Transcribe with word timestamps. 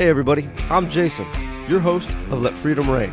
Hey, 0.00 0.08
everybody, 0.08 0.48
I'm 0.70 0.88
Jason, 0.88 1.26
your 1.68 1.78
host 1.78 2.08
of 2.30 2.40
Let 2.40 2.56
Freedom 2.56 2.90
Reign, 2.90 3.10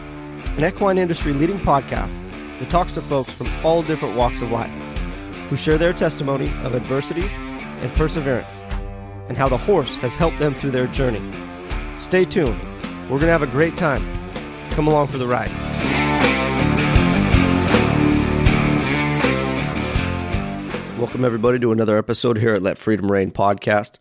an 0.56 0.64
equine 0.64 0.98
industry 0.98 1.34
leading 1.34 1.60
podcast 1.60 2.18
that 2.60 2.70
talks 2.70 2.94
to 2.94 3.02
folks 3.02 3.34
from 3.34 3.50
all 3.62 3.84
different 3.84 4.16
walks 4.16 4.42
of 4.42 4.52
life 4.52 4.72
who 5.50 5.58
share 5.58 5.78
their 5.78 5.92
testimony 5.92 6.46
of 6.64 6.76
adversities 6.76 7.36
and 7.36 7.94
perseverance 7.96 8.56
and 9.28 9.38
how 9.38 9.50
the 9.50 9.58
horse 9.58 9.98
has 9.98 10.16
helped 10.16 10.40
them 10.40 10.56
through 10.56 10.72
their 10.72 10.88
journey. 10.88 11.20
Stay 12.00 12.24
tuned, 12.24 12.58
we're 13.10 13.20
going 13.20 13.24
to 13.24 13.32
have 13.32 13.44
a 13.44 13.48
great 13.48 13.76
time. 13.76 14.02
Come 14.70 14.88
along 14.88 15.08
for 15.08 15.18
the 15.18 15.28
ride. 15.28 15.52
Welcome, 20.98 21.26
everybody, 21.26 21.60
to 21.60 21.74
another 21.74 21.98
episode 21.98 22.38
here 22.38 22.54
at 22.54 22.64
Let 22.64 22.78
Freedom 22.78 23.12
Reign 23.12 23.32
podcast. 23.32 24.00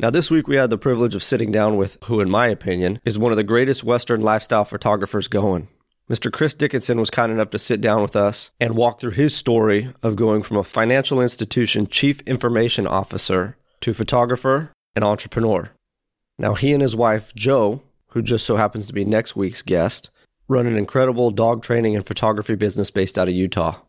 Now, 0.00 0.10
this 0.10 0.30
week 0.30 0.46
we 0.46 0.54
had 0.54 0.70
the 0.70 0.78
privilege 0.78 1.16
of 1.16 1.24
sitting 1.24 1.50
down 1.50 1.76
with 1.76 1.98
who, 2.04 2.20
in 2.20 2.30
my 2.30 2.46
opinion, 2.46 3.00
is 3.04 3.18
one 3.18 3.32
of 3.32 3.36
the 3.36 3.42
greatest 3.42 3.82
Western 3.82 4.20
lifestyle 4.20 4.64
photographers 4.64 5.26
going. 5.26 5.66
Mr. 6.08 6.32
Chris 6.32 6.54
Dickinson 6.54 7.00
was 7.00 7.10
kind 7.10 7.32
enough 7.32 7.50
to 7.50 7.58
sit 7.58 7.80
down 7.80 8.00
with 8.00 8.14
us 8.14 8.52
and 8.60 8.76
walk 8.76 9.00
through 9.00 9.10
his 9.10 9.34
story 9.34 9.92
of 10.04 10.14
going 10.14 10.44
from 10.44 10.56
a 10.56 10.62
financial 10.62 11.20
institution 11.20 11.88
chief 11.88 12.20
information 12.20 12.86
officer 12.86 13.56
to 13.80 13.92
photographer 13.92 14.70
and 14.94 15.04
entrepreneur. 15.04 15.72
Now, 16.38 16.54
he 16.54 16.72
and 16.72 16.80
his 16.80 16.94
wife, 16.94 17.34
Joe, 17.34 17.82
who 18.10 18.22
just 18.22 18.46
so 18.46 18.56
happens 18.56 18.86
to 18.86 18.92
be 18.92 19.04
next 19.04 19.34
week's 19.34 19.62
guest, 19.62 20.10
run 20.46 20.68
an 20.68 20.76
incredible 20.76 21.32
dog 21.32 21.64
training 21.64 21.96
and 21.96 22.06
photography 22.06 22.54
business 22.54 22.92
based 22.92 23.18
out 23.18 23.26
of 23.26 23.34
Utah. 23.34 23.80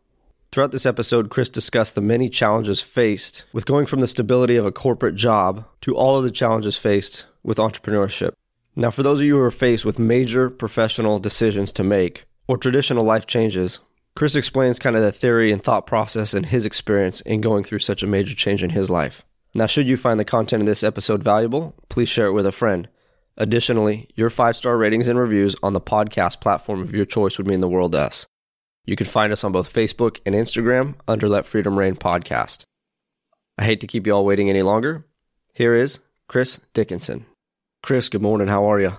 Throughout 0.51 0.71
this 0.71 0.87
episode, 0.87 1.29
Chris 1.29 1.49
discussed 1.49 1.93
the 1.93 2.01
many 2.01 2.27
challenges 2.27 2.81
faced 2.81 3.43
with 3.53 3.67
going 3.67 3.85
from 3.85 3.99
the 3.99 4.07
stability 4.07 4.55
of 4.55 4.65
a 4.65 4.71
corporate 4.71 5.13
job 5.13 5.63
to 5.81 5.95
all 5.95 6.17
of 6.17 6.23
the 6.23 6.31
challenges 6.31 6.75
faced 6.75 7.25
with 7.43 7.59
entrepreneurship. 7.59 8.31
Now, 8.75 8.89
for 8.89 9.03
those 9.03 9.19
of 9.19 9.25
you 9.25 9.35
who 9.35 9.41
are 9.41 9.51
faced 9.51 9.85
with 9.85 9.99
major 9.99 10.49
professional 10.49 11.19
decisions 11.19 11.71
to 11.73 11.83
make 11.83 12.25
or 12.47 12.57
traditional 12.57 13.03
life 13.03 13.27
changes, 13.27 13.79
Chris 14.15 14.35
explains 14.35 14.79
kind 14.79 14.95
of 14.95 15.03
the 15.03 15.11
theory 15.11 15.51
and 15.51 15.63
thought 15.63 15.85
process 15.85 16.33
and 16.33 16.47
his 16.47 16.65
experience 16.65 17.21
in 17.21 17.41
going 17.41 17.63
through 17.63 17.79
such 17.79 18.01
a 18.01 18.07
major 18.07 18.33
change 18.33 18.63
in 18.63 18.71
his 18.71 18.89
life. 18.89 19.23
Now, 19.53 19.67
should 19.67 19.87
you 19.87 19.97
find 19.97 20.19
the 20.19 20.25
content 20.25 20.61
in 20.61 20.65
this 20.65 20.83
episode 20.83 21.21
valuable, 21.21 21.75
please 21.89 22.09
share 22.09 22.27
it 22.27 22.33
with 22.33 22.47
a 22.47 22.51
friend. 22.51 22.89
Additionally, 23.37 24.09
your 24.15 24.31
five 24.31 24.55
star 24.55 24.77
ratings 24.77 25.07
and 25.07 25.19
reviews 25.19 25.55
on 25.61 25.73
the 25.73 25.81
podcast 25.81 26.41
platform 26.41 26.81
of 26.81 26.93
your 26.93 27.05
choice 27.05 27.37
would 27.37 27.47
mean 27.47 27.61
the 27.61 27.69
world 27.69 27.91
to 27.91 27.99
us. 27.99 28.25
You 28.89 28.95
can 28.95 29.05
find 29.05 29.31
us 29.31 29.43
on 29.43 29.51
both 29.51 29.71
Facebook 29.71 30.19
and 30.25 30.33
Instagram 30.33 30.95
under 31.07 31.29
Let 31.29 31.45
Freedom 31.45 31.77
Reign 31.77 31.93
Podcast. 31.93 32.63
I 33.55 33.63
hate 33.63 33.81
to 33.81 33.87
keep 33.87 34.07
you 34.07 34.13
all 34.13 34.25
waiting 34.25 34.49
any 34.49 34.63
longer. 34.63 35.05
Here 35.53 35.75
is 35.75 35.99
Chris 36.27 36.59
Dickinson. 36.73 37.27
Chris, 37.83 38.09
good 38.09 38.23
morning. 38.23 38.47
How 38.47 38.65
are 38.65 38.79
you? 38.79 38.93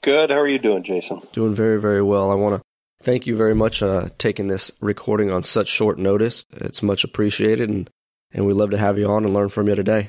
Good. 0.00 0.30
How 0.30 0.38
are 0.38 0.48
you 0.48 0.58
doing, 0.58 0.82
Jason? 0.82 1.20
Doing 1.34 1.54
very, 1.54 1.78
very 1.78 2.02
well. 2.02 2.30
I 2.30 2.36
want 2.36 2.56
to 2.56 2.62
thank 3.02 3.26
you 3.26 3.36
very 3.36 3.54
much 3.54 3.82
uh, 3.82 4.08
taking 4.16 4.46
this 4.46 4.70
recording 4.80 5.30
on 5.30 5.42
such 5.42 5.68
short 5.68 5.98
notice. 5.98 6.46
It's 6.52 6.82
much 6.82 7.04
appreciated, 7.04 7.68
and, 7.68 7.90
and 8.32 8.46
we 8.46 8.54
love 8.54 8.70
to 8.70 8.78
have 8.78 8.98
you 8.98 9.10
on 9.10 9.26
and 9.26 9.34
learn 9.34 9.50
from 9.50 9.68
you 9.68 9.74
today. 9.74 10.08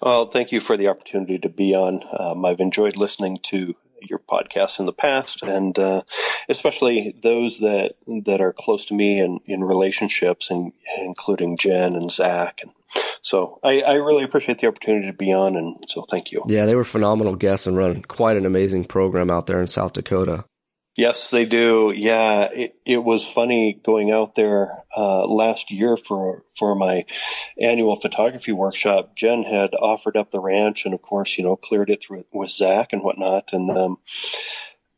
Well, 0.00 0.26
thank 0.26 0.52
you 0.52 0.60
for 0.60 0.76
the 0.76 0.86
opportunity 0.86 1.40
to 1.40 1.48
be 1.48 1.74
on. 1.74 2.04
Um, 2.16 2.44
I've 2.44 2.60
enjoyed 2.60 2.96
listening 2.96 3.38
to 3.46 3.74
your 4.08 4.18
podcasts 4.18 4.78
in 4.78 4.86
the 4.86 4.92
past, 4.92 5.42
and 5.42 5.78
uh, 5.78 6.02
especially 6.48 7.14
those 7.22 7.58
that 7.58 7.94
that 8.24 8.40
are 8.40 8.52
close 8.52 8.84
to 8.86 8.94
me 8.94 9.20
in, 9.20 9.40
in 9.46 9.64
relationships, 9.64 10.50
and 10.50 10.72
including 10.98 11.56
Jen 11.56 11.94
and 11.94 12.10
Zach. 12.10 12.60
And 12.62 12.72
so 13.22 13.58
I, 13.62 13.80
I 13.82 13.94
really 13.94 14.24
appreciate 14.24 14.58
the 14.58 14.66
opportunity 14.66 15.06
to 15.06 15.12
be 15.12 15.32
on, 15.32 15.56
and 15.56 15.84
so 15.88 16.02
thank 16.02 16.32
you. 16.32 16.44
Yeah, 16.48 16.66
they 16.66 16.74
were 16.74 16.84
phenomenal 16.84 17.36
guests 17.36 17.66
and 17.66 17.76
run 17.76 18.02
quite 18.02 18.36
an 18.36 18.46
amazing 18.46 18.84
program 18.84 19.30
out 19.30 19.46
there 19.46 19.60
in 19.60 19.66
South 19.66 19.92
Dakota. 19.92 20.44
Yes, 20.94 21.30
they 21.30 21.46
do. 21.46 21.90
Yeah, 21.96 22.50
it, 22.52 22.74
it 22.84 23.02
was 23.02 23.26
funny 23.26 23.80
going 23.82 24.10
out 24.10 24.34
there 24.34 24.84
uh, 24.94 25.26
last 25.26 25.70
year 25.70 25.96
for 25.96 26.44
for 26.58 26.74
my 26.74 27.06
annual 27.58 27.96
photography 27.96 28.52
workshop. 28.52 29.16
Jen 29.16 29.44
had 29.44 29.74
offered 29.74 30.18
up 30.18 30.30
the 30.30 30.40
ranch, 30.40 30.84
and 30.84 30.92
of 30.92 31.00
course, 31.00 31.38
you 31.38 31.44
know, 31.44 31.56
cleared 31.56 31.88
it 31.88 32.02
through 32.02 32.24
with 32.30 32.50
Zach 32.50 32.92
and 32.92 33.02
whatnot. 33.02 33.54
And 33.54 33.70
um, 33.70 33.98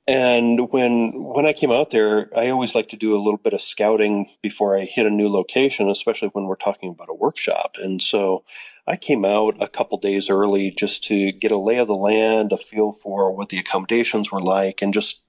and 0.09 0.73
when 0.73 1.13
when 1.15 1.47
I 1.47 1.53
came 1.53 1.71
out 1.71 1.91
there, 1.91 2.29
I 2.37 2.51
always 2.51 2.75
like 2.75 2.89
to 2.89 2.97
do 2.97 3.15
a 3.15 3.23
little 3.23 3.39
bit 3.39 3.55
of 3.55 3.63
scouting 3.63 4.29
before 4.43 4.77
I 4.77 4.87
hit 4.87 5.07
a 5.07 5.11
new 5.11 5.29
location, 5.29 5.89
especially 5.89 6.29
when 6.33 6.47
we're 6.47 6.57
talking 6.57 6.91
about 6.91 7.09
a 7.09 7.15
workshop. 7.15 7.77
And 7.81 8.03
so 8.03 8.43
I 8.87 8.97
came 8.97 9.25
out 9.25 9.63
a 9.63 9.69
couple 9.69 9.97
days 9.99 10.29
early 10.29 10.73
just 10.73 11.05
to 11.05 11.33
get 11.33 11.53
a 11.53 11.59
lay 11.59 11.79
of 11.79 11.87
the 11.87 11.95
land, 11.95 12.53
a 12.53 12.57
feel 12.59 12.93
for 12.93 13.31
what 13.31 13.49
the 13.49 13.59
accommodations 13.59 14.31
were 14.31 14.43
like, 14.43 14.83
and 14.83 14.93
just 14.93 15.21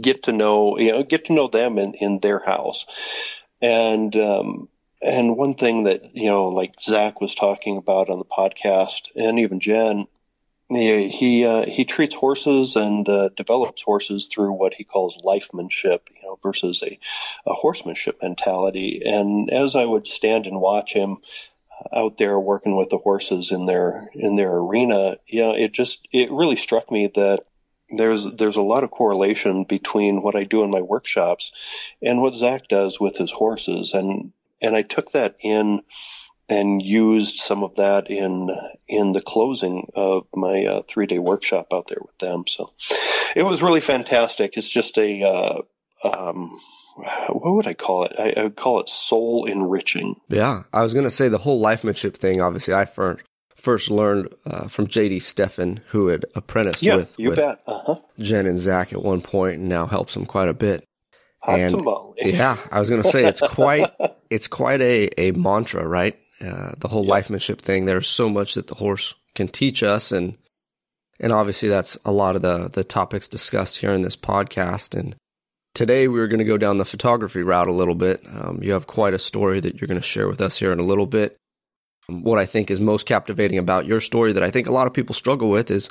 get 0.00 0.22
to 0.22 0.32
know 0.32 0.78
you 0.78 0.92
know 0.92 1.02
get 1.02 1.24
to 1.24 1.32
know 1.32 1.48
them 1.48 1.78
in 1.78 1.94
in 1.94 2.20
their 2.20 2.40
house 2.40 2.86
and 3.60 4.16
um 4.16 4.68
and 5.02 5.36
one 5.36 5.54
thing 5.54 5.82
that 5.82 6.14
you 6.14 6.26
know 6.26 6.46
like 6.46 6.80
zach 6.80 7.20
was 7.20 7.34
talking 7.34 7.76
about 7.76 8.08
on 8.08 8.18
the 8.18 8.24
podcast 8.24 9.08
and 9.16 9.38
even 9.38 9.60
jen 9.60 10.06
he 10.76 11.08
he, 11.08 11.44
uh, 11.44 11.66
he 11.66 11.84
treats 11.84 12.14
horses 12.16 12.76
and 12.76 13.08
uh, 13.08 13.30
develops 13.36 13.82
horses 13.82 14.26
through 14.26 14.52
what 14.52 14.74
he 14.74 14.84
calls 14.84 15.20
lifemanship, 15.22 16.00
you 16.14 16.22
know, 16.22 16.38
versus 16.42 16.82
a, 16.82 16.98
a 17.46 17.54
horsemanship 17.54 18.18
mentality. 18.22 19.02
And 19.04 19.50
as 19.50 19.74
I 19.74 19.84
would 19.84 20.06
stand 20.06 20.46
and 20.46 20.60
watch 20.60 20.94
him 20.94 21.18
out 21.92 22.16
there 22.16 22.38
working 22.38 22.76
with 22.76 22.90
the 22.90 22.98
horses 22.98 23.50
in 23.50 23.66
their 23.66 24.10
in 24.14 24.36
their 24.36 24.54
arena, 24.54 25.16
you 25.26 25.40
know, 25.40 25.52
it 25.52 25.72
just 25.72 26.06
it 26.12 26.30
really 26.30 26.56
struck 26.56 26.90
me 26.90 27.10
that 27.14 27.44
there's 27.92 28.32
there's 28.34 28.56
a 28.56 28.62
lot 28.62 28.84
of 28.84 28.90
correlation 28.90 29.64
between 29.64 30.22
what 30.22 30.34
I 30.34 30.44
do 30.44 30.62
in 30.62 30.70
my 30.70 30.80
workshops 30.80 31.52
and 32.02 32.20
what 32.20 32.34
Zach 32.34 32.68
does 32.68 33.00
with 33.00 33.18
his 33.18 33.32
horses, 33.32 33.92
and 33.92 34.32
and 34.60 34.76
I 34.76 34.82
took 34.82 35.12
that 35.12 35.36
in 35.40 35.82
and 36.48 36.82
used 36.82 37.36
some 37.36 37.62
of 37.62 37.76
that 37.76 38.10
in 38.10 38.50
in 38.88 39.12
the 39.12 39.22
closing 39.22 39.90
of 39.94 40.26
my 40.34 40.64
uh, 40.64 40.82
three 40.88 41.06
day 41.06 41.18
workshop 41.18 41.68
out 41.72 41.88
there 41.88 42.00
with 42.00 42.18
them. 42.18 42.44
So 42.46 42.72
it 43.36 43.44
was 43.44 43.62
really 43.62 43.80
fantastic. 43.80 44.56
It's 44.56 44.70
just 44.70 44.98
a 44.98 45.22
uh, 45.22 46.08
um, 46.08 46.58
what 47.28 47.54
would 47.54 47.66
I 47.66 47.74
call 47.74 48.04
it? 48.04 48.12
I, 48.18 48.34
I, 48.36 48.42
would 48.44 48.56
call 48.56 48.80
it 48.80 48.90
soul 48.90 49.46
enriching. 49.46 50.20
Yeah, 50.28 50.64
I 50.72 50.82
was 50.82 50.92
to 51.04 51.10
say 51.10 51.28
the 51.28 51.38
whole 51.38 51.62
lifemanship 51.62 52.14
thing. 52.14 52.40
Obviously, 52.40 52.74
I 52.74 52.84
first 52.84 53.22
first 53.62 53.92
learned 53.92 54.28
uh, 54.44 54.66
from 54.66 54.88
JD 54.88 55.16
Steffen, 55.18 55.80
who 55.90 56.08
had 56.08 56.26
apprenticed 56.34 56.82
yeah, 56.82 56.96
with, 56.96 57.16
with 57.16 57.38
uh-huh. 57.38 57.94
Jen 58.18 58.46
and 58.46 58.58
Zach 58.58 58.92
at 58.92 59.02
one 59.02 59.20
point, 59.20 59.60
and 59.60 59.68
now 59.68 59.86
helps 59.86 60.16
him 60.16 60.26
quite 60.26 60.48
a 60.48 60.54
bit. 60.54 60.84
Hot 61.38 61.60
and 61.60 61.78
tamale. 61.78 62.14
yeah, 62.32 62.56
I 62.72 62.80
was 62.80 62.90
going 62.90 63.02
to 63.02 63.08
say 63.08 63.24
it's 63.24 63.40
quite 63.40 63.90
it's 64.30 64.48
quite 64.48 64.80
a 64.80 65.08
a 65.20 65.30
mantra, 65.32 65.86
right? 65.86 66.18
Uh, 66.40 66.72
the 66.78 66.88
whole 66.88 67.06
yep. 67.06 67.24
lifemanship 67.24 67.60
thing. 67.60 67.84
There's 67.84 68.08
so 68.08 68.28
much 68.28 68.54
that 68.54 68.66
the 68.66 68.74
horse 68.74 69.14
can 69.36 69.46
teach 69.46 69.84
us, 69.84 70.10
and 70.10 70.36
and 71.20 71.32
obviously 71.32 71.68
that's 71.68 71.96
a 72.04 72.10
lot 72.10 72.34
of 72.34 72.42
the 72.42 72.68
the 72.68 72.84
topics 72.84 73.28
discussed 73.28 73.78
here 73.78 73.92
in 73.92 74.02
this 74.02 74.16
podcast. 74.16 74.98
And 74.98 75.14
today 75.74 76.08
we're 76.08 76.28
going 76.28 76.40
to 76.40 76.44
go 76.44 76.58
down 76.58 76.78
the 76.78 76.84
photography 76.84 77.42
route 77.42 77.68
a 77.68 77.72
little 77.72 77.94
bit. 77.94 78.24
Um, 78.26 78.58
you 78.60 78.72
have 78.72 78.88
quite 78.88 79.14
a 79.14 79.20
story 79.20 79.60
that 79.60 79.80
you're 79.80 79.88
going 79.88 80.00
to 80.00 80.06
share 80.06 80.26
with 80.26 80.40
us 80.40 80.56
here 80.56 80.72
in 80.72 80.80
a 80.80 80.84
little 80.84 81.06
bit 81.06 81.36
what 82.08 82.38
I 82.38 82.46
think 82.46 82.70
is 82.70 82.80
most 82.80 83.06
captivating 83.06 83.58
about 83.58 83.86
your 83.86 84.00
story 84.00 84.32
that 84.32 84.42
I 84.42 84.50
think 84.50 84.66
a 84.66 84.72
lot 84.72 84.86
of 84.86 84.94
people 84.94 85.14
struggle 85.14 85.50
with 85.50 85.70
is 85.70 85.90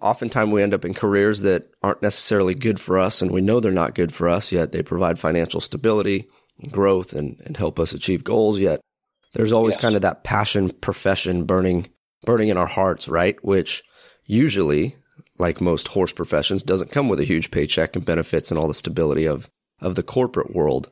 oftentimes 0.00 0.50
we 0.50 0.62
end 0.62 0.74
up 0.74 0.84
in 0.84 0.94
careers 0.94 1.40
that 1.42 1.70
aren't 1.82 2.02
necessarily 2.02 2.54
good 2.54 2.80
for 2.80 2.98
us 2.98 3.20
and 3.20 3.30
we 3.30 3.40
know 3.40 3.60
they're 3.60 3.72
not 3.72 3.94
good 3.94 4.12
for 4.12 4.28
us, 4.28 4.52
yet 4.52 4.72
they 4.72 4.82
provide 4.82 5.18
financial 5.18 5.60
stability, 5.60 6.28
and 6.60 6.72
growth, 6.72 7.12
and, 7.12 7.40
and 7.44 7.56
help 7.56 7.78
us 7.78 7.92
achieve 7.92 8.24
goals. 8.24 8.58
Yet 8.58 8.80
there's 9.34 9.52
always 9.52 9.74
yes. 9.74 9.82
kind 9.82 9.96
of 9.96 10.02
that 10.02 10.24
passion 10.24 10.70
profession 10.70 11.44
burning 11.44 11.88
burning 12.24 12.48
in 12.48 12.56
our 12.56 12.66
hearts, 12.66 13.08
right? 13.08 13.42
Which 13.44 13.82
usually, 14.26 14.96
like 15.38 15.60
most 15.60 15.88
horse 15.88 16.12
professions, 16.12 16.62
doesn't 16.62 16.90
come 16.90 17.08
with 17.08 17.20
a 17.20 17.24
huge 17.24 17.50
paycheck 17.50 17.94
and 17.94 18.04
benefits 18.04 18.50
and 18.50 18.58
all 18.58 18.68
the 18.68 18.74
stability 18.74 19.26
of 19.26 19.48
of 19.80 19.94
the 19.94 20.02
corporate 20.02 20.54
world. 20.54 20.90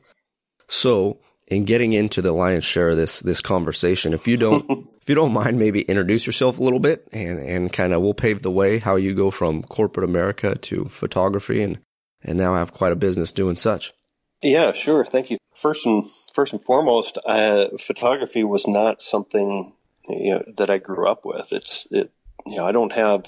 So 0.69 1.19
in 1.47 1.65
getting 1.65 1.93
into 1.93 2.21
the 2.21 2.31
lion's 2.31 2.65
share 2.65 2.89
of 2.89 2.97
this 2.97 3.19
this 3.21 3.41
conversation. 3.41 4.13
If 4.13 4.27
you 4.27 4.37
don't 4.37 4.65
if 5.01 5.09
you 5.09 5.15
don't 5.15 5.33
mind, 5.33 5.59
maybe 5.59 5.81
introduce 5.81 6.25
yourself 6.25 6.59
a 6.59 6.63
little 6.63 6.79
bit 6.79 7.07
and 7.11 7.39
and 7.39 7.73
kind 7.73 7.93
of 7.93 8.01
we'll 8.01 8.13
pave 8.13 8.41
the 8.41 8.51
way 8.51 8.79
how 8.79 8.95
you 8.95 9.15
go 9.15 9.31
from 9.31 9.63
corporate 9.63 10.07
America 10.09 10.55
to 10.55 10.85
photography 10.85 11.61
and 11.61 11.79
and 12.21 12.37
now 12.37 12.55
have 12.55 12.73
quite 12.73 12.91
a 12.91 12.97
business 12.97 13.31
doing 13.31 13.55
such. 13.55 13.93
Yeah, 14.41 14.73
sure. 14.73 15.03
Thank 15.03 15.31
you. 15.31 15.37
First 15.55 15.85
and 15.85 16.05
first 16.33 16.53
and 16.53 16.61
foremost, 16.61 17.17
uh, 17.25 17.69
photography 17.79 18.43
was 18.43 18.67
not 18.67 19.01
something 19.01 19.73
you 20.07 20.33
know 20.33 20.43
that 20.57 20.69
I 20.69 20.77
grew 20.77 21.09
up 21.09 21.25
with. 21.25 21.51
It's 21.51 21.87
it 21.91 22.11
you 22.45 22.57
know 22.57 22.65
I 22.65 22.71
don't 22.71 22.93
have 22.93 23.25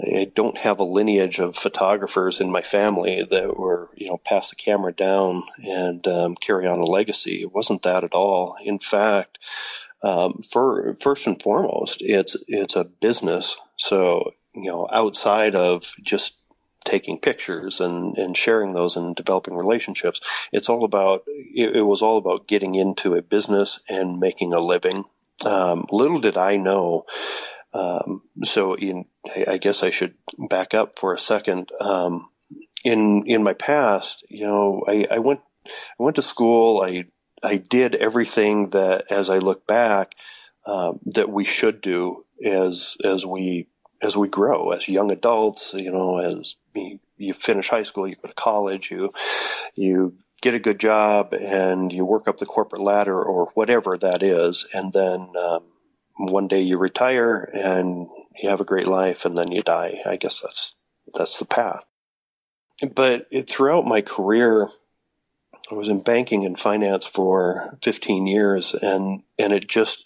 I 0.00 0.30
don't 0.34 0.58
have 0.58 0.78
a 0.78 0.84
lineage 0.84 1.38
of 1.38 1.56
photographers 1.56 2.40
in 2.40 2.50
my 2.50 2.62
family 2.62 3.26
that 3.28 3.58
were, 3.58 3.90
you 3.94 4.08
know, 4.08 4.18
pass 4.18 4.50
the 4.50 4.56
camera 4.56 4.92
down 4.92 5.44
and 5.58 6.06
um, 6.06 6.34
carry 6.36 6.66
on 6.66 6.80
a 6.80 6.86
legacy. 6.86 7.42
It 7.42 7.52
wasn't 7.52 7.82
that 7.82 8.04
at 8.04 8.12
all. 8.12 8.56
In 8.62 8.78
fact, 8.78 9.38
um, 10.02 10.42
for 10.50 10.94
first 11.00 11.26
and 11.26 11.40
foremost, 11.40 11.98
it's 12.00 12.36
it's 12.46 12.76
a 12.76 12.84
business. 12.84 13.56
So 13.76 14.34
you 14.54 14.70
know, 14.70 14.88
outside 14.92 15.54
of 15.54 15.94
just 16.02 16.34
taking 16.84 17.18
pictures 17.18 17.80
and, 17.80 18.16
and 18.18 18.36
sharing 18.36 18.74
those 18.74 18.94
and 18.94 19.16
developing 19.16 19.54
relationships. 19.56 20.20
It's 20.52 20.68
all 20.68 20.84
about, 20.84 21.24
it, 21.26 21.76
it 21.76 21.82
was 21.82 22.02
all 22.02 22.18
about 22.18 22.46
getting 22.46 22.74
into 22.74 23.14
a 23.14 23.22
business 23.22 23.80
and 23.88 24.20
making 24.20 24.52
a 24.52 24.60
living. 24.60 25.04
Um, 25.44 25.86
little 25.90 26.20
did 26.20 26.36
I 26.36 26.56
know. 26.56 27.06
Um, 27.74 28.22
so 28.44 28.74
in, 28.74 29.06
I 29.46 29.58
guess 29.58 29.82
I 29.82 29.90
should 29.90 30.14
back 30.48 30.72
up 30.72 30.98
for 30.98 31.12
a 31.12 31.18
second. 31.18 31.70
Um, 31.80 32.30
in, 32.84 33.24
in 33.26 33.42
my 33.42 33.54
past, 33.54 34.24
you 34.28 34.46
know, 34.46 34.84
I, 34.88 35.06
I 35.10 35.18
went, 35.18 35.40
I 35.66 36.02
went 36.02 36.16
to 36.16 36.22
school. 36.22 36.82
I, 36.82 37.04
I 37.42 37.56
did 37.56 37.94
everything 37.94 38.70
that 38.70 39.04
as 39.10 39.28
I 39.28 39.38
look 39.38 39.66
back, 39.66 40.12
um, 40.66 41.00
that 41.06 41.28
we 41.28 41.44
should 41.44 41.80
do 41.80 42.24
as, 42.42 42.96
as 43.04 43.26
we 43.26 43.68
as 44.04 44.16
we 44.16 44.28
grow 44.28 44.70
as 44.70 44.88
young 44.88 45.10
adults, 45.10 45.72
you 45.74 45.90
know, 45.90 46.18
as 46.18 46.56
you 47.16 47.32
finish 47.32 47.70
high 47.70 47.82
school, 47.82 48.06
you 48.06 48.16
go 48.16 48.28
to 48.28 48.34
college, 48.34 48.90
you 48.90 49.12
you 49.74 50.14
get 50.42 50.54
a 50.54 50.58
good 50.58 50.78
job, 50.78 51.32
and 51.32 51.90
you 51.90 52.04
work 52.04 52.28
up 52.28 52.38
the 52.38 52.46
corporate 52.46 52.82
ladder 52.82 53.20
or 53.20 53.50
whatever 53.54 53.96
that 53.96 54.22
is, 54.22 54.66
and 54.74 54.92
then 54.92 55.32
um, 55.38 55.62
one 56.16 56.48
day 56.48 56.60
you 56.60 56.78
retire 56.78 57.50
and 57.52 58.08
you 58.40 58.48
have 58.48 58.60
a 58.60 58.64
great 58.64 58.86
life, 58.86 59.24
and 59.24 59.36
then 59.36 59.52
you 59.52 59.62
die. 59.62 60.00
I 60.06 60.16
guess 60.16 60.40
that's 60.40 60.76
that's 61.12 61.38
the 61.38 61.44
path. 61.44 61.84
But 62.94 63.26
it, 63.30 63.48
throughout 63.48 63.86
my 63.86 64.00
career, 64.00 64.68
I 65.70 65.74
was 65.74 65.88
in 65.88 66.00
banking 66.00 66.44
and 66.44 66.58
finance 66.58 67.06
for 67.06 67.78
15 67.82 68.26
years, 68.26 68.74
and 68.74 69.22
and 69.38 69.52
it 69.52 69.68
just 69.68 70.04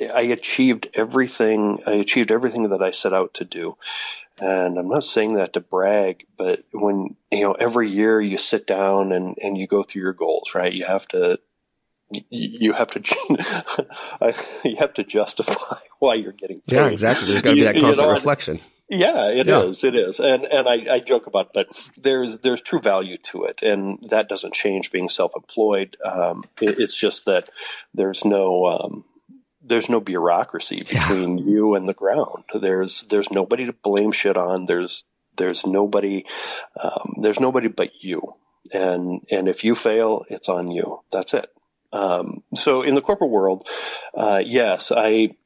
I 0.00 0.22
achieved 0.22 0.88
everything. 0.94 1.82
I 1.86 1.92
achieved 1.92 2.30
everything 2.30 2.68
that 2.70 2.82
I 2.82 2.90
set 2.90 3.12
out 3.12 3.34
to 3.34 3.44
do. 3.44 3.76
And 4.40 4.78
I'm 4.78 4.88
not 4.88 5.04
saying 5.04 5.34
that 5.34 5.52
to 5.52 5.60
brag, 5.60 6.26
but 6.36 6.64
when, 6.72 7.16
you 7.30 7.42
know, 7.42 7.52
every 7.52 7.90
year 7.90 8.20
you 8.20 8.38
sit 8.38 8.66
down 8.66 9.12
and, 9.12 9.36
and 9.42 9.58
you 9.58 9.66
go 9.66 9.82
through 9.82 10.02
your 10.02 10.14
goals, 10.14 10.54
right? 10.54 10.72
You 10.72 10.86
have 10.86 11.06
to, 11.08 11.38
you 12.30 12.72
have 12.72 12.88
to, 12.88 13.02
you 14.68 14.76
have 14.76 14.94
to 14.94 15.04
justify 15.04 15.76
why 15.98 16.14
you're 16.14 16.32
getting 16.32 16.60
paid. 16.60 16.76
Yeah, 16.76 16.86
exactly. 16.86 17.28
There's 17.28 17.42
got 17.42 17.50
to 17.50 17.56
be 17.56 17.62
that 17.64 17.74
constant 17.74 17.96
you 17.98 18.02
know, 18.02 18.12
reflection. 18.12 18.60
Yeah, 18.88 19.28
it 19.28 19.46
yeah. 19.46 19.62
is. 19.62 19.84
It 19.84 19.94
is, 19.94 20.20
and 20.20 20.44
and 20.44 20.68
I, 20.68 20.94
I, 20.94 21.00
joke 21.00 21.26
about, 21.26 21.46
it, 21.46 21.52
but 21.54 21.90
there's 21.96 22.38
there's 22.38 22.60
true 22.60 22.80
value 22.80 23.16
to 23.18 23.44
it, 23.44 23.62
and 23.62 23.98
that 24.10 24.28
doesn't 24.28 24.52
change 24.52 24.92
being 24.92 25.08
self-employed. 25.08 25.96
Um, 26.04 26.44
it, 26.60 26.78
it's 26.78 26.98
just 26.98 27.24
that 27.24 27.48
there's 27.94 28.22
no 28.22 28.66
um, 28.66 29.04
there's 29.62 29.88
no 29.88 30.00
bureaucracy 30.00 30.82
between 30.82 31.38
yeah. 31.38 31.44
you 31.44 31.74
and 31.74 31.88
the 31.88 31.94
ground. 31.94 32.44
There's 32.52 33.04
there's 33.04 33.30
nobody 33.30 33.64
to 33.64 33.72
blame 33.72 34.12
shit 34.12 34.36
on. 34.36 34.66
There's 34.66 35.04
there's 35.36 35.64
nobody 35.66 36.24
um, 36.82 37.14
there's 37.20 37.40
nobody 37.40 37.68
but 37.68 37.90
you. 38.00 38.34
And 38.72 39.26
and 39.30 39.48
if 39.48 39.64
you 39.64 39.74
fail, 39.74 40.24
it's 40.28 40.48
on 40.48 40.70
you. 40.70 41.02
That's 41.10 41.34
it. 41.34 41.51
Um, 41.92 42.42
so 42.54 42.82
in 42.82 42.94
the 42.94 43.02
corporate 43.02 43.30
world, 43.30 43.68
uh, 44.16 44.42
yes, 44.44 44.90
I 44.94 45.36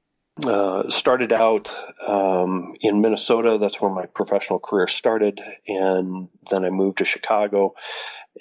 uh, 0.45 0.89
started 0.91 1.33
out 1.33 1.75
um, 2.07 2.75
in 2.81 3.01
Minnesota. 3.01 3.59
That's 3.59 3.81
where 3.81 3.91
my 3.91 4.07
professional 4.07 4.59
career 4.59 4.87
started, 4.87 5.41
and 5.67 6.29
then 6.51 6.65
I 6.65 6.71
moved 6.71 6.99
to 6.99 7.05
Chicago. 7.05 7.75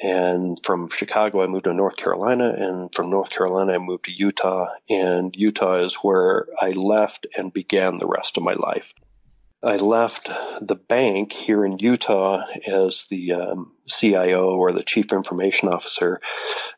And 0.04 0.58
from 0.62 0.90
Chicago, 0.90 1.42
I 1.42 1.48
moved 1.48 1.64
to 1.64 1.74
North 1.74 1.96
Carolina, 1.96 2.54
and 2.58 2.94
from 2.94 3.10
North 3.10 3.30
Carolina, 3.30 3.74
I 3.74 3.78
moved 3.78 4.06
to 4.06 4.12
Utah. 4.12 4.68
And 4.90 5.34
Utah 5.38 5.76
is 5.76 5.96
where 5.96 6.48
I 6.60 6.72
left 6.72 7.28
and 7.38 7.54
began 7.54 7.98
the 7.98 8.08
rest 8.08 8.36
of 8.36 8.44
my 8.44 8.54
life. 8.54 8.94
I 9.66 9.78
left 9.78 10.30
the 10.62 10.76
bank 10.76 11.34
here 11.34 11.66
in 11.66 11.80
Utah 11.80 12.46
as 12.68 13.06
the 13.10 13.34
um, 13.34 13.72
CIO 13.88 14.56
or 14.56 14.72
the 14.72 14.84
Chief 14.84 15.12
Information 15.12 15.70
Officer. 15.70 16.22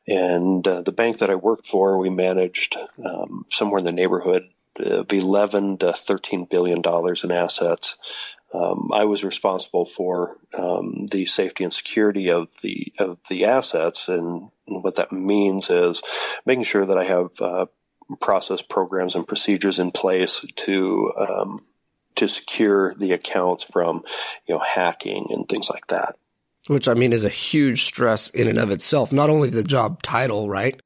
And 0.08 0.66
uh, 0.66 0.84
the 0.84 0.94
bank 0.94 1.18
that 1.18 1.30
I 1.30 1.36
worked 1.36 1.68
for, 1.68 1.98
we 1.98 2.10
managed 2.10 2.78
um, 3.04 3.46
somewhere 3.52 3.80
in 3.80 3.86
the 3.86 3.92
neighborhood 3.92 4.44
of 4.80 5.12
11 5.12 5.80
to 5.80 5.92
13 5.92 6.46
billion 6.46 6.82
dollars 6.82 7.26
in 7.26 7.32
assets. 7.32 7.98
Um, 8.54 8.90
I 8.94 9.04
was 9.04 9.26
responsible 9.26 9.86
for 9.86 10.38
um, 10.58 11.08
the 11.12 11.26
safety 11.26 11.66
and 11.66 11.74
security 11.74 12.32
of 12.32 12.62
the 12.62 12.94
of 12.98 13.18
the 13.28 13.44
assets, 13.44 14.08
and 14.08 14.50
what 14.66 14.96
that 14.96 15.12
means 15.12 15.70
is 15.70 16.02
making 16.46 16.64
sure 16.64 16.86
that 16.86 16.98
I 16.98 17.04
have 17.04 17.42
uh, 17.42 17.66
process 18.22 18.62
programs 18.62 19.16
and 19.16 19.28
procedures 19.28 19.80
in 19.80 19.92
place 19.92 20.46
to 20.56 21.12
um, 21.18 21.66
to 22.18 22.28
secure 22.28 22.94
the 22.96 23.14
accounts 23.14 23.64
from 23.64 24.04
you 24.48 24.56
know 24.56 24.62
hacking 24.62 25.28
and 25.30 25.48
things 25.48 25.70
like 25.70 25.88
that. 25.88 26.16
Which 26.68 26.88
I 26.88 26.94
mean 26.94 27.14
is 27.14 27.24
a 27.24 27.30
huge 27.30 27.86
stress 27.86 28.30
in 28.30 28.48
and 28.48 28.60
of 28.60 28.72
itself. 28.72 29.14
Not 29.14 29.30
only 29.30 29.50
the 29.50 29.64
job 29.64 30.04
title, 30.04 30.50
right, 30.50 30.80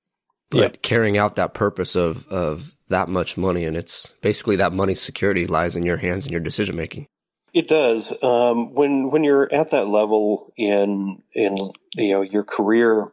but 0.51 0.59
yep. 0.59 0.81
carrying 0.81 1.17
out 1.17 1.35
that 1.35 1.53
purpose 1.53 1.95
of 1.95 2.27
of 2.27 2.75
that 2.89 3.09
much 3.09 3.37
money, 3.37 3.65
and 3.65 3.75
it's 3.75 4.07
basically 4.21 4.57
that 4.57 4.73
money 4.73 4.95
security 4.95 5.47
lies 5.47 5.75
in 5.75 5.83
your 5.83 5.97
hands 5.97 6.25
and 6.25 6.31
your 6.31 6.41
decision 6.41 6.75
making. 6.75 7.07
It 7.53 7.67
does. 7.67 8.13
Um, 8.21 8.73
when 8.73 9.09
when 9.09 9.23
you're 9.23 9.51
at 9.53 9.71
that 9.71 9.87
level 9.87 10.53
in 10.55 11.23
in 11.33 11.57
you 11.95 12.13
know 12.13 12.21
your 12.21 12.43
career, 12.43 13.07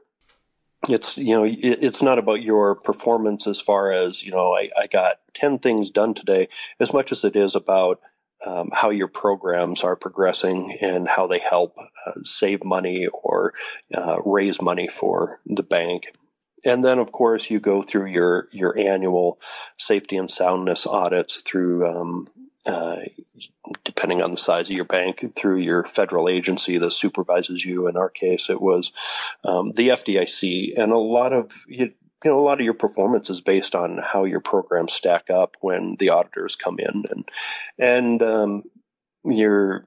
it's 0.89 1.17
you 1.19 1.35
know 1.35 1.45
it's 1.45 2.03
not 2.03 2.19
about 2.19 2.43
your 2.43 2.75
performance 2.75 3.47
as 3.47 3.61
far 3.61 3.91
as 3.91 4.23
you 4.23 4.31
know 4.31 4.55
I, 4.55 4.71
I 4.77 4.87
got 4.87 5.17
ten 5.35 5.59
things 5.59 5.91
done 5.91 6.15
today, 6.15 6.49
as 6.79 6.93
much 6.93 7.11
as 7.11 7.25
it 7.25 7.35
is 7.35 7.55
about 7.55 8.01
um, 8.47 8.71
how 8.73 8.91
your 8.91 9.09
programs 9.09 9.83
are 9.83 9.97
progressing 9.97 10.77
and 10.81 11.09
how 11.09 11.27
they 11.27 11.39
help 11.41 11.77
uh, 12.07 12.13
save 12.23 12.65
money 12.65 13.09
or 13.09 13.53
uh, 13.95 14.19
raise 14.25 14.63
money 14.63 14.87
for 14.87 15.41
the 15.45 15.65
bank. 15.65 16.05
And 16.65 16.85
then, 16.85 16.99
of 16.99 17.13
course, 17.13 17.51
you 17.51 17.61
go 17.61 17.83
through 17.83 18.07
your 18.07 18.49
your 18.53 18.79
annual 18.79 19.41
safety 19.77 20.17
and 20.17 20.31
soundness 20.31 20.87
audits 20.87 21.41
through 21.41 21.89
um, 21.89 22.29
uh, 22.69 22.97
depending 23.82 24.23
on 24.23 24.31
the 24.31 24.37
size 24.37 24.69
of 24.69 24.76
your 24.76 24.85
bank, 24.85 25.35
through 25.35 25.56
your 25.56 25.85
federal 25.85 26.29
agency 26.29 26.79
that 26.79 26.93
supervises 26.93 27.65
you. 27.65 27.88
In 27.88 27.97
our 27.97 28.11
case, 28.11 28.50
it 28.50 28.61
was 28.61 28.93
um, 29.43 29.73
the 29.73 29.88
FDIC, 29.88 30.75
and 30.76 30.93
a 30.93 30.99
lot 30.99 31.32
of 31.32 31.65
you, 31.67 31.93
you 32.25 32.31
know 32.31 32.38
a 32.38 32.43
lot 32.43 32.61
of 32.61 32.65
your 32.65 32.75
performance 32.75 33.31
is 33.31 33.41
based 33.41 33.75
on 33.75 33.99
how 33.99 34.25
your 34.25 34.41
programs 34.41 34.93
stack 34.93 35.31
up 35.31 35.56
when 35.60 35.96
the 35.98 36.10
auditors 36.10 36.56
come 36.56 36.79
in, 36.79 37.05
and 37.10 37.29
and 37.79 38.22
um, 38.22 38.65
you're 39.25 39.87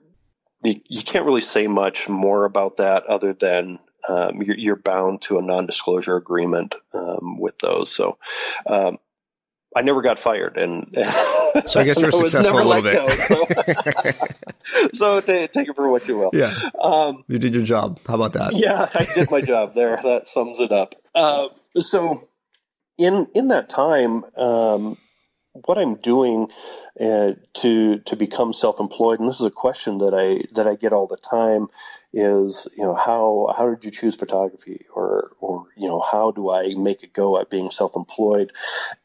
you, 0.64 0.82
you 0.90 1.04
can't 1.04 1.26
really 1.26 1.42
say 1.42 1.68
much 1.68 2.10
more 2.10 2.46
about 2.46 2.78
that 2.78 3.06
other 3.06 3.34
than 3.34 3.80
um, 4.10 4.42
you're, 4.42 4.58
you're, 4.58 4.76
bound 4.76 5.22
to 5.22 5.38
a 5.38 5.44
non-disclosure 5.44 6.16
agreement 6.16 6.74
um, 6.92 7.40
with 7.40 7.60
those. 7.60 7.94
So 7.94 8.18
um, 8.66 8.98
I 9.76 9.82
never 9.82 10.02
got 10.02 10.20
fired, 10.20 10.58
and, 10.58 10.90
so 11.66 11.80
I 11.80 11.84
guess 11.84 11.98
you're 12.02 12.12
successful 12.12 12.60
a 12.60 12.64
little 12.64 12.82
bit. 12.82 12.94
Go, 12.94 13.08
so, 13.10 14.90
so 14.94 15.22
take, 15.22 15.52
take, 15.54 15.70
it 15.70 15.76
for 15.76 15.90
what 15.90 16.08
you 16.08 16.18
will. 16.18 16.32
Yeah, 16.34 16.54
um, 16.82 17.24
you 17.28 17.40
did 17.40 17.54
your 17.54 17.64
job. 17.64 18.00
How 18.06 18.16
about 18.16 18.34
that? 18.34 18.56
Yeah, 18.56 18.90
I 18.94 19.06
did 19.06 19.32
my 19.32 19.42
job. 19.42 19.74
There, 19.76 19.98
that 20.04 20.28
sums 20.28 20.60
it 20.60 20.74
up. 20.74 20.96
Uh, 21.16 21.48
so, 21.80 22.28
in 22.98 23.28
in 23.34 23.48
that 23.48 23.70
time, 23.70 24.26
um, 24.36 24.98
what 25.54 25.78
I'm 25.78 25.96
doing 25.96 26.48
uh, 27.00 27.34
to 27.56 28.00
to 28.00 28.16
become 28.16 28.54
self-employed, 28.54 29.20
and 29.20 29.28
this 29.28 29.40
is 29.40 29.46
a 29.46 29.52
question 29.52 29.98
that 29.98 30.14
I 30.14 30.46
that 30.54 30.68
I 30.68 30.76
get 30.76 30.94
all 30.94 31.08
the 31.08 31.18
time, 31.18 31.68
is 32.14 32.68
you 32.78 32.84
know 32.84 32.96
how 32.96 33.54
how 33.58 33.70
did 33.70 33.84
you 33.84 33.92
choose 33.92 34.16
photography, 34.16 34.86
or 34.96 35.32
or 35.40 35.66
you 35.76 35.88
know 35.88 36.00
how 36.00 36.32
do 36.32 36.50
I 36.50 36.74
make 36.76 37.04
a 37.04 37.08
go 37.08 37.40
at 37.40 37.50
being 37.50 37.70
self-employed? 37.70 38.52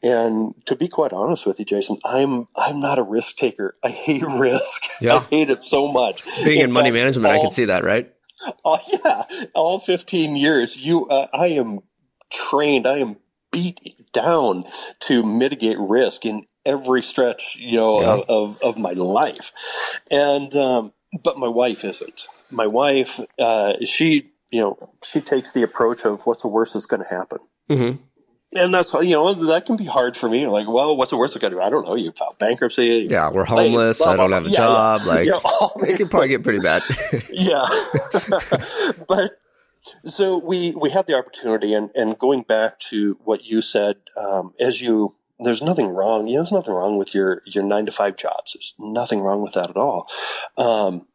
And 0.01 0.53
to 0.65 0.75
be 0.75 0.87
quite 0.87 1.11
honest 1.11 1.45
with 1.45 1.59
you, 1.59 1.65
Jason, 1.65 1.97
I'm 2.05 2.47
I'm 2.55 2.79
not 2.79 2.97
a 2.97 3.03
risk 3.03 3.35
taker. 3.35 3.75
I 3.83 3.89
hate 3.89 4.23
risk. 4.27 4.83
Yeah. 5.01 5.17
I 5.17 5.19
hate 5.23 5.49
it 5.49 5.61
so 5.61 5.91
much. 5.91 6.23
Being 6.43 6.59
in, 6.59 6.65
in 6.65 6.71
money 6.71 6.89
fact, 6.89 6.95
management, 6.95 7.27
all, 7.27 7.39
I 7.39 7.43
can 7.43 7.51
see 7.51 7.65
that, 7.65 7.83
right? 7.83 8.13
Oh 8.63 8.77
yeah, 8.87 9.23
all 9.55 9.79
15 9.79 10.35
years, 10.35 10.77
you 10.77 11.07
uh, 11.07 11.25
I 11.33 11.47
am 11.47 11.79
trained. 12.29 12.85
I 12.85 12.99
am 12.99 13.17
beat 13.51 13.79
down 14.17 14.65
to 15.01 15.23
mitigate 15.23 15.77
risk 15.79 16.25
in 16.25 16.45
every 16.65 17.03
stretch, 17.03 17.55
you 17.59 17.77
know, 17.77 18.01
yeah. 18.01 18.23
of, 18.27 18.61
of, 18.61 18.77
my 18.77 18.91
life. 18.91 19.51
And, 20.11 20.53
um, 20.55 20.93
but 21.23 21.37
my 21.37 21.47
wife 21.47 21.85
isn't. 21.85 22.25
My 22.51 22.67
wife, 22.67 23.19
uh, 23.39 23.73
she, 23.85 24.31
you 24.49 24.61
know, 24.61 24.89
she 25.03 25.21
takes 25.21 25.51
the 25.51 25.63
approach 25.63 26.05
of 26.05 26.25
what's 26.25 26.41
the 26.41 26.47
worst 26.47 26.73
that's 26.73 26.85
going 26.85 27.03
to 27.03 27.09
happen. 27.09 27.39
Mm-hmm. 27.69 28.03
And 28.53 28.73
that's 28.73 28.93
you 28.93 29.09
know 29.09 29.33
that 29.33 29.65
can 29.65 29.75
be 29.75 29.83
hard 29.83 30.15
for 30.15 30.29
me. 30.29 30.47
Like, 30.47 30.67
well, 30.69 30.95
what's 30.95 31.11
the 31.11 31.17
worst 31.17 31.33
that's 31.33 31.41
going 31.41 31.51
to 31.51 31.57
do? 31.57 31.61
I 31.61 31.69
don't 31.69 31.85
know. 31.85 31.95
You 31.95 32.13
file 32.13 32.35
bankruptcy. 32.39 33.05
Yeah, 33.09 33.29
we're 33.29 33.43
homeless. 33.43 33.97
Blah, 33.97 34.05
blah, 34.05 34.13
I 34.13 34.15
don't 34.15 34.31
have 34.31 34.45
a 34.45 34.49
yeah, 34.49 34.57
job. 34.57 35.01
Yeah. 35.05 35.13
Like, 35.13 35.27
yeah, 35.27 35.89
it 35.89 35.97
can 35.97 36.07
probably 36.07 36.29
get 36.29 36.43
pretty 36.43 36.59
bad. 36.59 36.81
yeah, 37.29 37.67
but 39.07 39.37
so 40.05 40.37
we 40.37 40.71
we 40.71 40.89
had 40.89 41.07
the 41.07 41.17
opportunity, 41.17 41.73
and 41.73 41.89
and 41.95 42.17
going 42.17 42.43
back 42.43 42.79
to 42.91 43.17
what 43.23 43.45
you 43.45 43.61
said, 43.61 43.97
um, 44.15 44.53
as 44.59 44.81
you 44.81 45.15
there's 45.39 45.61
nothing 45.61 45.89
wrong. 45.89 46.27
You 46.27 46.37
know, 46.37 46.43
there's 46.43 46.51
nothing 46.51 46.73
wrong 46.73 46.97
with 46.97 47.13
your 47.13 47.41
your 47.45 47.63
nine 47.63 47.85
to 47.85 47.91
five 47.91 48.15
jobs. 48.15 48.53
There's 48.53 48.73
nothing 48.79 49.21
wrong 49.21 49.41
with 49.41 49.53
that 49.53 49.69
at 49.69 49.77
all. 49.77 50.09
Um, 50.57 51.07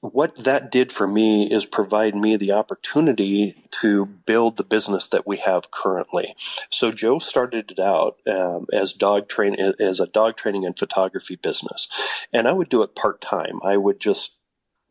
what 0.00 0.36
that 0.44 0.70
did 0.70 0.92
for 0.92 1.06
me 1.06 1.50
is 1.50 1.64
provide 1.64 2.14
me 2.14 2.36
the 2.36 2.52
opportunity 2.52 3.64
to 3.70 4.04
build 4.04 4.58
the 4.58 4.64
business 4.64 5.06
that 5.06 5.26
we 5.26 5.38
have 5.38 5.70
currently. 5.70 6.34
So 6.68 6.92
Joe 6.92 7.18
started 7.18 7.70
it 7.70 7.78
out 7.78 8.18
um, 8.26 8.66
as 8.70 8.92
dog 8.92 9.28
train 9.28 9.56
as 9.80 10.00
a 10.00 10.06
dog 10.06 10.36
training 10.36 10.66
and 10.66 10.78
photography 10.78 11.36
business, 11.36 11.88
and 12.32 12.46
I 12.46 12.52
would 12.52 12.68
do 12.68 12.82
it 12.82 12.94
part 12.94 13.22
time. 13.22 13.60
I 13.64 13.78
would 13.78 13.98
just 13.98 14.32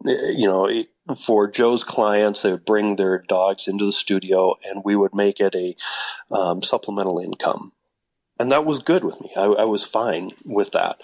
you 0.03 0.47
know 0.47 0.69
for 1.17 1.49
Joe's 1.49 1.83
clients, 1.83 2.41
they 2.41 2.51
would 2.51 2.65
bring 2.65 2.95
their 2.95 3.19
dogs 3.27 3.67
into 3.67 3.85
the 3.85 3.93
studio, 3.93 4.55
and 4.63 4.83
we 4.85 4.95
would 4.95 5.13
make 5.13 5.39
it 5.39 5.55
a 5.55 5.75
um, 6.33 6.63
supplemental 6.63 7.19
income 7.19 7.73
and 8.39 8.51
that 8.51 8.65
was 8.65 8.79
good 8.79 9.03
with 9.03 9.19
me. 9.21 9.31
I, 9.35 9.43
I 9.43 9.63
was 9.63 9.83
fine 9.83 10.31
with 10.43 10.71
that. 10.71 10.99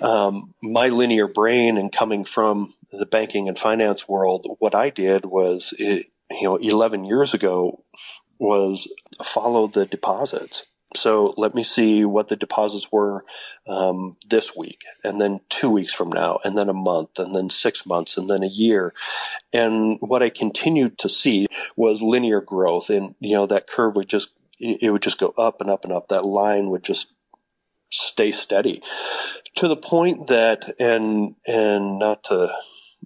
Um, 0.00 0.54
my 0.62 0.88
linear 0.88 1.26
brain 1.26 1.76
and 1.76 1.92
coming 1.92 2.24
from 2.24 2.74
the 2.92 3.06
banking 3.06 3.48
and 3.48 3.58
finance 3.58 4.08
world, 4.08 4.46
what 4.58 4.74
I 4.74 4.90
did 4.90 5.24
was, 5.24 5.74
it, 5.78 6.06
you 6.30 6.42
know, 6.42 6.56
11 6.56 7.04
years 7.04 7.34
ago 7.34 7.82
was 8.38 8.88
follow 9.24 9.66
the 9.66 9.86
deposits. 9.86 10.64
So 10.96 11.34
let 11.36 11.54
me 11.54 11.64
see 11.64 12.04
what 12.04 12.28
the 12.28 12.36
deposits 12.36 12.90
were 12.90 13.24
um, 13.66 14.16
this 14.28 14.56
week, 14.56 14.82
and 15.02 15.20
then 15.20 15.40
two 15.48 15.70
weeks 15.70 15.92
from 15.92 16.10
now, 16.10 16.38
and 16.44 16.56
then 16.56 16.68
a 16.68 16.74
month, 16.74 17.18
and 17.18 17.34
then 17.34 17.50
six 17.50 17.84
months, 17.86 18.16
and 18.16 18.28
then 18.28 18.42
a 18.42 18.48
year. 18.48 18.94
And 19.52 19.98
what 20.00 20.22
I 20.22 20.30
continued 20.30 20.98
to 20.98 21.08
see 21.08 21.46
was 21.76 22.02
linear 22.02 22.40
growth, 22.40 22.90
and 22.90 23.14
you 23.20 23.34
know 23.34 23.46
that 23.46 23.66
curve 23.66 23.96
would 23.96 24.08
just 24.08 24.30
it 24.58 24.90
would 24.90 25.02
just 25.02 25.18
go 25.18 25.34
up 25.36 25.60
and 25.60 25.70
up 25.70 25.84
and 25.84 25.92
up. 25.92 26.08
That 26.08 26.24
line 26.24 26.70
would 26.70 26.84
just 26.84 27.08
stay 27.90 28.32
steady 28.32 28.82
to 29.56 29.68
the 29.68 29.76
point 29.76 30.26
that, 30.28 30.74
and 30.78 31.34
and 31.46 31.98
not 31.98 32.24
to 32.24 32.52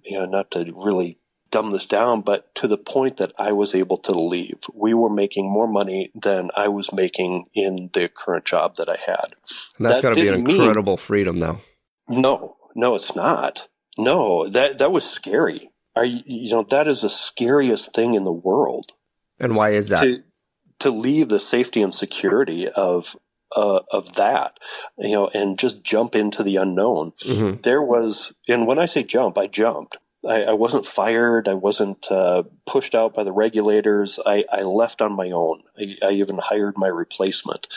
you 0.03 0.19
know, 0.19 0.25
not 0.25 0.51
to 0.51 0.71
really 0.75 1.17
dumb 1.51 1.71
this 1.71 1.85
down, 1.85 2.21
but 2.21 2.53
to 2.55 2.67
the 2.67 2.77
point 2.77 3.17
that 3.17 3.33
I 3.37 3.51
was 3.51 3.73
able 3.73 3.97
to 3.97 4.11
leave. 4.11 4.59
We 4.73 4.93
were 4.93 5.09
making 5.09 5.49
more 5.51 5.67
money 5.67 6.11
than 6.13 6.49
I 6.55 6.67
was 6.67 6.91
making 6.91 7.45
in 7.53 7.89
the 7.93 8.09
current 8.09 8.45
job 8.45 8.75
that 8.77 8.89
I 8.89 8.97
had. 8.97 9.35
And 9.77 9.85
that's 9.85 9.99
that 9.99 10.03
got 10.03 10.15
to 10.15 10.21
be 10.21 10.27
an 10.27 10.47
incredible 10.47 10.93
mean, 10.93 10.97
freedom, 10.97 11.39
though. 11.39 11.61
No, 12.07 12.57
no, 12.75 12.95
it's 12.95 13.15
not. 13.15 13.67
No, 13.97 14.47
that 14.49 14.77
that 14.77 14.91
was 14.91 15.03
scary. 15.03 15.71
I, 15.95 16.03
you 16.03 16.51
know, 16.51 16.65
that 16.69 16.87
is 16.87 17.01
the 17.01 17.09
scariest 17.09 17.93
thing 17.93 18.13
in 18.13 18.23
the 18.23 18.31
world. 18.31 18.93
And 19.39 19.55
why 19.55 19.71
is 19.71 19.89
that? 19.89 20.01
To, 20.01 20.23
to 20.79 20.89
leave 20.89 21.29
the 21.29 21.39
safety 21.39 21.81
and 21.81 21.93
security 21.93 22.67
of 22.67 23.15
uh, 23.55 23.81
of 23.91 24.13
that, 24.15 24.53
you 24.97 25.11
know, 25.11 25.27
and 25.29 25.57
just 25.57 25.83
jump 25.83 26.15
into 26.15 26.43
the 26.43 26.55
unknown. 26.55 27.13
Mm-hmm. 27.25 27.61
There 27.61 27.81
was, 27.81 28.33
and 28.47 28.67
when 28.67 28.79
I 28.79 28.85
say 28.85 29.03
jump, 29.03 29.37
I 29.37 29.47
jumped. 29.47 29.97
I, 30.27 30.43
I 30.43 30.53
wasn't 30.53 30.85
fired. 30.85 31.47
I 31.47 31.53
wasn't 31.53 32.11
uh, 32.11 32.43
pushed 32.65 32.93
out 32.93 33.13
by 33.13 33.23
the 33.23 33.31
regulators. 33.31 34.19
I, 34.25 34.43
I 34.51 34.61
left 34.61 35.01
on 35.01 35.13
my 35.13 35.31
own. 35.31 35.63
I, 35.77 35.95
I, 36.03 36.11
even 36.11 36.37
hired 36.37 36.77
my 36.77 36.87
replacement, 36.87 37.67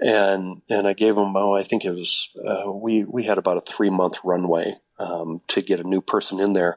and 0.00 0.62
and 0.68 0.88
I 0.88 0.92
gave 0.92 1.14
them. 1.14 1.36
Oh, 1.36 1.54
I 1.54 1.62
think 1.62 1.84
it 1.84 1.92
was 1.92 2.30
uh, 2.44 2.70
we 2.70 3.04
we 3.04 3.24
had 3.24 3.38
about 3.38 3.58
a 3.58 3.72
three 3.72 3.90
month 3.90 4.16
runway 4.24 4.74
um, 4.98 5.40
to 5.48 5.62
get 5.62 5.80
a 5.80 5.88
new 5.88 6.00
person 6.00 6.40
in 6.40 6.52
there, 6.52 6.76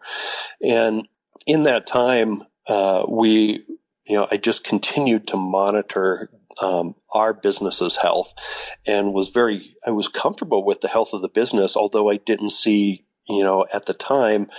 and 0.62 1.08
in 1.48 1.64
that 1.64 1.88
time, 1.88 2.44
uh, 2.68 3.04
we 3.08 3.64
you 4.06 4.18
know 4.18 4.28
I 4.30 4.38
just 4.38 4.64
continued 4.64 5.28
to 5.30 5.38
monitor 5.38 6.30
um, 6.62 6.96
our 7.12 7.34
business's 7.34 7.98
health 7.98 8.34
and 8.86 9.14
was 9.14 9.30
very, 9.30 9.76
I 9.86 9.92
was 9.92 10.08
comfortable 10.08 10.64
with 10.64 10.82
the 10.82 10.88
health 10.88 11.14
of 11.14 11.22
the 11.22 11.30
business, 11.30 11.76
although 11.76 12.10
I 12.10 12.18
didn't 12.18 12.52
see, 12.52 13.06
you 13.28 13.44
know, 13.44 13.66
at 13.74 13.86
the 13.86 13.94
time, 13.94 14.50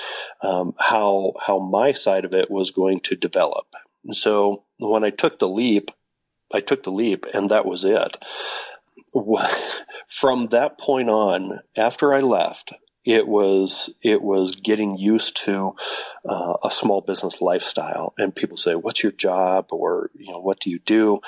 um, 0.43 0.75
how, 0.79 1.35
how 1.47 1.59
my 1.59 1.93
side 1.93 2.25
of 2.25 2.33
it 2.33 2.51
was 2.51 2.71
going 2.71 3.01
to 3.01 3.17
develop. 3.17 3.67
And 4.05 4.17
so 4.17 4.65
when 4.79 5.05
I 5.05 5.11
took 5.11 5.39
the 5.39 5.49
leap, 5.49 5.91
I 6.53 6.61
took 6.61 6.83
the 6.83 6.93
leap 6.93 7.27
and 7.35 7.51
that 7.51 7.67
was 7.67 7.85
it. 7.85 8.17
From 10.09 10.47
that 10.47 10.79
point 10.79 11.11
on, 11.11 11.61
after 11.77 12.15
I 12.15 12.21
left, 12.21 12.73
it 13.05 13.27
was 13.27 13.91
it 14.03 14.21
was 14.23 14.57
getting 14.57 14.99
used 14.99 15.37
to 15.45 15.75
uh, 16.29 16.55
a 16.63 16.71
small 16.71 17.01
business 17.01 17.41
lifestyle 17.41 18.13
and 18.19 18.37
people 18.37 18.57
say 18.59 18.75
what's 18.75 19.03
your 19.03 19.13
job 19.13 19.67
or 19.71 20.11
you 20.15 20.31
know 20.31 20.41
what 20.41 20.61
do 20.61 20.69
you 20.69 20.79
do 20.81 21.21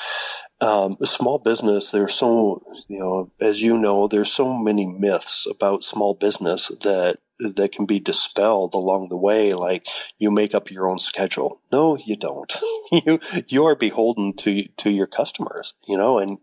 um, 0.61 0.99
small 1.05 1.39
business, 1.39 1.91
there's 1.91 2.15
so, 2.15 2.63
you 2.87 2.99
know, 2.99 3.31
as 3.41 3.63
you 3.63 3.79
know, 3.79 4.07
there's 4.07 4.33
so 4.33 4.53
many 4.53 4.85
myths 4.85 5.47
about 5.51 5.85
small 5.85 6.15
business 6.15 6.71
that 6.83 7.19
that 7.41 7.73
can 7.73 7.87
be 7.87 7.99
dispelled 7.99 8.75
along 8.75 9.09
the 9.09 9.17
way. 9.17 9.53
Like 9.53 9.87
you 10.19 10.31
make 10.31 10.55
up 10.55 10.71
your 10.71 10.89
own 10.89 10.99
schedule. 10.99 11.61
No, 11.73 11.97
you 11.97 12.17
don't. 12.17 12.53
you 12.93 13.21
you 13.49 13.65
are 13.65 13.75
beholden 13.75 14.35
to 14.39 14.69
to 14.79 14.91
your 14.91 15.07
customers. 15.07 15.75
You 15.87 15.97
know, 15.97 16.19
and 16.19 16.39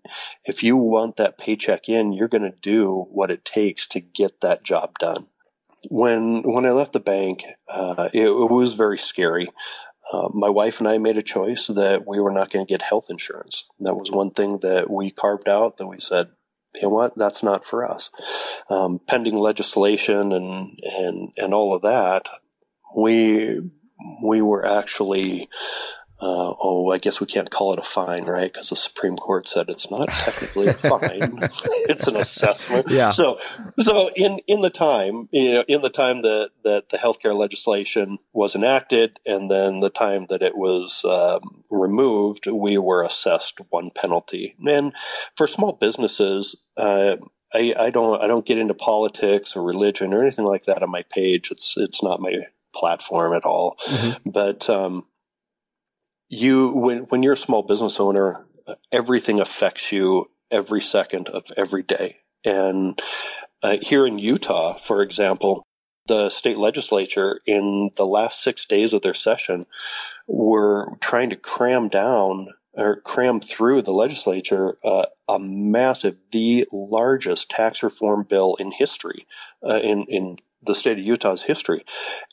if 0.45 0.63
you 0.63 0.77
want 0.77 1.17
that 1.17 1.37
paycheck 1.37 1.87
in, 1.87 2.13
you're 2.13 2.27
going 2.27 2.49
to 2.49 2.57
do 2.61 3.07
what 3.11 3.31
it 3.31 3.45
takes 3.45 3.87
to 3.87 3.99
get 3.99 4.41
that 4.41 4.63
job 4.63 4.97
done. 4.99 5.27
When 5.89 6.43
when 6.43 6.65
I 6.65 6.71
left 6.71 6.93
the 6.93 6.99
bank, 6.99 7.43
uh, 7.69 8.09
it, 8.13 8.27
it 8.27 8.51
was 8.51 8.73
very 8.73 8.97
scary. 8.97 9.49
Uh, 10.11 10.29
my 10.33 10.47
wife 10.47 10.79
and 10.79 10.87
I 10.87 10.97
made 10.97 11.17
a 11.17 11.23
choice 11.23 11.67
that 11.67 12.07
we 12.07 12.19
were 12.19 12.31
not 12.31 12.49
going 12.49 12.65
to 12.65 12.69
get 12.69 12.81
health 12.81 13.07
insurance. 13.09 13.65
that 13.81 13.95
was 13.95 14.09
one 14.09 14.31
thing 14.31 14.59
that 14.59 14.89
we 14.89 15.11
carved 15.11 15.49
out 15.49 15.77
that 15.77 15.87
we 15.87 15.99
said, 15.99 16.29
you 16.75 16.83
know 16.83 16.89
what, 16.89 17.17
that's 17.17 17.43
not 17.43 17.65
for 17.65 17.89
us. 17.89 18.09
Um, 18.69 18.99
pending 19.07 19.37
legislation 19.37 20.31
and, 20.31 20.79
and, 20.83 21.29
and 21.37 21.53
all 21.53 21.75
of 21.75 21.81
that, 21.81 22.27
we, 22.95 23.59
we 24.23 24.41
were 24.41 24.65
actually 24.65 25.49
uh, 26.19 26.53
oh, 26.59 26.91
I 26.91 26.97
guess 26.97 27.19
we 27.21 27.27
can't 27.27 27.51
call 27.51 27.73
it 27.73 27.79
a 27.79 27.83
fine, 27.83 28.25
right? 28.25 28.51
Because 28.51 28.69
the 28.69 28.75
Supreme 28.75 29.17
Court 29.17 29.47
said 29.47 29.69
it's 29.69 29.91
not 29.91 30.09
technically 30.09 30.65
a 30.67 30.73
fine; 30.73 31.39
it's 31.87 32.07
an 32.07 32.15
assessment. 32.15 32.89
Yeah. 32.89 33.11
So, 33.11 33.37
so 33.79 34.09
in 34.15 34.39
in 34.47 34.61
the 34.61 34.71
time, 34.71 35.29
you 35.31 35.53
know, 35.53 35.63
in 35.67 35.81
the 35.81 35.91
time 35.91 36.23
that 36.23 36.49
that 36.63 36.89
the 36.89 36.97
healthcare 36.97 37.37
legislation 37.37 38.17
was 38.33 38.55
enacted, 38.55 39.19
and 39.27 39.51
then 39.51 39.79
the 39.79 39.91
time 39.91 40.25
that 40.29 40.41
it 40.41 40.57
was 40.57 41.05
um, 41.05 41.63
removed, 41.69 42.47
we 42.47 42.79
were 42.79 43.03
assessed 43.03 43.59
one 43.69 43.91
penalty. 43.91 44.55
And 44.65 44.93
for 45.35 45.45
small 45.45 45.73
businesses, 45.73 46.55
uh, 46.77 47.17
I, 47.53 47.73
I 47.77 47.89
don't 47.91 48.19
I 48.19 48.25
don't 48.25 48.45
get 48.45 48.57
into 48.57 48.73
politics 48.73 49.55
or 49.55 49.61
religion 49.61 50.13
or 50.15 50.23
anything 50.23 50.45
like 50.45 50.65
that 50.65 50.81
on 50.81 50.89
my 50.89 51.03
page. 51.11 51.49
It's 51.51 51.75
it's 51.77 52.01
not 52.01 52.19
my 52.19 52.47
platform 52.73 53.33
at 53.33 53.45
all. 53.45 53.77
Mm-hmm. 53.85 54.29
But 54.31 54.67
um, 54.67 55.05
you 56.29 56.69
when 56.69 56.99
when 57.09 57.23
you're 57.23 57.33
a 57.33 57.37
small 57.37 57.63
business 57.63 57.99
owner, 57.99 58.45
everything 58.91 59.39
affects 59.39 59.91
you 59.91 60.29
every 60.51 60.81
second 60.81 61.29
of 61.29 61.45
every 61.55 61.83
day. 61.83 62.17
And 62.43 62.99
uh, 63.63 63.77
here 63.81 64.05
in 64.05 64.19
Utah, 64.19 64.77
for 64.77 65.01
example, 65.01 65.65
the 66.07 66.29
state 66.29 66.57
legislature 66.57 67.41
in 67.45 67.91
the 67.95 68.05
last 68.05 68.41
six 68.41 68.65
days 68.65 68.93
of 68.93 69.01
their 69.01 69.13
session 69.13 69.65
were 70.27 70.97
trying 71.01 71.29
to 71.29 71.35
cram 71.35 71.89
down 71.89 72.49
or 72.73 73.01
cram 73.01 73.39
through 73.41 73.81
the 73.81 73.93
legislature 73.93 74.77
uh, 74.83 75.05
a 75.27 75.39
massive, 75.39 76.17
the 76.31 76.65
largest 76.71 77.49
tax 77.49 77.81
reform 77.81 78.25
bill 78.29 78.55
in 78.59 78.71
history 78.71 79.25
uh, 79.67 79.79
in 79.79 80.05
in 80.07 80.37
the 80.65 80.75
state 80.75 80.97
of 80.97 81.05
Utah's 81.05 81.43
history. 81.43 81.85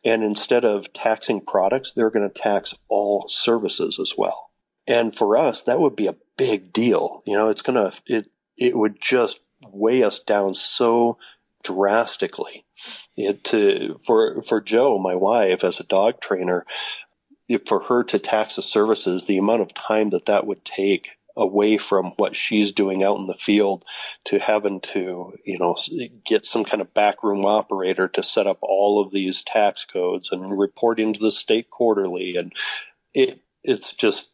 And 0.05 0.23
instead 0.23 0.65
of 0.65 0.93
taxing 0.93 1.41
products, 1.41 1.93
they're 1.95 2.11
going 2.11 2.29
to 2.29 2.43
tax 2.43 2.75
all 2.89 3.27
services 3.29 3.99
as 4.01 4.15
well. 4.17 4.51
And 4.87 5.15
for 5.15 5.37
us, 5.37 5.63
that 5.63 5.81
would 5.81 5.97
be 5.97 6.07
a 6.07 6.17
big 6.37 6.73
deal. 6.73 7.23
You 7.27 7.37
know, 7.37 7.49
it's 7.49 7.63
going 7.63 7.77
to, 7.77 7.97
it, 8.07 8.31
it 8.57 8.77
would 8.77 9.01
just 9.01 9.41
weigh 9.67 10.03
us 10.03 10.19
down 10.19 10.55
so 10.55 11.19
drastically. 11.63 12.67
It, 13.17 13.45
to, 13.45 13.99
for, 14.07 14.43
for 14.43 14.61
Joe, 14.61 14.99
my 14.99 15.15
wife, 15.15 15.65
as 15.65 15.81
a 15.81 15.85
dog 15.85 16.21
trainer, 16.21 16.67
for 17.67 17.85
her 17.85 18.03
to 18.05 18.19
tax 18.19 18.57
the 18.57 18.63
services, 18.63 19.25
the 19.25 19.39
amount 19.39 19.63
of 19.63 19.75
time 19.75 20.11
that 20.11 20.27
that 20.27 20.47
would 20.47 20.65
take 20.65 21.11
away 21.37 21.79
from 21.79 22.13
what 22.17 22.37
she's 22.37 22.73
doing 22.73 23.03
out 23.03 23.19
in 23.19 23.27
the 23.27 23.35
field 23.35 23.85
to 24.25 24.39
having 24.39 24.81
to, 24.81 25.33
you 25.45 25.59
know, 25.59 25.77
get 26.25 26.47
some 26.47 26.65
kind 26.65 26.81
of 26.81 26.95
backroom 26.95 27.45
operator 27.45 28.09
to 28.09 28.23
set 28.23 28.47
up 28.47 28.59
all 28.63 29.03
of 29.03 29.13
these 29.13 29.43
tax 29.43 29.85
codes 29.85 30.31
and 30.31 30.59
report 30.59 31.01
into 31.01 31.21
the 31.21 31.33
state 31.33 31.71
quarterly. 31.71 32.37
And 32.37 32.53
it, 33.13 33.41
it's 33.63 33.93
just 33.93 34.29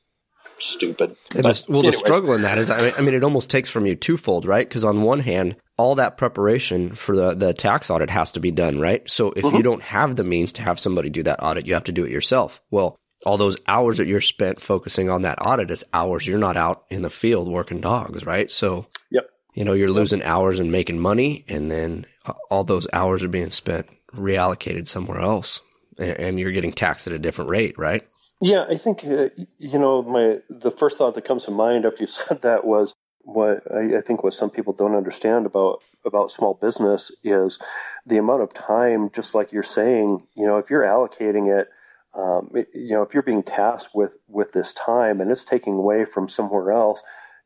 stupid. 0.58 1.16
The, 1.30 1.42
well, 1.42 1.78
anyways. 1.80 1.94
the 1.94 2.06
struggle 2.06 2.34
in 2.34 2.42
that 2.42 2.58
is, 2.58 2.70
I 2.70 2.82
mean, 2.82 2.92
I 2.98 3.00
mean, 3.00 3.14
it 3.14 3.24
almost 3.24 3.50
takes 3.50 3.70
from 3.70 3.86
you 3.86 3.96
twofold, 3.96 4.44
right? 4.44 4.68
Because 4.68 4.84
on 4.84 5.02
one 5.02 5.20
hand, 5.20 5.56
all 5.78 5.94
that 5.94 6.18
preparation 6.18 6.94
for 6.94 7.16
the, 7.16 7.34
the 7.34 7.54
tax 7.54 7.88
audit 7.88 8.10
has 8.10 8.32
to 8.32 8.40
be 8.40 8.50
done, 8.50 8.78
right? 8.78 9.08
So 9.08 9.32
if 9.32 9.44
mm-hmm. 9.44 9.56
you 9.56 9.62
don't 9.62 9.82
have 9.82 10.16
the 10.16 10.24
means 10.24 10.52
to 10.54 10.62
have 10.62 10.78
somebody 10.78 11.08
do 11.08 11.22
that 11.22 11.42
audit, 11.42 11.66
you 11.66 11.72
have 11.72 11.84
to 11.84 11.92
do 11.92 12.04
it 12.04 12.10
yourself. 12.10 12.60
Well, 12.70 12.99
all 13.26 13.36
those 13.36 13.56
hours 13.66 13.98
that 13.98 14.06
you're 14.06 14.20
spent 14.20 14.60
focusing 14.60 15.10
on 15.10 15.22
that 15.22 15.44
audit 15.44 15.70
is 15.70 15.84
hours 15.92 16.26
you're 16.26 16.38
not 16.38 16.56
out 16.56 16.84
in 16.88 17.02
the 17.02 17.10
field 17.10 17.48
working 17.48 17.80
dogs, 17.80 18.24
right? 18.24 18.50
So 18.50 18.86
yep. 19.10 19.28
you 19.54 19.64
know, 19.64 19.72
you're 19.72 19.90
losing 19.90 20.22
hours 20.22 20.58
and 20.58 20.72
making 20.72 20.98
money, 20.98 21.44
and 21.48 21.70
then 21.70 22.06
all 22.50 22.64
those 22.64 22.86
hours 22.92 23.22
are 23.22 23.28
being 23.28 23.50
spent 23.50 23.86
reallocated 24.14 24.88
somewhere 24.88 25.20
else, 25.20 25.60
and 25.98 26.38
you're 26.40 26.52
getting 26.52 26.72
taxed 26.72 27.06
at 27.06 27.12
a 27.12 27.18
different 27.18 27.50
rate, 27.50 27.78
right? 27.78 28.02
Yeah, 28.40 28.64
I 28.68 28.76
think 28.76 29.04
uh, 29.04 29.28
you 29.58 29.78
know 29.78 30.02
my 30.02 30.38
the 30.48 30.70
first 30.70 30.98
thought 30.98 31.14
that 31.14 31.24
comes 31.24 31.44
to 31.44 31.50
mind 31.50 31.84
after 31.84 32.02
you 32.02 32.06
said 32.08 32.42
that 32.42 32.64
was 32.64 32.94
what 33.22 33.62
I, 33.70 33.98
I, 33.98 34.00
think 34.00 34.24
what 34.24 34.32
some 34.32 34.50
people 34.50 34.72
don't 34.72 34.94
understand 34.94 35.44
about 35.44 35.82
about 36.06 36.30
small 36.30 36.54
business 36.54 37.12
is 37.22 37.58
the 38.06 38.16
amount 38.16 38.42
of 38.42 38.54
time. 38.54 39.10
Just 39.10 39.34
like 39.34 39.52
you're 39.52 39.62
saying, 39.62 40.26
you 40.34 40.46
know, 40.46 40.56
if 40.56 40.70
you're 40.70 40.82
allocating 40.82 41.54
it, 41.54 41.68
um, 42.14 42.50
it, 42.54 42.68
you 42.74 42.90
know, 42.90 43.02
if 43.02 43.14
you're 43.14 43.22
being 43.22 43.42
tasked 43.42 43.94
with 43.94 44.18
with 44.28 44.52
this 44.52 44.72
time 44.72 45.20
and 45.20 45.30
it's 45.30 45.44
taking 45.44 45.74
away 45.74 46.04
from 46.04 46.28
somewhere 46.28 46.72
else, 46.72 47.02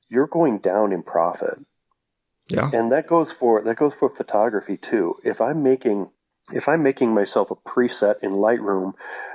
you're 0.09 0.27
going 0.27 0.59
down 0.59 0.93
in 0.93 1.03
profit. 1.03 1.59
Yeah, 2.49 2.71
and 2.73 2.93
that 2.93 3.07
goes 3.07 3.33
for 3.33 3.63
that 3.63 3.77
goes 3.77 3.95
for 3.95 4.09
photography 4.09 4.77
too. 4.77 5.17
If 5.25 5.41
I'm 5.41 5.63
making 5.63 6.11
if 6.53 6.69
I'm 6.69 6.83
making 6.83 7.15
myself 7.15 7.51
a 7.51 7.57
preset 7.57 8.17
in 8.23 8.33
Lightroom 8.33 8.93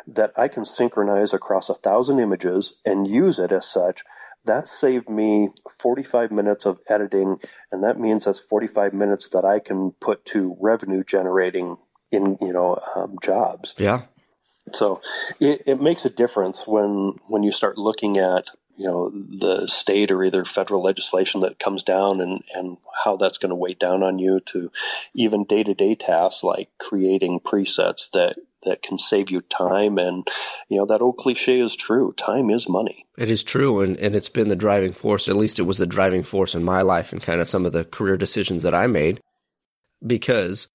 that 0.07 0.31
I 0.37 0.47
can 0.47 0.65
synchronize 0.65 1.33
across 1.33 1.69
a 1.69 1.73
thousand 1.73 2.19
images 2.19 2.73
and 2.85 3.07
use 3.07 3.39
it 3.39 3.51
as 3.51 3.67
such, 3.67 4.03
that 4.45 4.67
saved 4.67 5.09
me 5.09 5.49
45 5.79 6.31
minutes 6.31 6.65
of 6.65 6.79
editing. 6.87 7.39
And 7.71 7.83
that 7.83 7.99
means 7.99 8.25
that's 8.25 8.39
45 8.39 8.93
minutes 8.93 9.29
that 9.29 9.43
I 9.43 9.59
can 9.59 9.91
put 9.99 10.23
to 10.25 10.55
revenue 10.59 11.03
generating 11.03 11.77
in, 12.11 12.37
you 12.41 12.53
know, 12.53 12.79
um, 12.95 13.17
jobs. 13.23 13.73
Yeah. 13.77 14.03
So 14.75 15.01
it, 15.39 15.63
it 15.65 15.81
makes 15.81 16.05
a 16.05 16.09
difference 16.09 16.65
when, 16.65 17.19
when 17.27 17.43
you 17.43 17.51
start 17.51 17.77
looking 17.77 18.17
at 18.17 18.49
you 18.79 18.85
know 18.85 19.09
the 19.09 19.67
state 19.67 20.09
or 20.09 20.23
either 20.23 20.45
federal 20.45 20.81
legislation 20.81 21.41
that 21.41 21.59
comes 21.59 21.83
down 21.83 22.21
and 22.21 22.45
and 22.55 22.77
how 23.03 23.17
that's 23.17 23.37
going 23.37 23.49
to 23.49 23.55
weigh 23.55 23.73
down 23.73 24.01
on 24.03 24.19
you 24.19 24.39
to 24.39 24.71
even 25.13 25.43
day-to-day 25.43 25.95
tasks 25.95 26.43
like 26.43 26.69
creating 26.77 27.41
presets 27.41 28.09
that 28.11 28.37
that 28.63 28.81
can 28.81 28.97
save 28.97 29.29
you 29.29 29.41
time. 29.41 29.97
And 29.97 30.25
you 30.69 30.77
know 30.77 30.85
that 30.85 31.01
old 31.01 31.17
cliche 31.17 31.59
is 31.59 31.75
true 31.75 32.13
time 32.13 32.49
is 32.49 32.69
money. 32.69 33.05
It 33.17 33.29
is 33.29 33.43
true 33.43 33.81
and, 33.81 33.97
and 33.97 34.15
it's 34.15 34.29
been 34.29 34.47
the 34.47 34.55
driving 34.55 34.93
force 34.93 35.27
at 35.27 35.35
least 35.35 35.59
it 35.59 35.63
was 35.63 35.77
the 35.77 35.85
driving 35.85 36.23
force 36.23 36.55
in 36.55 36.63
my 36.63 36.81
life 36.81 37.11
and 37.11 37.21
kind 37.21 37.41
of 37.41 37.49
some 37.49 37.65
of 37.65 37.73
the 37.73 37.83
career 37.83 38.15
decisions 38.15 38.63
that 38.63 38.73
i 38.73 38.87
made 38.87 39.19
because 40.05 40.69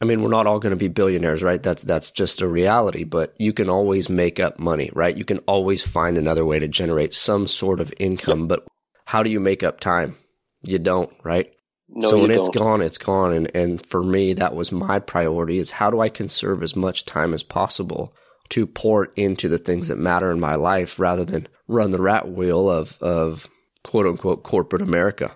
I 0.00 0.06
mean, 0.06 0.22
we're 0.22 0.30
not 0.30 0.46
all 0.46 0.58
going 0.58 0.70
to 0.70 0.76
be 0.76 0.88
billionaires, 0.88 1.42
right? 1.42 1.62
That's 1.62 1.82
that's 1.82 2.10
just 2.10 2.40
a 2.40 2.48
reality, 2.48 3.04
but 3.04 3.34
you 3.38 3.52
can 3.52 3.68
always 3.68 4.08
make 4.08 4.40
up 4.40 4.58
money, 4.58 4.90
right? 4.94 5.16
You 5.16 5.24
can 5.24 5.38
always 5.40 5.86
find 5.86 6.16
another 6.16 6.44
way 6.44 6.58
to 6.58 6.68
generate 6.68 7.14
some 7.14 7.46
sort 7.46 7.80
of 7.80 7.92
income, 7.98 8.48
but 8.48 8.66
how 9.04 9.22
do 9.22 9.30
you 9.30 9.40
make 9.40 9.62
up 9.62 9.80
time? 9.80 10.16
You 10.62 10.78
don't, 10.78 11.10
right? 11.22 11.52
No, 11.88 12.08
so 12.08 12.18
when 12.18 12.30
don't. 12.30 12.38
it's 12.38 12.48
gone, 12.48 12.82
it's 12.82 12.98
gone. 12.98 13.32
And, 13.32 13.50
and 13.54 13.84
for 13.84 14.02
me, 14.02 14.32
that 14.34 14.54
was 14.54 14.72
my 14.72 15.00
priority 15.00 15.58
is 15.58 15.70
how 15.70 15.90
do 15.90 16.00
I 16.00 16.08
conserve 16.08 16.62
as 16.62 16.76
much 16.76 17.04
time 17.04 17.34
as 17.34 17.42
possible 17.42 18.14
to 18.50 18.66
pour 18.66 19.06
into 19.16 19.48
the 19.48 19.58
things 19.58 19.88
that 19.88 19.98
matter 19.98 20.30
in 20.30 20.40
my 20.40 20.54
life 20.54 20.98
rather 20.98 21.24
than 21.24 21.48
run 21.66 21.90
the 21.90 22.00
rat 22.00 22.28
wheel 22.30 22.70
of, 22.70 22.96
of 23.00 23.48
quote 23.82 24.06
unquote 24.06 24.42
corporate 24.42 24.82
America. 24.82 25.32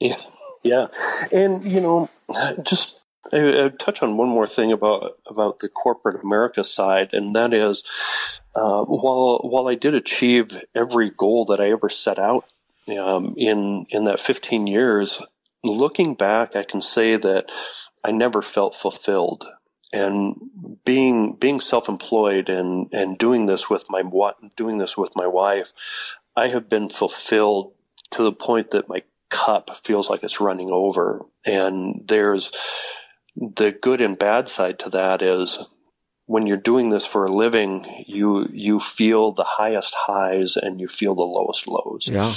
Yeah. 0.00 0.20
Yeah. 0.62 0.88
And, 1.30 1.62
you 1.70 1.80
know, 1.80 2.10
just 2.64 2.96
I, 3.32 3.64
I 3.64 3.68
touch 3.68 4.02
on 4.02 4.16
one 4.16 4.28
more 4.28 4.46
thing 4.46 4.72
about 4.72 5.18
about 5.26 5.58
the 5.60 5.68
corporate 5.68 6.22
America 6.22 6.64
side, 6.64 7.10
and 7.12 7.34
that 7.34 7.52
is, 7.52 7.82
uh, 8.54 8.82
while 8.84 9.40
while 9.42 9.68
I 9.68 9.74
did 9.74 9.94
achieve 9.94 10.62
every 10.74 11.10
goal 11.10 11.44
that 11.46 11.60
I 11.60 11.70
ever 11.70 11.88
set 11.88 12.18
out 12.18 12.46
um, 12.88 13.34
in 13.36 13.86
in 13.90 14.04
that 14.04 14.20
15 14.20 14.66
years, 14.66 15.20
looking 15.64 16.14
back, 16.14 16.56
I 16.56 16.62
can 16.62 16.82
say 16.82 17.16
that 17.16 17.50
I 18.04 18.12
never 18.12 18.42
felt 18.42 18.74
fulfilled. 18.74 19.46
And 19.92 20.36
being 20.84 21.36
being 21.36 21.60
self 21.60 21.88
employed 21.88 22.48
and 22.48 22.88
and 22.92 23.18
doing 23.18 23.46
this 23.46 23.70
with 23.70 23.84
my 23.88 24.02
doing 24.56 24.78
this 24.78 24.96
with 24.96 25.12
my 25.14 25.26
wife, 25.26 25.72
I 26.34 26.48
have 26.48 26.68
been 26.68 26.88
fulfilled 26.88 27.72
to 28.10 28.22
the 28.22 28.32
point 28.32 28.70
that 28.70 28.88
my 28.88 29.02
cup 29.30 29.80
feels 29.84 30.08
like 30.08 30.22
it's 30.22 30.40
running 30.40 30.70
over. 30.70 31.24
And 31.44 32.02
there's 32.06 32.50
the 33.36 33.72
good 33.72 34.00
and 34.00 34.18
bad 34.18 34.48
side 34.48 34.78
to 34.80 34.90
that 34.90 35.22
is 35.22 35.58
when 36.26 36.46
you're 36.46 36.56
doing 36.56 36.90
this 36.90 37.06
for 37.06 37.24
a 37.24 37.32
living, 37.32 38.04
you 38.06 38.48
you 38.52 38.80
feel 38.80 39.32
the 39.32 39.44
highest 39.44 39.94
highs 40.06 40.56
and 40.56 40.80
you 40.80 40.88
feel 40.88 41.14
the 41.14 41.22
lowest 41.22 41.68
lows. 41.68 42.08
Yeah. 42.10 42.34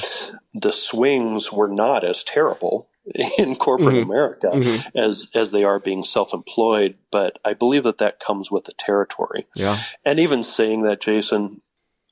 The 0.54 0.72
swings 0.72 1.52
were 1.52 1.68
not 1.68 2.04
as 2.04 2.24
terrible 2.24 2.90
in 3.38 3.56
corporate 3.56 3.96
mm-hmm. 3.96 4.12
America 4.12 4.52
mm-hmm. 4.54 4.98
as 4.98 5.32
as 5.34 5.52
they 5.52 5.64
are 5.64 5.80
being 5.80 6.04
self-employed, 6.04 6.96
but 7.12 7.40
I 7.44 7.54
believe 7.54 7.84
that 7.84 7.98
that 7.98 8.20
comes 8.20 8.52
with 8.52 8.66
the 8.66 8.74
territory. 8.78 9.48
Yeah. 9.56 9.80
And 10.06 10.20
even 10.20 10.44
saying 10.44 10.84
that, 10.84 11.02
Jason, 11.02 11.62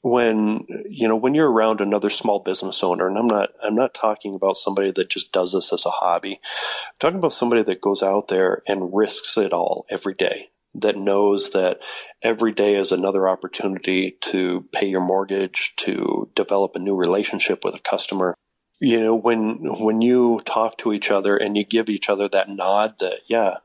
when 0.01 0.65
you 0.89 1.07
know 1.07 1.15
when 1.15 1.33
you're 1.33 1.51
around 1.51 1.81
another 1.81 2.09
small 2.09 2.39
business 2.39 2.83
owner 2.83 3.07
and 3.07 3.17
i'm 3.17 3.27
not 3.27 3.49
i'm 3.63 3.75
not 3.75 3.93
talking 3.93 4.35
about 4.35 4.55
somebody 4.55 4.91
that 4.91 5.09
just 5.09 5.31
does 5.31 5.53
this 5.53 5.73
as 5.73 5.85
a 5.85 5.89
hobby. 5.89 6.33
I'm 6.33 6.93
talking 6.99 7.19
about 7.19 7.33
somebody 7.33 7.63
that 7.63 7.81
goes 7.81 8.03
out 8.03 8.27
there 8.27 8.61
and 8.67 8.95
risks 8.95 9.37
it 9.37 9.53
all 9.53 9.85
every 9.89 10.13
day 10.13 10.49
that 10.75 10.97
knows 10.97 11.51
that 11.51 11.79
every 12.21 12.51
day 12.51 12.75
is 12.75 12.91
another 12.91 13.27
opportunity 13.27 14.17
to 14.21 14.65
pay 14.71 14.87
your 14.87 15.01
mortgage 15.01 15.73
to 15.77 16.29
develop 16.35 16.75
a 16.75 16.79
new 16.79 16.95
relationship 16.95 17.63
with 17.63 17.73
a 17.73 17.79
customer. 17.79 18.35
You 18.79 19.01
know 19.01 19.15
when 19.15 19.79
when 19.79 20.01
you 20.01 20.41
talk 20.45 20.77
to 20.79 20.93
each 20.93 21.09
other 21.09 21.35
and 21.35 21.57
you 21.57 21.65
give 21.65 21.89
each 21.89 22.09
other 22.09 22.29
that 22.29 22.49
nod 22.49 22.95
that 22.99 23.21
yeah 23.27 23.55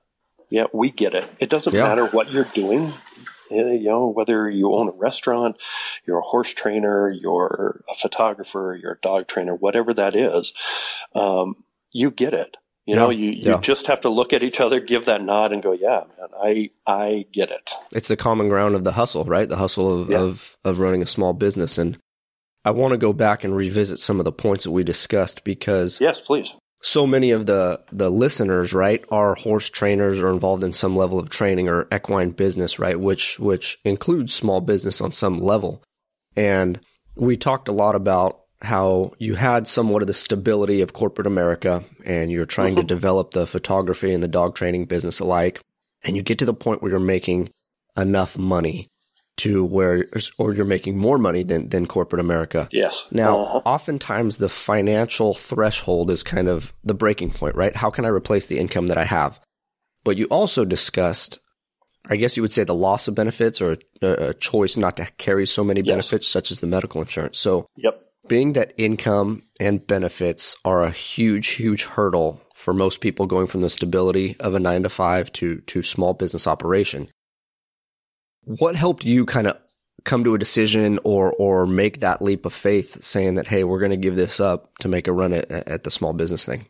yeah 0.48 0.64
we 0.72 0.90
get 0.90 1.14
it. 1.14 1.28
It 1.38 1.50
doesn't 1.50 1.74
yeah. 1.74 1.82
matter 1.82 2.06
what 2.06 2.32
you're 2.32 2.44
doing 2.44 2.94
you 3.54 3.88
know, 3.88 4.08
whether 4.08 4.48
you 4.48 4.72
own 4.72 4.88
a 4.88 4.92
restaurant, 4.92 5.56
you're 6.06 6.18
a 6.18 6.22
horse 6.22 6.52
trainer, 6.52 7.10
you're 7.10 7.84
a 7.88 7.94
photographer, 7.94 8.78
you're 8.80 8.92
a 8.92 9.00
dog 9.00 9.28
trainer, 9.28 9.54
whatever 9.54 9.94
that 9.94 10.14
is, 10.14 10.52
um, 11.14 11.64
you 11.92 12.10
get 12.10 12.34
it. 12.34 12.56
You 12.84 12.96
know, 12.96 13.10
you, 13.10 13.30
you 13.30 13.52
yeah. 13.52 13.60
just 13.60 13.86
have 13.86 14.00
to 14.00 14.08
look 14.08 14.32
at 14.32 14.42
each 14.42 14.58
other, 14.58 14.80
give 14.80 15.04
that 15.04 15.22
nod, 15.22 15.52
and 15.52 15.62
go, 15.62 15.70
"Yeah, 15.70 16.02
man, 16.18 16.28
I 16.36 16.70
I 16.84 17.26
get 17.32 17.48
it." 17.52 17.70
It's 17.94 18.08
the 18.08 18.16
common 18.16 18.48
ground 18.48 18.74
of 18.74 18.82
the 18.82 18.90
hustle, 18.90 19.24
right? 19.24 19.48
The 19.48 19.56
hustle 19.56 20.02
of 20.02 20.10
yeah. 20.10 20.18
of, 20.18 20.58
of 20.64 20.80
running 20.80 21.00
a 21.00 21.06
small 21.06 21.32
business, 21.32 21.78
and 21.78 21.96
I 22.64 22.72
want 22.72 22.90
to 22.90 22.98
go 22.98 23.12
back 23.12 23.44
and 23.44 23.54
revisit 23.54 24.00
some 24.00 24.18
of 24.18 24.24
the 24.24 24.32
points 24.32 24.64
that 24.64 24.72
we 24.72 24.82
discussed 24.82 25.44
because 25.44 26.00
yes, 26.00 26.20
please 26.20 26.54
so 26.82 27.06
many 27.06 27.30
of 27.30 27.46
the 27.46 27.80
the 27.92 28.10
listeners, 28.10 28.72
right, 28.72 29.04
are 29.10 29.34
horse 29.34 29.70
trainers 29.70 30.18
or 30.18 30.30
involved 30.30 30.64
in 30.64 30.72
some 30.72 30.96
level 30.96 31.18
of 31.18 31.30
training 31.30 31.68
or 31.68 31.86
equine 31.92 32.30
business, 32.30 32.78
right, 32.78 32.98
which 32.98 33.38
which 33.38 33.78
includes 33.84 34.34
small 34.34 34.60
business 34.60 35.00
on 35.00 35.12
some 35.12 35.40
level. 35.40 35.82
And 36.36 36.80
we 37.14 37.36
talked 37.36 37.68
a 37.68 37.72
lot 37.72 37.94
about 37.94 38.40
how 38.60 39.12
you 39.18 39.34
had 39.34 39.66
somewhat 39.66 40.02
of 40.02 40.06
the 40.06 40.14
stability 40.14 40.80
of 40.80 40.92
corporate 40.92 41.26
America 41.26 41.84
and 42.04 42.30
you're 42.30 42.46
trying 42.46 42.76
to 42.76 42.82
develop 42.94 43.32
the 43.32 43.46
photography 43.46 44.12
and 44.12 44.22
the 44.22 44.28
dog 44.28 44.54
training 44.54 44.84
business 44.84 45.20
alike. 45.20 45.60
And 46.04 46.16
you 46.16 46.22
get 46.22 46.38
to 46.40 46.44
the 46.44 46.54
point 46.54 46.80
where 46.80 46.90
you're 46.90 47.00
making 47.00 47.50
enough 47.96 48.36
money 48.38 48.88
to 49.38 49.64
where, 49.64 50.06
or 50.38 50.54
you're 50.54 50.64
making 50.64 50.98
more 50.98 51.18
money 51.18 51.42
than, 51.42 51.68
than 51.70 51.86
corporate 51.86 52.20
America. 52.20 52.68
Yes. 52.70 53.06
Now, 53.10 53.40
uh-huh. 53.40 53.60
oftentimes 53.64 54.36
the 54.36 54.48
financial 54.48 55.34
threshold 55.34 56.10
is 56.10 56.22
kind 56.22 56.48
of 56.48 56.72
the 56.84 56.94
breaking 56.94 57.32
point, 57.32 57.56
right? 57.56 57.74
How 57.74 57.90
can 57.90 58.04
I 58.04 58.08
replace 58.08 58.46
the 58.46 58.58
income 58.58 58.88
that 58.88 58.98
I 58.98 59.04
have? 59.04 59.40
But 60.04 60.16
you 60.16 60.26
also 60.26 60.64
discussed, 60.64 61.38
I 62.08 62.16
guess 62.16 62.36
you 62.36 62.42
would 62.42 62.52
say 62.52 62.64
the 62.64 62.74
loss 62.74 63.08
of 63.08 63.14
benefits 63.14 63.60
or 63.60 63.78
a, 64.02 64.28
a 64.28 64.34
choice 64.34 64.76
not 64.76 64.96
to 64.98 65.06
carry 65.16 65.46
so 65.46 65.64
many 65.64 65.80
yes. 65.80 65.92
benefits, 65.92 66.28
such 66.28 66.50
as 66.50 66.60
the 66.60 66.66
medical 66.66 67.00
insurance. 67.00 67.38
So, 67.38 67.66
yep. 67.76 68.02
being 68.28 68.52
that 68.52 68.74
income 68.76 69.44
and 69.58 69.86
benefits 69.86 70.56
are 70.64 70.82
a 70.82 70.90
huge, 70.90 71.48
huge 71.48 71.84
hurdle 71.84 72.40
for 72.54 72.74
most 72.74 73.00
people 73.00 73.26
going 73.26 73.46
from 73.46 73.62
the 73.62 73.70
stability 73.70 74.36
of 74.40 74.54
a 74.54 74.60
nine 74.60 74.82
to 74.82 74.88
five 74.88 75.32
to, 75.32 75.60
to 75.62 75.82
small 75.82 76.12
business 76.12 76.46
operation 76.46 77.08
what 78.44 78.76
helped 78.76 79.04
you 79.04 79.24
kind 79.26 79.46
of 79.46 79.58
come 80.04 80.24
to 80.24 80.34
a 80.34 80.38
decision 80.38 80.98
or 81.04 81.32
or 81.32 81.66
make 81.66 82.00
that 82.00 82.22
leap 82.22 82.44
of 82.44 82.52
faith, 82.52 83.02
saying 83.02 83.36
that 83.36 83.48
hey, 83.48 83.64
we're 83.64 83.78
going 83.78 83.90
to 83.90 83.96
give 83.96 84.16
this 84.16 84.40
up 84.40 84.76
to 84.78 84.88
make 84.88 85.06
a 85.06 85.12
run 85.12 85.32
at, 85.32 85.50
at 85.50 85.84
the 85.84 85.90
small 85.90 86.12
business 86.12 86.44
thing? 86.44 86.66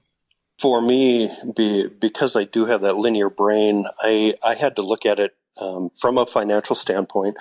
For 0.60 0.80
me, 0.80 1.30
be, 1.56 1.88
because 1.88 2.36
I 2.36 2.44
do 2.44 2.66
have 2.66 2.82
that 2.82 2.96
linear 2.96 3.30
brain, 3.30 3.86
I 4.00 4.34
I 4.42 4.54
had 4.54 4.76
to 4.76 4.82
look 4.82 5.06
at 5.06 5.18
it 5.18 5.34
um, 5.56 5.90
from 5.98 6.18
a 6.18 6.26
financial 6.26 6.76
standpoint 6.76 7.36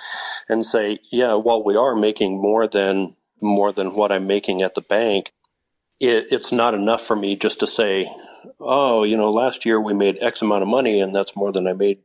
and 0.48 0.64
say, 0.66 1.00
yeah, 1.10 1.34
while 1.34 1.62
we 1.62 1.76
are 1.76 1.94
making 1.94 2.40
more 2.40 2.66
than 2.66 3.16
more 3.40 3.72
than 3.72 3.94
what 3.94 4.12
I'm 4.12 4.26
making 4.26 4.62
at 4.62 4.74
the 4.74 4.80
bank, 4.80 5.32
it, 6.00 6.26
it's 6.30 6.52
not 6.52 6.74
enough 6.74 7.04
for 7.04 7.16
me 7.16 7.36
just 7.36 7.60
to 7.60 7.66
say, 7.66 8.10
oh, 8.60 9.02
you 9.02 9.16
know, 9.16 9.30
last 9.30 9.66
year 9.66 9.80
we 9.80 9.94
made 9.94 10.18
X 10.20 10.42
amount 10.42 10.62
of 10.62 10.68
money 10.68 11.00
and 11.00 11.14
that's 11.14 11.36
more 11.36 11.52
than 11.52 11.66
I 11.66 11.72
made 11.72 11.98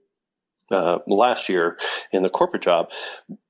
uh, 0.71 0.99
last 1.08 1.49
year 1.49 1.77
in 2.12 2.23
the 2.23 2.30
corporate 2.30 2.63
job. 2.63 2.89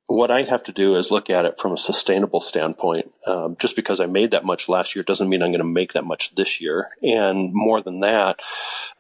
what 0.10 0.32
I 0.32 0.44
have 0.44 0.64
to 0.64 0.72
do 0.72 0.96
is 0.96 1.12
look 1.12 1.30
at 1.30 1.44
it 1.44 1.60
from 1.60 1.74
a 1.74 1.78
sustainable 1.78 2.40
standpoint. 2.40 3.12
Um, 3.26 3.58
just 3.60 3.76
because 3.76 4.00
I 4.00 4.06
made 4.06 4.32
that 4.32 4.46
much 4.46 4.70
last 4.70 4.96
year 4.96 5.04
doesn't 5.04 5.28
mean 5.28 5.42
I'm 5.42 5.52
going 5.52 5.60
to 5.60 5.66
make 5.66 5.92
that 5.94 6.06
much 6.06 6.34
this 6.36 6.62
year. 6.62 6.92
And 7.02 7.54
more 7.54 7.82
than 7.82 8.00
that, 8.00 8.40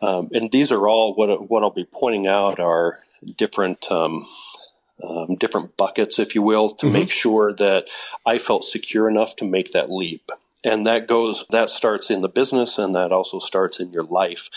um, 0.01 0.29
and 0.33 0.51
these 0.51 0.69
are 0.71 0.87
all 0.87 1.15
what 1.15 1.49
what 1.49 1.63
I'll 1.63 1.69
be 1.69 1.87
pointing 1.89 2.27
out 2.27 2.59
are 2.59 2.99
different. 3.37 3.89
Um, 3.91 4.27
um 5.03 5.35
different 5.35 5.77
buckets, 5.77 6.17
if 6.17 6.33
you 6.33 6.41
will, 6.41 6.71
to 6.71 6.87
mm-hmm. 6.87 6.93
make 6.93 7.11
sure 7.11 7.53
that 7.53 7.87
I 8.25 8.39
felt 8.39 8.65
secure 8.65 9.07
enough 9.07 9.35
to 9.35 9.45
make 9.45 9.71
that 9.71 9.91
leap 9.91 10.31
and 10.63 10.85
that 10.85 11.07
goes 11.07 11.45
that 11.49 11.69
starts 11.69 12.09
in 12.09 12.21
the 12.21 12.29
business 12.29 12.77
and 12.77 12.95
that 12.95 13.11
also 13.11 13.39
starts 13.39 13.79
in 13.79 13.91
your 13.91 14.03
life 14.03 14.49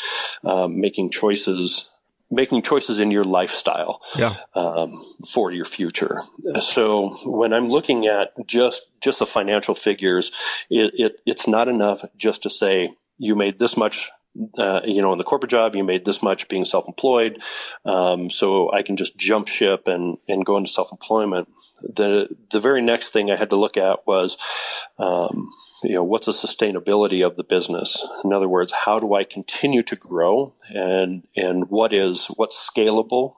um, 0.45 0.81
making 0.81 1.11
choices 1.11 1.87
making 2.31 2.63
choices 2.63 3.01
in 3.01 3.11
your 3.11 3.25
lifestyle 3.25 4.01
yeah. 4.15 4.37
um, 4.55 5.05
for 5.29 5.51
your 5.51 5.65
future. 5.65 6.23
So 6.61 7.19
when 7.25 7.53
I'm 7.53 7.69
looking 7.69 8.07
at 8.07 8.33
just 8.47 8.83
just 9.01 9.19
the 9.19 9.27
financial 9.27 9.75
figures, 9.75 10.31
it, 10.69 10.93
it, 10.95 11.13
it's 11.27 11.49
not 11.49 11.69
enough 11.69 12.05
just 12.17 12.43
to 12.43 12.51
say 12.51 12.95
you 13.19 13.35
made 13.35 13.59
this 13.59 13.77
much 13.77 14.11
uh, 14.57 14.81
you 14.85 15.03
know, 15.03 15.13
in 15.13 15.19
the 15.19 15.25
corporate 15.25 15.51
job, 15.51 15.75
you 15.75 15.83
made 15.83 16.05
this 16.05 16.23
much 16.23 16.49
being 16.49 16.65
self-employed, 16.65 17.43
um, 17.85 18.31
so 18.31 18.71
I 18.73 18.83
can 18.83 18.97
just 18.97 19.17
jump 19.17 19.49
ship 19.49 19.89
and 19.89 20.19
and 20.29 20.47
go 20.47 20.57
into 20.57 20.71
self-employment. 20.71 21.49
The 21.83 22.29
the 22.53 22.61
very 22.61 22.81
next 22.81 23.13
thing 23.13 23.31
I 23.31 23.37
had 23.37 23.51
to 23.51 23.57
look 23.57 23.77
at 23.77 24.07
was, 24.07 24.37
um, 24.99 25.51
you 25.83 25.95
know, 25.95 26.05
what's 26.05 26.27
the 26.27 26.33
sustainability 26.33 27.27
of 27.27 27.37
the 27.37 27.45
business? 27.45 28.07
In 28.25 28.33
other 28.33 28.49
words, 28.49 28.73
how 28.85 29.01
do 29.01 29.15
I 29.15 29.25
continue 29.25 29.83
to 29.83 29.97
grow, 29.97 30.55
and 30.69 31.27
and 31.37 31.69
what 31.69 31.93
is 31.93 32.27
what's 32.37 32.57
scalable? 32.57 33.35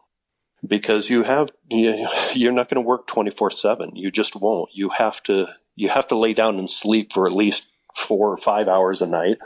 Because 0.64 1.10
you 1.10 1.24
have 1.24 1.50
you, 1.70 2.06
you're 2.34 2.52
not 2.52 2.68
going 2.68 2.82
to 2.82 2.86
work 2.86 3.06
twenty 3.06 3.30
four 3.30 3.50
seven. 3.50 3.96
You 3.96 4.10
just 4.10 4.36
won't. 4.36 4.70
You 4.74 4.90
have 4.90 5.22
to 5.24 5.48
you 5.74 5.88
have 5.88 6.06
to 6.08 6.18
lay 6.18 6.34
down 6.34 6.58
and 6.58 6.70
sleep 6.70 7.12
for 7.12 7.26
at 7.26 7.32
least 7.32 7.66
four 7.94 8.30
or 8.30 8.36
five 8.36 8.68
hours 8.68 9.02
a 9.02 9.06
night. 9.06 9.38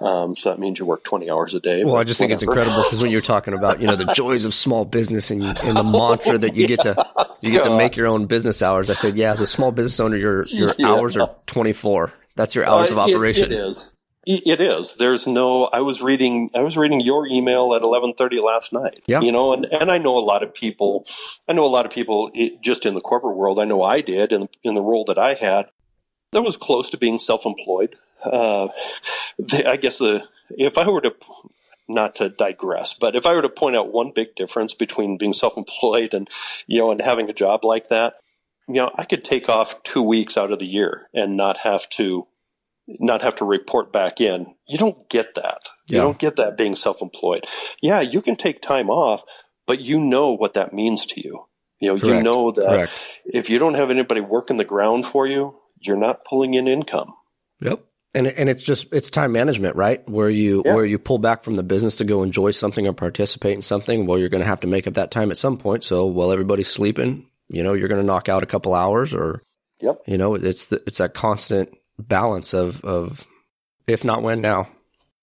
Um, 0.00 0.36
so 0.36 0.50
that 0.50 0.58
means 0.58 0.78
you 0.78 0.86
work 0.86 1.04
20 1.04 1.30
hours 1.30 1.54
a 1.54 1.60
day. 1.60 1.84
Well, 1.84 1.96
I 1.96 2.04
just 2.04 2.20
whatever. 2.20 2.28
think 2.28 2.32
it's 2.32 2.42
incredible 2.42 2.82
because 2.84 3.00
when 3.00 3.10
you're 3.10 3.20
talking 3.20 3.54
about, 3.54 3.80
you 3.80 3.86
know, 3.86 3.96
the 3.96 4.12
joys 4.14 4.44
of 4.44 4.54
small 4.54 4.84
business 4.84 5.30
and, 5.30 5.42
and 5.42 5.76
the 5.76 5.84
mantra 5.84 6.38
that 6.38 6.54
you 6.54 6.66
get 6.66 6.80
to, 6.82 7.06
you 7.40 7.50
get 7.50 7.64
to 7.64 7.76
make 7.76 7.96
your 7.96 8.06
own 8.06 8.26
business 8.26 8.62
hours. 8.62 8.90
I 8.90 8.94
said, 8.94 9.16
yeah, 9.16 9.32
as 9.32 9.40
a 9.40 9.46
small 9.46 9.72
business 9.72 9.98
owner, 10.00 10.16
your, 10.16 10.44
your 10.46 10.74
yeah. 10.78 10.88
hours 10.88 11.16
are 11.16 11.34
24. 11.46 12.12
That's 12.36 12.54
your 12.54 12.66
hours 12.66 12.90
uh, 12.90 12.92
of 12.92 12.98
operation. 12.98 13.52
It, 13.52 13.52
it 13.52 13.60
is. 13.60 13.92
It 14.30 14.60
is. 14.60 14.94
There's 14.96 15.26
no. 15.26 15.64
I 15.64 15.80
was 15.80 16.02
reading. 16.02 16.50
I 16.54 16.60
was 16.60 16.76
reading 16.76 17.00
your 17.00 17.26
email 17.26 17.72
at 17.74 17.80
11:30 17.80 18.42
last 18.42 18.74
night. 18.74 19.02
Yeah. 19.06 19.22
You 19.22 19.32
know, 19.32 19.54
and 19.54 19.64
and 19.64 19.90
I 19.90 19.96
know 19.96 20.18
a 20.18 20.20
lot 20.20 20.42
of 20.42 20.52
people. 20.52 21.06
I 21.48 21.54
know 21.54 21.64
a 21.64 21.66
lot 21.66 21.86
of 21.86 21.92
people 21.92 22.30
just 22.60 22.84
in 22.84 22.92
the 22.92 23.00
corporate 23.00 23.38
world. 23.38 23.58
I 23.58 23.64
know 23.64 23.82
I 23.82 24.02
did 24.02 24.32
in 24.32 24.50
in 24.62 24.74
the 24.74 24.82
role 24.82 25.06
that 25.06 25.16
I 25.16 25.32
had 25.32 25.70
that 26.32 26.42
was 26.42 26.56
close 26.56 26.90
to 26.90 26.96
being 26.96 27.20
self-employed. 27.20 27.96
Uh, 28.24 28.68
the, 29.38 29.64
I 29.68 29.76
guess 29.76 29.98
the 29.98 30.24
if 30.50 30.76
I 30.78 30.88
were 30.88 31.00
to 31.02 31.14
not 31.88 32.16
to 32.16 32.28
digress, 32.28 32.94
but 32.94 33.16
if 33.16 33.26
I 33.26 33.34
were 33.34 33.42
to 33.42 33.48
point 33.48 33.76
out 33.76 33.92
one 33.92 34.12
big 34.14 34.34
difference 34.34 34.74
between 34.74 35.16
being 35.18 35.32
self-employed 35.32 36.14
and 36.14 36.28
you 36.66 36.80
know 36.80 36.90
and 36.90 37.00
having 37.00 37.28
a 37.30 37.34
job 37.34 37.64
like 37.64 37.88
that, 37.88 38.14
you 38.66 38.74
know, 38.74 38.90
I 38.96 39.04
could 39.04 39.24
take 39.24 39.48
off 39.48 39.82
two 39.82 40.02
weeks 40.02 40.36
out 40.36 40.52
of 40.52 40.58
the 40.58 40.66
year 40.66 41.08
and 41.14 41.36
not 41.36 41.58
have 41.58 41.88
to 41.90 42.26
not 42.86 43.22
have 43.22 43.34
to 43.36 43.44
report 43.44 43.92
back 43.92 44.20
in. 44.20 44.54
You 44.66 44.78
don't 44.78 45.08
get 45.08 45.34
that. 45.34 45.60
Yeah. 45.86 45.96
You 45.96 46.00
don't 46.02 46.18
get 46.18 46.36
that 46.36 46.56
being 46.56 46.74
self-employed. 46.74 47.46
Yeah, 47.82 48.00
you 48.00 48.22
can 48.22 48.36
take 48.36 48.62
time 48.62 48.88
off, 48.88 49.22
but 49.66 49.80
you 49.80 50.00
know 50.00 50.32
what 50.32 50.54
that 50.54 50.72
means 50.72 51.04
to 51.06 51.20
you. 51.20 51.46
You 51.80 51.90
know, 51.94 52.00
Correct. 52.00 52.16
you 52.16 52.22
know 52.22 52.50
that 52.50 52.66
Correct. 52.68 52.92
if 53.26 53.50
you 53.50 53.58
don't 53.58 53.74
have 53.74 53.90
anybody 53.90 54.20
working 54.20 54.56
the 54.56 54.64
ground 54.64 55.06
for 55.06 55.26
you, 55.26 55.54
you're 55.80 55.96
not 55.96 56.24
pulling 56.24 56.54
in 56.54 56.68
income. 56.68 57.14
Yep. 57.60 57.84
And 58.14 58.26
and 58.26 58.48
it's 58.48 58.62
just 58.62 58.92
it's 58.92 59.10
time 59.10 59.32
management, 59.32 59.76
right? 59.76 60.06
Where 60.08 60.30
you 60.30 60.62
yeah. 60.64 60.74
where 60.74 60.84
you 60.84 60.98
pull 60.98 61.18
back 61.18 61.44
from 61.44 61.56
the 61.56 61.62
business 61.62 61.96
to 61.96 62.04
go 62.04 62.22
enjoy 62.22 62.52
something 62.52 62.86
or 62.86 62.94
participate 62.94 63.54
in 63.54 63.62
something. 63.62 64.06
Well, 64.06 64.18
you're 64.18 64.30
going 64.30 64.42
to 64.42 64.48
have 64.48 64.60
to 64.60 64.66
make 64.66 64.86
up 64.86 64.94
that 64.94 65.10
time 65.10 65.30
at 65.30 65.38
some 65.38 65.58
point. 65.58 65.84
So 65.84 66.06
while 66.06 66.32
everybody's 66.32 66.68
sleeping, 66.68 67.26
you 67.48 67.62
know, 67.62 67.74
you're 67.74 67.88
going 67.88 68.00
to 68.00 68.06
knock 68.06 68.30
out 68.30 68.42
a 68.42 68.46
couple 68.46 68.74
hours, 68.74 69.12
or 69.12 69.42
yep. 69.80 70.00
You 70.06 70.16
know, 70.16 70.34
it's 70.34 70.66
the, 70.66 70.82
it's 70.86 70.98
that 70.98 71.12
constant 71.12 71.70
balance 71.98 72.54
of 72.54 72.82
of 72.82 73.26
if 73.86 74.04
not 74.04 74.22
when 74.22 74.40
now 74.40 74.68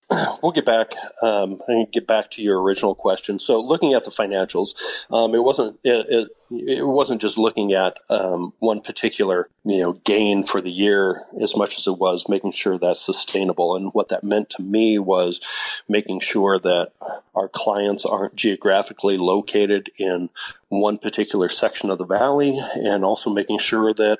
we'll 0.43 0.51
get 0.51 0.65
back 0.65 0.93
um, 1.23 1.61
and 1.67 1.91
get 1.91 2.05
back 2.05 2.29
to 2.29 2.41
your 2.41 2.61
original 2.61 2.93
question. 2.93 3.39
So, 3.39 3.59
looking 3.59 3.93
at 3.93 4.05
the 4.05 4.11
financials, 4.11 4.75
um, 5.09 5.33
it 5.33 5.43
wasn't 5.43 5.79
it, 5.83 6.05
it, 6.09 6.29
it, 6.51 6.87
wasn't 6.87 7.21
just 7.21 7.39
looking 7.39 7.73
at 7.73 7.97
um, 8.09 8.53
one 8.59 8.81
particular 8.81 9.49
you 9.63 9.79
know 9.79 9.93
gain 9.93 10.43
for 10.43 10.61
the 10.61 10.71
year 10.71 11.23
as 11.41 11.55
much 11.55 11.79
as 11.79 11.87
it 11.87 11.97
was 11.97 12.29
making 12.29 12.51
sure 12.51 12.77
that's 12.77 13.01
sustainable. 13.01 13.75
And 13.75 13.91
what 13.93 14.09
that 14.09 14.23
meant 14.23 14.51
to 14.51 14.61
me 14.61 14.99
was 14.99 15.41
making 15.89 16.19
sure 16.19 16.59
that 16.59 16.91
our 17.33 17.47
clients 17.47 18.05
aren't 18.05 18.35
geographically 18.35 19.17
located 19.17 19.89
in 19.97 20.29
one 20.69 20.99
particular 20.99 21.49
section 21.49 21.89
of 21.89 21.97
the 21.97 22.05
valley, 22.05 22.59
and 22.75 23.03
also 23.03 23.31
making 23.31 23.57
sure 23.57 23.91
that 23.93 24.19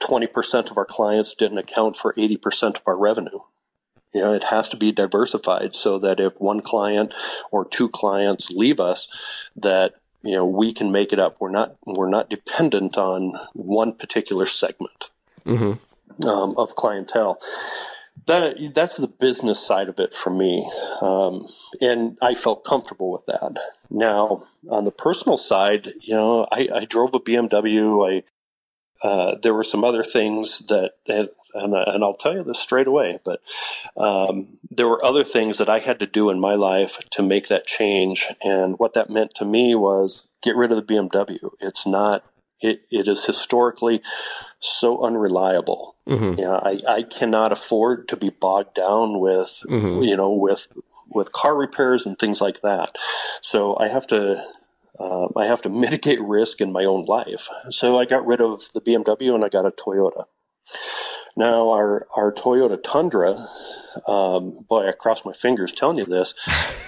20% 0.00 0.70
of 0.70 0.78
our 0.78 0.86
clients 0.86 1.34
didn't 1.34 1.58
account 1.58 1.96
for 1.96 2.14
80% 2.14 2.76
of 2.76 2.82
our 2.86 2.96
revenue. 2.96 3.40
You 4.12 4.22
know, 4.22 4.32
it 4.32 4.44
has 4.44 4.68
to 4.70 4.76
be 4.76 4.92
diversified 4.92 5.74
so 5.74 5.98
that 5.98 6.18
if 6.18 6.40
one 6.40 6.60
client 6.60 7.12
or 7.50 7.64
two 7.64 7.88
clients 7.88 8.50
leave 8.50 8.80
us, 8.80 9.08
that 9.56 9.94
you 10.22 10.32
know 10.32 10.46
we 10.46 10.72
can 10.72 10.90
make 10.90 11.12
it 11.12 11.18
up. 11.18 11.36
We're 11.40 11.50
not 11.50 11.76
we're 11.84 12.08
not 12.08 12.30
dependent 12.30 12.96
on 12.96 13.38
one 13.52 13.92
particular 13.92 14.46
segment 14.46 15.10
mm-hmm. 15.44 16.26
um, 16.26 16.54
of 16.56 16.74
clientele. 16.74 17.38
That 18.26 18.74
that's 18.74 18.96
the 18.96 19.08
business 19.08 19.64
side 19.64 19.88
of 19.88 20.00
it 20.00 20.12
for 20.14 20.30
me, 20.30 20.70
um, 21.00 21.46
and 21.80 22.18
I 22.20 22.34
felt 22.34 22.64
comfortable 22.64 23.12
with 23.12 23.26
that. 23.26 23.56
Now, 23.90 24.44
on 24.68 24.84
the 24.84 24.90
personal 24.90 25.38
side, 25.38 25.92
you 26.00 26.14
know, 26.14 26.46
I, 26.50 26.68
I 26.74 26.84
drove 26.84 27.14
a 27.14 27.20
BMW. 27.20 28.22
I 29.02 29.06
uh, 29.06 29.36
there 29.40 29.54
were 29.54 29.64
some 29.64 29.84
other 29.84 30.02
things 30.02 30.58
that 30.68 31.30
and, 31.54 31.74
and 31.74 32.04
I'll 32.04 32.14
tell 32.14 32.34
you 32.34 32.42
this 32.42 32.58
straight 32.58 32.86
away. 32.86 33.18
But 33.24 33.40
um, 33.96 34.58
there 34.70 34.88
were 34.88 35.04
other 35.04 35.24
things 35.24 35.58
that 35.58 35.68
I 35.68 35.78
had 35.78 35.98
to 36.00 36.06
do 36.06 36.30
in 36.30 36.40
my 36.40 36.54
life 36.54 36.98
to 37.10 37.22
make 37.22 37.48
that 37.48 37.66
change, 37.66 38.26
and 38.42 38.78
what 38.78 38.94
that 38.94 39.10
meant 39.10 39.34
to 39.36 39.44
me 39.44 39.74
was 39.74 40.24
get 40.42 40.56
rid 40.56 40.70
of 40.70 40.76
the 40.76 40.94
BMW. 40.94 41.50
It's 41.60 41.86
not. 41.86 42.24
It, 42.60 42.82
it 42.90 43.06
is 43.06 43.24
historically 43.24 44.02
so 44.58 45.04
unreliable. 45.04 45.94
Mm-hmm. 46.08 46.40
You 46.40 46.44
know, 46.44 46.54
I, 46.54 46.80
I 46.88 47.02
cannot 47.04 47.52
afford 47.52 48.08
to 48.08 48.16
be 48.16 48.30
bogged 48.30 48.74
down 48.74 49.20
with 49.20 49.62
mm-hmm. 49.68 50.02
you 50.02 50.16
know 50.16 50.32
with 50.32 50.66
with 51.08 51.32
car 51.32 51.56
repairs 51.56 52.06
and 52.06 52.18
things 52.18 52.40
like 52.40 52.62
that. 52.62 52.96
So 53.42 53.76
I 53.78 53.88
have 53.88 54.06
to 54.08 54.44
uh, 54.98 55.28
I 55.36 55.46
have 55.46 55.62
to 55.62 55.68
mitigate 55.84 56.20
risk 56.20 56.60
in 56.60 56.72
my 56.72 56.84
own 56.84 57.04
life. 57.04 57.48
So 57.70 57.98
I 57.98 58.04
got 58.04 58.26
rid 58.26 58.40
of 58.40 58.70
the 58.74 58.80
BMW 58.80 59.34
and 59.34 59.44
I 59.44 59.48
got 59.48 59.66
a 59.66 59.70
Toyota. 59.70 60.24
Now, 61.38 61.70
our, 61.70 62.08
our 62.16 62.32
Toyota 62.32 62.82
Tundra, 62.82 63.48
um, 64.08 64.66
boy, 64.68 64.88
I 64.88 64.92
crossed 64.92 65.24
my 65.24 65.32
fingers 65.32 65.70
telling 65.70 65.96
you 65.96 66.04
this. 66.04 66.34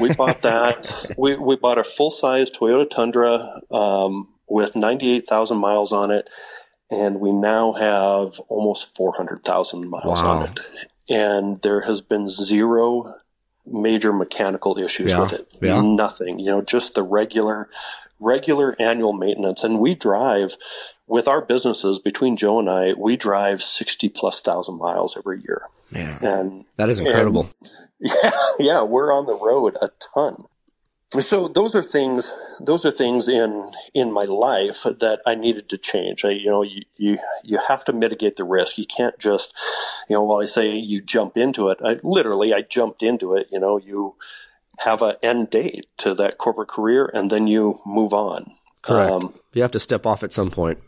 We 0.01 0.13
bought 0.17 0.43
that. 0.43 1.15
we, 1.17 1.37
we 1.37 1.55
bought 1.55 1.79
a 1.79 1.85
full 1.85 2.11
size 2.11 2.51
Toyota 2.51 2.91
Tundra 2.91 3.61
um, 3.71 4.27
with 4.49 4.75
98,000 4.75 5.57
miles 5.57 5.93
on 5.93 6.11
it, 6.11 6.29
and 6.91 7.21
we 7.21 7.31
now 7.31 7.75
have 7.75 8.41
almost 8.49 8.93
400,000 8.97 9.89
miles 9.89 10.05
wow. 10.05 10.41
on 10.41 10.49
it. 10.49 10.61
And 11.09 11.63
there 11.63 11.83
has 11.83 12.01
been 12.01 12.29
zero 12.29 13.15
major 13.65 14.13
mechanical 14.13 14.77
issues 14.79 15.13
yeah. 15.13 15.21
with 15.21 15.33
it. 15.33 15.49
Yeah. 15.61 15.81
Nothing. 15.81 16.41
You 16.41 16.47
know, 16.47 16.63
just 16.63 16.97
the 16.97 17.05
regular 17.05 17.69
regular 18.21 18.77
annual 18.79 19.13
maintenance. 19.13 19.65
And 19.65 19.81
we 19.81 19.95
drive 19.95 20.57
with 21.11 21.27
our 21.27 21.45
businesses 21.45 21.99
between 21.99 22.37
Joe 22.37 22.61
and 22.61 22.71
I, 22.71 22.93
we 22.97 23.17
drive 23.17 23.65
60 23.65 24.09
plus 24.11 24.41
thousand 24.41 24.79
miles 24.79 25.17
every 25.17 25.43
year. 25.43 25.63
Yeah. 25.91 26.17
And 26.23 26.65
that 26.77 26.89
is 26.89 27.01
incredible. 27.01 27.51
And, 27.61 27.71
yeah. 28.23 28.31
Yeah. 28.61 28.83
We're 28.85 29.13
on 29.13 29.27
the 29.27 29.35
road 29.35 29.77
a 29.83 29.91
ton. 30.15 30.45
So 31.19 31.49
those 31.49 31.75
are 31.75 31.83
things, 31.83 32.31
those 32.61 32.85
are 32.85 32.93
things 32.93 33.27
in, 33.27 33.73
in 33.93 34.13
my 34.13 34.27
life 34.27 34.85
that 34.85 35.21
I 35.27 35.35
needed 35.35 35.69
to 35.71 35.79
change. 35.79 36.25
I, 36.25 36.31
you 36.31 36.49
know, 36.49 36.63
you, 36.63 36.83
you, 36.97 37.19
you 37.43 37.59
have 37.67 37.85
to 37.87 37.93
mitigate 37.93 38.37
the 38.37 38.45
risk. 38.45 38.79
You 38.79 38.87
can't 38.87 39.19
just, 39.19 39.53
you 40.09 40.15
know, 40.15 40.23
while 40.23 40.41
I 40.41 40.47
say 40.47 40.71
you 40.71 41.01
jump 41.01 41.37
into 41.37 41.71
it, 41.71 41.79
I 41.85 41.97
literally, 42.05 42.55
I 42.55 42.61
jumped 42.63 43.03
into 43.03 43.35
it, 43.35 43.49
you 43.51 43.59
know, 43.59 43.79
you 43.79 44.15
have 44.79 45.03
an 45.03 45.17
end 45.21 45.51
date 45.51 45.87
to 45.99 46.15
that 46.15 46.39
corporate 46.39 46.69
career 46.69 47.11
and 47.13 47.29
then 47.29 47.49
you 47.49 47.81
move 47.85 48.13
on. 48.13 48.53
Correct. 48.83 49.11
Um, 49.11 49.35
you 49.53 49.63
have 49.63 49.73
to 49.73 49.81
step 49.81 50.07
off 50.07 50.23
at 50.23 50.33
some 50.33 50.53
point. 50.53 50.79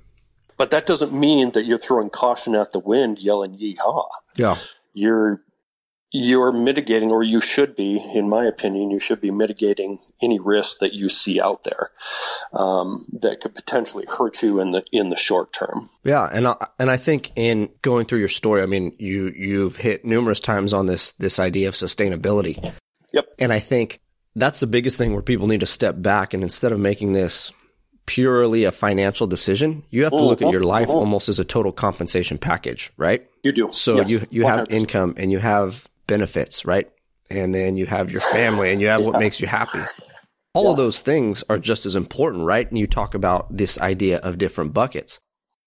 But 0.62 0.70
that 0.70 0.86
doesn't 0.86 1.12
mean 1.12 1.50
that 1.54 1.64
you're 1.64 1.76
throwing 1.76 2.08
caution 2.08 2.54
at 2.54 2.70
the 2.70 2.78
wind, 2.78 3.18
yelling 3.18 3.58
"yeehaw." 3.58 4.06
Yeah, 4.36 4.58
you're 4.94 5.42
you're 6.12 6.52
mitigating, 6.52 7.10
or 7.10 7.24
you 7.24 7.40
should 7.40 7.74
be, 7.74 8.00
in 8.14 8.28
my 8.28 8.44
opinion, 8.44 8.92
you 8.92 9.00
should 9.00 9.20
be 9.20 9.32
mitigating 9.32 9.98
any 10.22 10.38
risk 10.38 10.78
that 10.78 10.92
you 10.92 11.08
see 11.08 11.40
out 11.40 11.64
there 11.64 11.90
um, 12.52 13.06
that 13.22 13.40
could 13.40 13.56
potentially 13.56 14.04
hurt 14.06 14.40
you 14.40 14.60
in 14.60 14.70
the 14.70 14.84
in 14.92 15.10
the 15.10 15.16
short 15.16 15.52
term. 15.52 15.90
Yeah, 16.04 16.28
and 16.32 16.46
I, 16.46 16.54
and 16.78 16.92
I 16.92 16.96
think 16.96 17.32
in 17.34 17.70
going 17.82 18.06
through 18.06 18.20
your 18.20 18.28
story, 18.28 18.62
I 18.62 18.66
mean, 18.66 18.94
you 19.00 19.32
you've 19.34 19.74
hit 19.74 20.04
numerous 20.04 20.38
times 20.38 20.72
on 20.72 20.86
this 20.86 21.10
this 21.14 21.40
idea 21.40 21.66
of 21.66 21.74
sustainability. 21.74 22.72
Yep. 23.12 23.26
And 23.40 23.52
I 23.52 23.58
think 23.58 23.98
that's 24.36 24.60
the 24.60 24.68
biggest 24.68 24.96
thing 24.96 25.12
where 25.12 25.22
people 25.22 25.48
need 25.48 25.58
to 25.58 25.66
step 25.66 26.00
back 26.00 26.34
and 26.34 26.44
instead 26.44 26.70
of 26.70 26.78
making 26.78 27.14
this 27.14 27.50
purely 28.06 28.64
a 28.64 28.72
financial 28.72 29.26
decision, 29.26 29.84
you 29.90 30.04
have 30.04 30.12
to 30.12 30.22
look 30.22 30.42
at 30.42 30.50
your 30.50 30.62
life 30.64 30.88
Mhm. 30.88 30.94
almost 30.94 31.28
as 31.28 31.38
a 31.38 31.44
total 31.44 31.72
compensation 31.72 32.38
package, 32.38 32.92
right? 32.96 33.26
You 33.44 33.52
do. 33.52 33.68
So 33.72 33.96
Yes, 33.96 34.08
you 34.10 34.26
you 34.30 34.44
have 34.44 34.60
100%. 34.68 34.72
income 34.72 35.14
and 35.16 35.30
you 35.32 35.38
have 35.38 35.88
benefits, 36.06 36.64
right? 36.64 36.88
And 37.30 37.54
then 37.54 37.76
you 37.76 37.86
have 37.86 38.10
your 38.10 38.20
family 38.20 38.72
and 38.72 38.80
you 38.80 38.88
have 38.88 39.02
what 39.04 39.18
makes 39.18 39.40
you 39.40 39.46
happy. 39.46 39.80
All 40.54 40.70
of 40.70 40.76
those 40.76 40.98
things 40.98 41.42
are 41.48 41.58
just 41.58 41.86
as 41.86 41.94
important, 41.94 42.44
right? 42.44 42.68
And 42.68 42.76
you 42.78 42.86
talk 42.86 43.14
about 43.14 43.56
this 43.56 43.78
idea 43.78 44.18
of 44.18 44.36
different 44.36 44.74
buckets. 44.74 45.18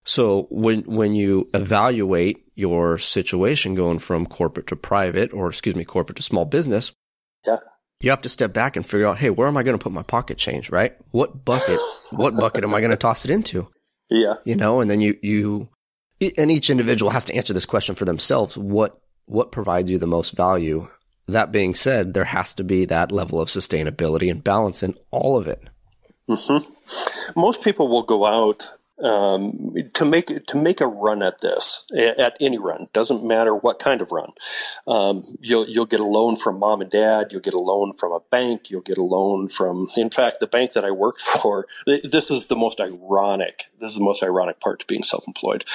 So 0.04 0.48
when 0.52 0.82
when 0.84 1.16
you 1.16 1.48
evaluate 1.54 2.38
your 2.54 3.00
situation 3.00 3.74
going 3.74 3.98
from 4.00 4.28
corporate 4.28 4.68
to 4.68 4.76
private 4.76 5.34
or 5.34 5.48
excuse 5.50 5.76
me, 5.76 5.86
corporate 5.86 6.18
to 6.18 6.24
small 6.24 6.46
business, 6.46 6.92
Yeah. 7.48 7.58
You 8.02 8.10
have 8.10 8.22
to 8.22 8.30
step 8.30 8.54
back 8.54 8.76
and 8.76 8.86
figure 8.86 9.08
out, 9.08 9.18
hey, 9.18 9.30
where 9.30 9.48
am 9.48 9.58
I 9.58 9.64
going 9.64 9.78
to 9.78 9.84
put 9.84 9.92
my 9.92 10.04
pocket 10.04 10.38
change, 10.38 10.70
right? 10.70 10.96
What 11.12 11.46
bucket 11.46 11.80
what 12.12 12.36
bucket 12.36 12.64
am 12.64 12.74
I 12.74 12.80
going 12.80 12.92
to 12.92 12.98
toss 12.98 13.26
it 13.26 13.32
into? 13.32 13.70
Yeah. 14.10 14.36
you 14.44 14.56
know 14.56 14.82
and 14.82 14.90
then 14.92 15.02
you 15.02 15.18
you 15.24 15.70
and 16.38 16.52
each 16.52 16.70
individual 16.70 17.10
has 17.10 17.26
to 17.26 17.36
answer 17.36 17.54
this 17.54 17.66
question 17.66 17.96
for 17.96 18.06
themselves 18.06 18.56
what 18.56 19.00
what 19.26 19.52
provides 19.52 19.90
you 19.90 19.98
the 19.98 20.06
most 20.06 20.38
value 20.38 20.86
that 21.28 21.52
being 21.52 21.74
said 21.74 22.14
there 22.14 22.26
has 22.26 22.54
to 22.54 22.64
be 22.64 22.86
that 22.86 23.12
level 23.12 23.42
of 23.42 23.50
sustainability 23.50 24.30
and 24.30 24.44
balance 24.44 24.84
in 24.84 24.94
all 25.10 25.40
of 25.40 25.48
it 25.48 25.70
Mm-hmm. 26.30 27.40
Most 27.40 27.62
people 27.62 27.88
will 27.88 28.04
go 28.04 28.26
out 28.26 28.70
um, 29.04 29.76
to 29.94 30.06
make 30.06 30.46
to 30.48 30.58
make 30.58 30.80
a 30.80 30.88
run 30.88 31.22
at 31.22 31.42
this 31.42 31.86
at 31.96 32.38
any 32.40 32.58
run 32.58 32.88
doesn't 32.94 33.26
matter 33.26 33.54
what 33.54 33.80
kind 33.80 34.02
of 34.02 34.12
run. 34.12 34.32
Um, 34.88 35.38
you'll 35.42 35.68
you'll 35.68 35.86
get 35.86 36.00
a 36.00 36.06
loan 36.06 36.38
from 36.38 36.60
mom 36.60 36.82
and 36.82 36.90
dad. 36.90 37.28
You'll 37.32 37.42
get 37.42 37.54
a 37.54 37.60
loan 37.60 37.94
from 37.94 38.14
a 38.14 38.22
bank. 38.32 38.70
You'll 38.70 38.82
get 38.82 38.98
a 38.98 39.04
loan 39.04 39.50
from. 39.50 39.90
In 39.98 40.10
fact, 40.10 40.40
the 40.40 40.48
bank 40.48 40.74
that 40.74 40.86
I 40.86 40.92
worked 40.92 41.22
for. 41.42 41.68
This 41.86 42.32
is 42.32 42.46
the 42.46 42.56
most 42.56 42.80
ironic. 42.80 43.66
This 43.80 43.92
is 43.92 43.98
the 43.98 44.04
most 44.04 44.24
ironic 44.24 44.60
part 44.60 44.80
to 44.80 44.88
being 44.88 45.04
self-employed. 45.04 45.66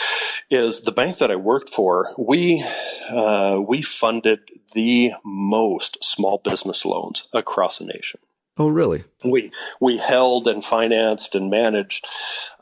Is 0.50 0.82
the 0.82 0.92
bank 0.92 1.18
that 1.18 1.30
I 1.30 1.36
worked 1.36 1.72
for? 1.72 2.14
We 2.16 2.64
uh, 3.10 3.60
we 3.66 3.82
funded 3.82 4.40
the 4.72 5.12
most 5.24 6.02
small 6.02 6.38
business 6.38 6.84
loans 6.84 7.24
across 7.32 7.78
the 7.78 7.84
nation 7.84 8.20
oh 8.58 8.68
really 8.68 9.04
we 9.24 9.50
we 9.80 9.96
held 9.98 10.46
and 10.46 10.64
financed 10.64 11.34
and 11.34 11.50
managed 11.50 12.06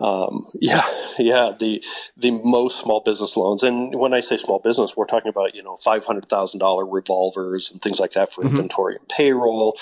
um, 0.01 0.47
yeah 0.61 0.83
yeah 1.19 1.53
the 1.59 1.83
the 2.17 2.31
most 2.31 2.79
small 2.81 3.01
business 3.01 3.37
loans 3.37 3.63
and 3.63 3.95
when 3.95 4.13
I 4.15 4.21
say 4.21 4.37
small 4.37 4.59
business 4.59 4.97
we're 4.97 5.07
talking 5.07 5.29
about 5.31 5.55
you 5.55 5.63
know 5.63 5.77
five 5.79 6.05
hundred 6.05 6.29
thousand 6.29 6.61
dollar 6.61 6.87
revolvers 6.87 7.71
and 7.71 7.81
things 7.83 7.99
like 7.99 8.13
that 8.13 8.33
for 8.33 8.43
Mhm. 8.43 8.51
inventory 8.51 8.97
and 8.97 9.09
payroll 9.09 9.77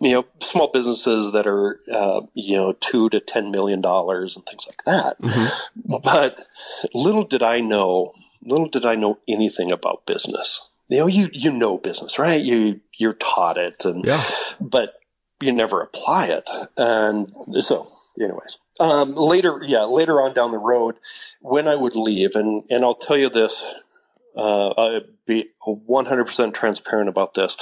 you 0.00 0.12
know 0.12 0.24
small 0.40 0.68
businesses 0.68 1.32
that 1.32 1.46
are 1.46 1.80
uh, 1.92 2.20
you 2.34 2.56
know 2.56 2.72
two 2.74 3.08
to 3.10 3.20
ten 3.20 3.50
million 3.50 3.80
dollars 3.80 4.36
and 4.36 4.44
things 4.46 4.66
like 4.66 4.84
that 4.84 5.20
mm-hmm. 5.20 5.96
but 6.02 6.46
little 6.94 7.24
did 7.24 7.42
I 7.42 7.60
know, 7.60 8.12
little 8.42 8.68
did 8.68 8.84
I 8.84 8.94
know 8.94 9.18
anything 9.28 9.70
about 9.72 10.06
business. 10.06 10.68
You 10.88 10.98
know, 10.98 11.06
you 11.06 11.30
you 11.32 11.50
know 11.52 11.78
business, 11.78 12.18
right? 12.18 12.40
You 12.42 12.80
you're 12.96 13.12
taught 13.14 13.58
it, 13.58 13.84
and 13.84 14.04
yeah 14.04 14.24
but 14.60 14.99
you 15.40 15.52
never 15.52 15.80
apply 15.80 16.26
it. 16.26 16.48
And 16.76 17.32
so, 17.60 17.88
anyways, 18.20 18.58
um, 18.78 19.14
later, 19.14 19.60
yeah, 19.64 19.84
later 19.84 20.20
on 20.20 20.34
down 20.34 20.50
the 20.50 20.58
road, 20.58 20.96
when 21.40 21.68
I 21.68 21.76
would 21.76 21.96
leave, 21.96 22.34
and 22.34 22.64
and 22.70 22.84
I'll 22.84 22.94
tell 22.94 23.16
you 23.16 23.28
this, 23.28 23.64
uh, 24.36 24.68
I'll 24.68 25.00
be 25.26 25.50
100% 25.66 26.54
transparent 26.54 27.08
about 27.08 27.34
this. 27.34 27.56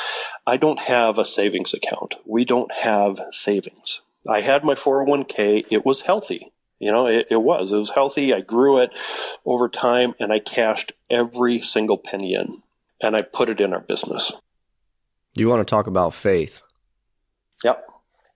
I 0.47 0.57
don't 0.57 0.81
have 0.81 1.19
a 1.19 1.25
savings 1.25 1.75
account. 1.75 2.17
We 2.25 2.45
don't 2.45 2.73
have 2.73 3.21
savings. 3.33 4.01
I 4.29 4.41
had 4.43 4.65
my 4.65 4.75
401k. 4.75 5.65
It 5.71 5.87
was 5.87 6.03
healthy. 6.03 6.53
You 6.79 6.93
know, 6.93 7.07
it, 7.07 7.27
it 7.31 7.43
was. 7.43 7.73
It 7.73 7.79
was 7.79 7.91
healthy. 7.91 8.33
I 8.33 8.41
grew 8.41 8.79
it 8.79 8.95
over 9.45 9.69
time 9.69 10.15
and 10.21 10.33
I 10.33 10.39
cashed 10.39 10.93
every 11.11 11.61
single 11.61 11.99
penny 11.99 12.35
in 12.35 12.63
and 13.01 13.17
I 13.17 13.23
put 13.23 13.49
it 13.49 13.61
in 13.61 13.73
our 13.73 13.81
business. 13.81 14.31
you 15.35 15.49
want 15.49 15.67
to 15.67 15.71
talk 15.71 15.87
about 15.87 16.15
faith 16.15 16.63
Yep. 17.65 17.87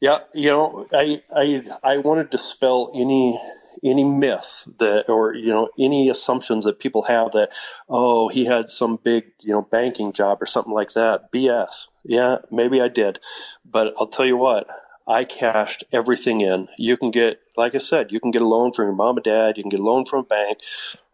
Yeah, 0.01 0.19
you 0.35 0.51
know, 0.51 0.87
I 0.93 1.23
I 1.35 1.63
I 1.83 1.97
want 1.99 2.19
to 2.21 2.37
dispel 2.37 2.91
any 2.95 3.41
any 3.85 4.05
myth 4.05 4.65
that 4.79 5.09
or 5.09 5.35
you 5.35 5.49
know 5.49 5.69
any 5.79 6.09
assumptions 6.09 6.65
that 6.65 6.79
people 6.79 7.03
have 7.03 7.33
that 7.33 7.51
oh 7.89 8.29
he 8.29 8.45
had 8.45 8.71
some 8.71 8.99
big 9.03 9.25
you 9.41 9.53
know 9.53 9.63
banking 9.63 10.13
job 10.13 10.41
or 10.41 10.47
something 10.47 10.73
like 10.73 10.93
that. 10.93 11.33
Bs 11.33 11.87
yeah 12.05 12.39
maybe 12.51 12.81
i 12.81 12.89
did. 12.89 13.19
But 13.65 13.95
i'll 13.99 14.07
tell 14.07 14.27
you 14.27 14.37
what 14.37 14.67
i 15.07 15.25
cashed 15.25 15.85
everything 15.93 16.41
in. 16.41 16.69
You 16.79 16.97
can 16.97 17.11
get 17.11 17.41
like 17.57 17.75
i 17.75 17.79
said 17.79 18.13
you 18.13 18.21
can 18.21 18.31
get 18.31 18.43
a 18.43 18.49
loan 18.49 18.73
from 18.73 18.87
your 18.87 18.95
mom 18.95 19.17
and 19.17 19.25
dad 19.25 19.57
you 19.57 19.65
can 19.65 19.71
get 19.71 19.81
a 19.81 19.85
loan 19.85 20.05
from 20.05 20.21
a 20.21 20.25
bank 20.25 20.59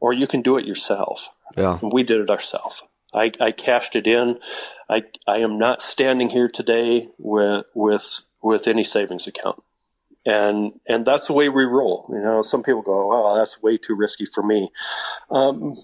or 0.01 0.13
you 0.13 0.27
can 0.27 0.43
do 0.43 0.57
it 0.57 0.67
yourself. 0.67 1.31
Yeah. 1.57 1.79
And 1.81 1.93
we 1.93 2.03
did 2.03 2.21
it 2.21 2.31
ourselves. 2.31 2.83
I, 3.13 3.33
I 3.41 3.53
cashed 3.53 3.97
it 3.97 4.07
in. 4.07 4.39
I 4.89 5.05
I 5.27 5.39
am 5.39 5.59
not 5.59 5.83
standing 5.83 6.31
here 6.31 6.49
today 6.49 7.09
with 7.19 7.67
with 7.75 8.21
with 8.43 8.69
any 8.69 8.85
savings 8.85 9.27
account, 9.27 9.63
and 10.25 10.73
and 10.87 11.07
that's 11.07 11.27
the 11.27 11.33
way 11.33 11.49
we 11.49 11.65
roll. 11.65 12.07
You 12.11 12.21
know, 12.21 12.43
some 12.43 12.63
people 12.63 12.83
go, 12.83 13.11
"Oh, 13.11 13.37
that's 13.37 13.63
way 13.63 13.77
too 13.77 13.97
risky 13.97 14.27
for 14.27 14.43
me." 14.43 14.71
Um, 15.31 15.77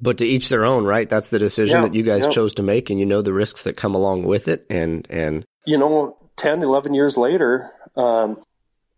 but 0.00 0.18
to 0.18 0.24
each 0.24 0.48
their 0.48 0.64
own 0.64 0.84
right 0.84 1.08
that's 1.08 1.28
the 1.28 1.40
decision 1.40 1.78
Yeah, 1.78 1.82
that 1.82 1.94
you 1.94 2.04
guys 2.04 2.22
yeah. 2.22 2.30
chose 2.30 2.54
to 2.54 2.62
make 2.62 2.88
and 2.88 3.00
you 3.00 3.06
know 3.06 3.20
the 3.20 3.32
risks 3.32 3.64
that 3.64 3.76
come 3.76 3.96
along 3.96 4.22
with 4.22 4.46
it 4.46 4.64
and 4.70 5.04
and 5.10 5.44
you 5.68 5.76
know, 5.76 6.16
10, 6.36 6.62
11 6.62 6.94
years 6.94 7.18
later, 7.18 7.70
um, 7.94 8.38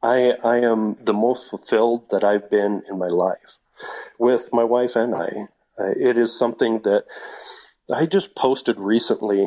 I 0.03 0.35
I 0.45 0.59
am 0.59 0.95
the 1.01 1.13
most 1.13 1.51
fulfilled 1.51 2.11
that 2.11 2.23
I've 2.23 2.49
been 2.49 2.83
in 2.89 2.97
my 2.97 3.09
life 3.09 3.59
with 4.21 4.51
my 4.53 4.63
wife 4.63 4.95
and 4.95 5.13
I. 5.13 5.47
Uh, 5.77 5.91
it 5.97 6.17
is 6.17 6.39
something 6.39 6.81
that 6.83 7.07
I 7.91 8.07
just 8.07 8.35
posted 8.35 8.79
recently 8.79 9.45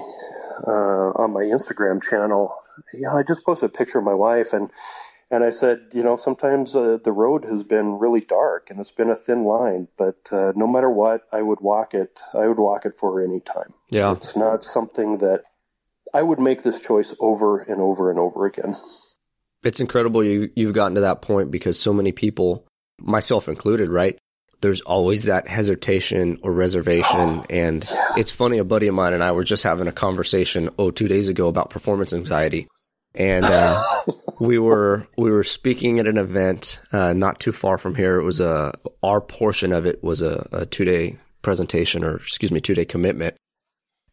uh, 0.68 1.12
on 1.16 1.32
my 1.32 1.44
Instagram 1.44 2.02
channel. 2.02 2.56
Yeah, 2.94 3.14
I 3.14 3.24
just 3.24 3.46
posted 3.46 3.70
a 3.70 3.74
picture 3.74 4.00
of 4.00 4.06
my 4.06 4.14
wife 4.14 4.54
and 4.54 4.70
and 5.32 5.44
I 5.44 5.50
said, 5.50 5.80
you 5.94 6.04
know, 6.04 6.16
sometimes 6.16 6.76
uh, 6.76 7.00
the 7.04 7.12
road 7.12 7.44
has 7.46 7.64
been 7.64 7.98
really 7.98 8.20
dark 8.20 8.70
and 8.70 8.80
it's 8.80 8.92
been 8.92 9.10
a 9.10 9.16
thin 9.16 9.46
line, 9.46 9.88
but 9.98 10.18
uh, 10.32 10.54
no 10.56 10.68
matter 10.68 10.92
what, 10.92 11.24
I 11.32 11.42
would 11.42 11.60
walk 11.60 11.96
it. 11.96 12.20
I 12.36 12.48
would 12.48 12.60
walk 12.60 12.86
it 12.86 13.00
for 13.00 13.20
any 13.20 13.40
time. 13.40 13.74
yeah 13.90 14.12
It's 14.12 14.36
not 14.36 14.64
something 14.64 15.18
that 15.20 15.42
I 16.14 16.22
would 16.22 16.40
make 16.40 16.62
this 16.62 16.82
choice 16.82 17.16
over 17.20 17.60
and 17.60 17.82
over 17.82 18.12
and 18.12 18.20
over 18.20 18.46
again. 18.46 18.76
it's 19.64 19.80
incredible 19.80 20.24
you 20.24 20.52
you've 20.56 20.74
gotten 20.74 20.96
to 20.96 21.02
that 21.02 21.24
point 21.24 21.50
because 21.50 21.80
so 21.80 21.94
many 21.94 22.12
people, 22.12 22.68
myself 23.00 23.48
included, 23.48 23.90
right? 23.90 24.20
There's 24.64 24.82
always 24.82 25.26
that 25.26 25.48
hesitation 25.48 26.40
or 26.42 26.54
reservation, 26.54 27.44
and 27.50 27.88
it's 28.18 28.32
funny. 28.32 28.58
A 28.58 28.64
buddy 28.64 28.88
of 28.88 28.96
mine 28.96 29.14
and 29.14 29.22
I 29.22 29.34
were 29.34 29.44
just 29.44 29.64
having 29.64 29.88
a 29.88 29.92
conversation 29.92 30.70
oh 30.80 30.90
two 30.90 31.08
days 31.08 31.28
ago 31.28 31.50
about 31.50 31.70
performance 31.70 32.14
anxiety, 32.14 32.68
and 33.14 33.46
uh, 33.46 33.84
we 34.40 34.58
were 34.58 35.06
we 35.18 35.30
were 35.32 35.44
speaking 35.44 36.00
at 36.00 36.08
an 36.08 36.18
event 36.18 36.80
uh, 36.94 37.12
not 37.12 37.40
too 37.40 37.52
far 37.52 37.78
from 37.78 37.94
here. 37.94 38.20
It 38.20 38.24
was 38.24 38.40
a 38.40 38.74
our 39.04 39.22
portion 39.22 39.74
of 39.74 39.86
it 39.86 40.02
was 40.02 40.22
a, 40.22 40.48
a 40.54 40.66
two 40.66 40.86
day 40.86 41.18
presentation 41.42 42.06
or 42.06 42.16
excuse 42.16 42.52
me 42.52 42.62
two 42.62 42.74
day 42.74 42.86
commitment, 42.86 43.36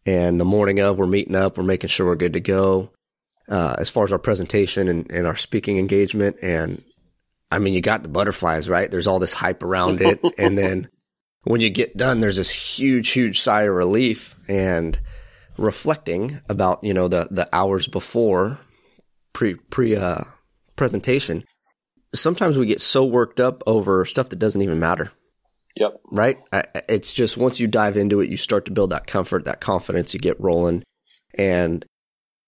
and 0.05 0.41
the 0.41 0.45
morning 0.45 0.81
of 0.81 0.99
we're 0.99 1.07
meeting 1.07 1.37
up, 1.37 1.57
we're 1.57 1.65
making 1.65 1.89
sure 1.89 2.07
we're 2.07 2.17
good 2.17 2.33
to 2.33 2.41
go 2.41 2.91
uh, 3.49 3.75
as 3.79 3.89
far 3.91 4.05
as 4.05 4.13
our 4.13 4.19
presentation 4.19 4.89
and, 4.89 5.11
and 5.11 5.27
our 5.27 5.37
speaking 5.37 5.79
engagement. 5.79 6.37
And 6.43 6.83
I 7.51 7.59
mean, 7.59 7.75
you 7.75 7.81
got 7.81 8.03
the 8.03 8.09
butterflies, 8.09 8.69
right? 8.69 8.91
There's 8.91 9.07
all 9.07 9.19
this 9.19 9.33
hype 9.33 9.63
around 9.63 10.01
it. 10.01 10.21
and 10.39 10.57
then 10.57 10.89
when 11.43 11.61
you 11.61 11.71
get 11.71 11.97
done, 11.97 12.21
there's 12.21 12.37
this 12.37 12.51
huge, 12.51 13.11
huge 13.11 13.41
sigh 13.41 13.63
of 13.63 13.75
relief 13.75 14.37
and 14.49 14.99
reflecting 15.57 16.41
about, 16.49 16.85
you 16.85 16.95
know, 16.95 17.09
the, 17.09 17.29
the 17.31 17.49
hours 17.53 17.89
before 17.89 18.59
pre, 19.33 19.55
pre, 19.55 19.97
uh, 19.97 20.23
presentation. 20.77 21.45
Sometimes 22.15 22.57
we 22.57 22.67
get 22.67 22.81
so 22.81 23.05
worked 23.05 23.41
up 23.41 23.63
over 23.67 24.05
stuff 24.05 24.29
that 24.31 24.39
doesn't 24.39 24.63
even 24.63 24.81
matter 24.81 25.13
Yep. 25.77 26.01
right? 26.11 26.39
I, 26.53 26.65
it's 26.89 27.13
just 27.13 27.37
once 27.37 27.61
you 27.61 27.67
dive 27.67 27.97
into 27.97 28.21
it, 28.21 28.31
you 28.31 28.37
start 28.37 28.67
to 28.67 28.73
build 28.73 28.91
that 28.91 29.07
comfort, 29.07 29.45
that 29.45 29.61
confidence, 29.61 30.13
you 30.13 30.21
get 30.21 30.41
rolling. 30.41 30.83
And 31.35 31.85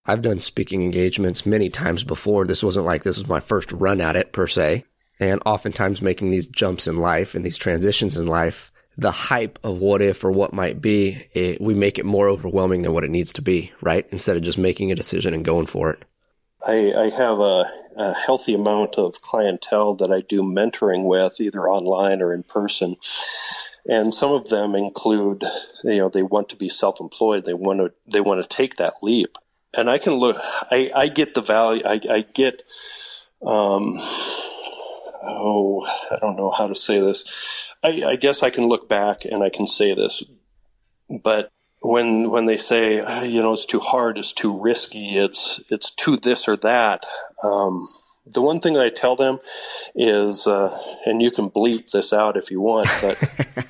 I've 0.05 0.23
done 0.23 0.41
speaking 0.41 0.83
engagements 0.83 1.47
many 1.47 1.71
times 1.71 2.05
before. 2.05 2.47
This 2.47 2.65
wasn't 2.65 2.87
like 2.87 3.05
this 3.05 3.19
was 3.19 3.29
my 3.29 3.41
first 3.41 3.73
run 3.73 4.01
at 4.01 4.17
it 4.17 4.33
per 4.33 4.47
se. 4.47 4.85
And 5.23 5.41
oftentimes 5.47 6.03
making 6.03 6.31
these 6.31 6.49
jumps 6.49 6.89
in 6.89 6.97
life 6.97 7.37
and 7.37 7.45
these 7.45 7.57
transitions 7.57 8.17
in 8.17 8.27
life, 8.27 8.73
the 8.99 9.13
hype 9.13 9.61
of 9.63 9.79
what 9.79 10.03
if 10.03 10.25
or 10.25 10.33
what 10.33 10.53
might 10.53 10.81
be, 10.81 11.25
it, 11.33 11.61
we 11.61 11.75
make 11.75 11.99
it 11.99 12.05
more 12.05 12.29
overwhelming 12.29 12.83
than 12.83 12.93
what 12.93 13.05
it 13.05 13.11
needs 13.11 13.33
to 13.35 13.43
be, 13.43 13.71
right? 13.81 14.05
Instead 14.11 14.37
of 14.37 14.43
just 14.43 14.59
making 14.59 14.91
a 14.91 14.97
decision 14.97 15.33
and 15.33 15.45
going 15.45 15.67
for 15.67 15.91
it. 15.91 16.05
I, 16.67 16.93
I 16.93 17.11
have 17.11 17.39
a, 17.39 17.71
a, 17.97 18.15
healthy 18.15 18.55
amount 18.55 18.97
of 18.97 19.23
clientele 19.23 19.95
that 19.95 20.11
I 20.11 20.23
do 20.23 20.43
mentoring 20.43 21.05
with, 21.05 21.41
either 21.41 21.69
online 21.69 22.21
or 22.21 22.33
in 22.35 22.43
person. 22.43 22.97
And 23.87 24.13
some 24.13 24.33
of 24.33 24.49
them 24.49 24.75
include, 24.75 25.45
you 25.85 25.99
know, 25.99 26.09
they 26.09 26.23
want 26.23 26.49
to 26.49 26.57
be 26.57 26.69
self-employed. 26.69 27.45
They 27.45 27.55
want 27.55 27.79
to, 27.79 27.93
they 28.07 28.21
want 28.21 28.43
to 28.43 28.57
take 28.57 28.77
that 28.77 28.95
leap. 29.03 29.39
And 29.73 29.89
I 29.89 29.99
can 29.99 30.15
look, 30.15 30.37
I, 30.41 30.91
I 30.95 31.09
get 31.09 31.35
the 31.35 31.43
value, 31.43 31.83
I, 31.85 32.01
I 32.11 32.27
get, 32.35 32.63
um, 33.45 33.99
oh, 35.23 35.87
I 36.11 36.19
don't 36.21 36.37
know 36.37 36.51
how 36.51 36.67
to 36.67 36.75
say 36.75 37.01
this. 37.01 37.25
I, 37.83 38.03
I 38.05 38.17
guess 38.17 38.43
I 38.43 38.51
can 38.51 38.69
look 38.69 38.89
back 38.89 39.25
and 39.25 39.43
I 39.43 39.51
can 39.51 39.67
say 39.67 39.95
this, 39.95 40.23
but 41.23 41.51
when 41.81 42.31
when 42.31 42.47
they 42.47 42.57
say 42.57 42.97
you 43.29 43.43
know 43.43 43.53
it's 43.53 43.67
too 43.67 43.81
hard, 43.81 44.19
it's 44.19 44.33
too 44.33 44.57
risky, 44.57 45.19
it's 45.19 45.61
it's 45.69 45.91
too 45.95 46.17
this 46.17 46.47
or 46.49 46.57
that. 46.59 47.05
Um, 47.43 47.89
the 48.25 48.43
one 48.43 48.61
thing 48.61 48.77
I 48.77 48.89
tell 48.89 49.17
them 49.17 49.41
is, 49.95 50.47
uh, 50.47 50.79
and 51.05 51.21
you 51.21 51.31
can 51.31 51.51
bleep 51.51 51.91
this 51.91 52.13
out 52.13 52.37
if 52.37 52.51
you 52.51 52.61
want, 52.61 52.89
but 53.01 53.17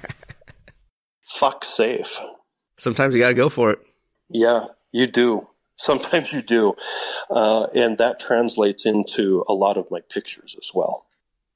fuck 1.25 1.65
safe. 1.65 2.21
Sometimes 2.77 3.15
you 3.15 3.21
got 3.21 3.29
to 3.29 3.35
go 3.35 3.49
for 3.49 3.71
it. 3.71 3.79
Yeah, 4.29 4.67
you 4.91 5.07
do. 5.07 5.49
Sometimes 5.77 6.33
you 6.33 6.43
do, 6.43 6.75
uh, 7.31 7.65
and 7.75 7.97
that 7.99 8.21
translates 8.21 8.85
into 8.85 9.43
a 9.49 9.55
lot 9.55 9.79
of 9.79 9.91
my 9.91 10.01
pictures 10.01 10.55
as 10.59 10.71
well. 10.75 11.07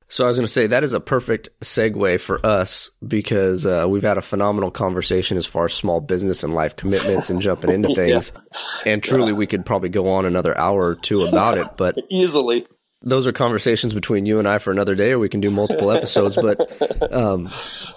So 0.09 0.25
I 0.25 0.29
was 0.29 0.37
going 0.37 0.47
to 0.47 0.53
say 0.53 0.69
that 0.69 0.85
is 0.85 0.93
a 0.93 1.01
perfect 1.01 1.49
segue 1.61 2.21
for 2.21 2.45
us 2.47 2.91
because 3.07 3.67
uh, 3.67 3.87
we've 3.89 4.05
had 4.05 4.19
a 4.19 4.23
phenomenal 4.23 4.71
conversation 4.71 5.37
as 5.37 5.47
far 5.47 5.65
as 5.65 5.75
small 5.75 6.01
business 6.01 6.45
and 6.45 6.55
life 6.55 6.77
commitments 6.77 7.29
and 7.29 7.43
jumping 7.43 7.71
into 7.71 7.95
things. 7.95 8.33
yeah. 8.35 8.93
And 8.93 9.03
truly, 9.03 9.33
yeah. 9.33 9.39
we 9.39 9.47
could 9.47 9.67
probably 9.67 9.89
go 9.89 10.13
on 10.13 10.25
another 10.25 10.57
hour 10.57 10.87
or 10.87 10.95
two 10.95 11.23
about 11.23 11.59
it, 11.59 11.67
but 11.77 11.97
easily. 12.11 12.67
Those 13.03 13.27
are 13.27 13.33
conversations 13.33 13.95
between 13.95 14.27
you 14.27 14.39
and 14.39 14.49
I 14.49 14.59
for 14.59 14.71
another 14.71 14.95
day, 14.95 15.13
or 15.13 15.19
we 15.19 15.29
can 15.29 15.41
do 15.41 15.51
multiple 15.51 15.91
episodes. 15.91 16.37
But 16.37 17.13
um, 17.13 17.51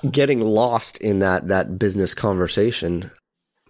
getting 0.09 0.41
lost 0.41 0.97
in 0.97 1.19
that 1.19 1.47
that 1.47 1.79
business 1.79 2.13
conversation, 2.13 3.09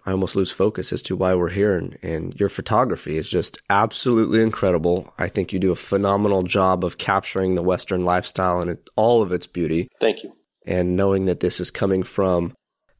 I 0.06 0.12
almost 0.12 0.36
lose 0.36 0.50
focus 0.50 0.92
as 0.92 1.02
to 1.04 1.16
why 1.16 1.34
we're 1.34 1.50
here. 1.50 1.76
And, 1.76 1.98
and, 2.02 2.38
your 2.38 2.48
photography 2.48 3.16
is 3.16 3.28
just 3.28 3.58
absolutely 3.68 4.42
incredible. 4.42 5.12
I 5.18 5.28
think 5.28 5.52
you 5.52 5.58
do 5.58 5.72
a 5.72 5.76
phenomenal 5.76 6.42
job 6.42 6.84
of 6.84 6.98
capturing 6.98 7.54
the 7.54 7.62
Western 7.62 8.04
lifestyle 8.04 8.60
and 8.60 8.70
it, 8.70 8.88
all 8.96 9.22
of 9.22 9.32
its 9.32 9.46
beauty. 9.46 9.88
Thank 10.00 10.22
you. 10.22 10.32
And 10.66 10.96
knowing 10.96 11.26
that 11.26 11.40
this 11.40 11.60
is 11.60 11.70
coming 11.70 12.02
from 12.02 12.54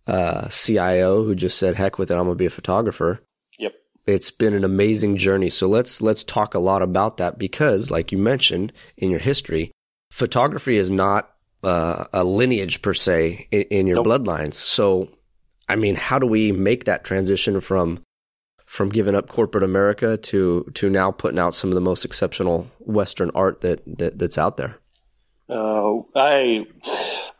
a 0.06 0.48
CIO 0.50 1.24
who 1.24 1.34
just 1.34 1.58
said, 1.58 1.76
heck 1.76 1.98
with 1.98 2.10
it, 2.10 2.14
I'm 2.14 2.24
going 2.24 2.32
to 2.32 2.36
be 2.36 2.46
a 2.46 2.50
photographer. 2.50 3.20
Yep. 3.58 3.74
It's 4.06 4.30
been 4.30 4.54
an 4.54 4.64
amazing 4.64 5.16
journey. 5.16 5.50
So 5.50 5.68
let's, 5.68 6.00
let's 6.00 6.24
talk 6.24 6.54
a 6.54 6.58
lot 6.58 6.82
about 6.82 7.18
that 7.18 7.38
because 7.38 7.90
like 7.90 8.12
you 8.12 8.18
mentioned 8.18 8.72
in 8.96 9.10
your 9.10 9.20
history, 9.20 9.72
photography 10.10 10.76
is 10.76 10.90
not 10.90 11.30
uh, 11.62 12.04
a 12.12 12.24
lineage 12.24 12.82
per 12.82 12.94
se 12.94 13.46
in, 13.50 13.62
in 13.62 13.86
your 13.86 13.96
nope. 13.96 14.06
bloodlines. 14.06 14.54
So 14.54 15.08
I 15.70 15.76
mean, 15.76 15.94
how 15.94 16.18
do 16.18 16.26
we 16.26 16.50
make 16.50 16.84
that 16.84 17.04
transition 17.04 17.60
from 17.60 18.02
from 18.66 18.88
giving 18.88 19.14
up 19.14 19.28
corporate 19.28 19.62
America 19.62 20.16
to 20.16 20.68
to 20.74 20.90
now 20.90 21.12
putting 21.12 21.38
out 21.38 21.54
some 21.54 21.70
of 21.70 21.76
the 21.76 21.80
most 21.80 22.04
exceptional 22.04 22.68
Western 22.80 23.30
art 23.36 23.60
that, 23.60 23.82
that 23.98 24.18
that's 24.18 24.36
out 24.36 24.56
there? 24.56 24.78
Uh, 25.48 26.00
I 26.16 26.66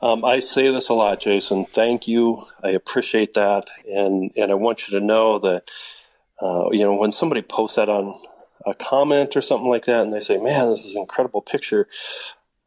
um, 0.00 0.24
I 0.24 0.38
say 0.38 0.70
this 0.70 0.88
a 0.88 0.94
lot, 0.94 1.20
Jason. 1.20 1.66
Thank 1.66 2.06
you. 2.06 2.46
I 2.62 2.70
appreciate 2.70 3.34
that, 3.34 3.66
and 3.84 4.30
and 4.36 4.52
I 4.52 4.54
want 4.54 4.86
you 4.86 4.96
to 4.98 5.04
know 5.04 5.40
that 5.40 5.64
uh, 6.40 6.70
you 6.70 6.84
know 6.84 6.94
when 6.94 7.10
somebody 7.10 7.42
posts 7.42 7.76
that 7.76 7.88
on 7.88 8.14
a 8.64 8.74
comment 8.74 9.34
or 9.34 9.42
something 9.42 9.68
like 9.68 9.86
that, 9.86 10.02
and 10.02 10.12
they 10.12 10.20
say, 10.20 10.36
"Man, 10.36 10.70
this 10.70 10.84
is 10.84 10.94
an 10.94 11.00
incredible 11.00 11.42
picture." 11.42 11.88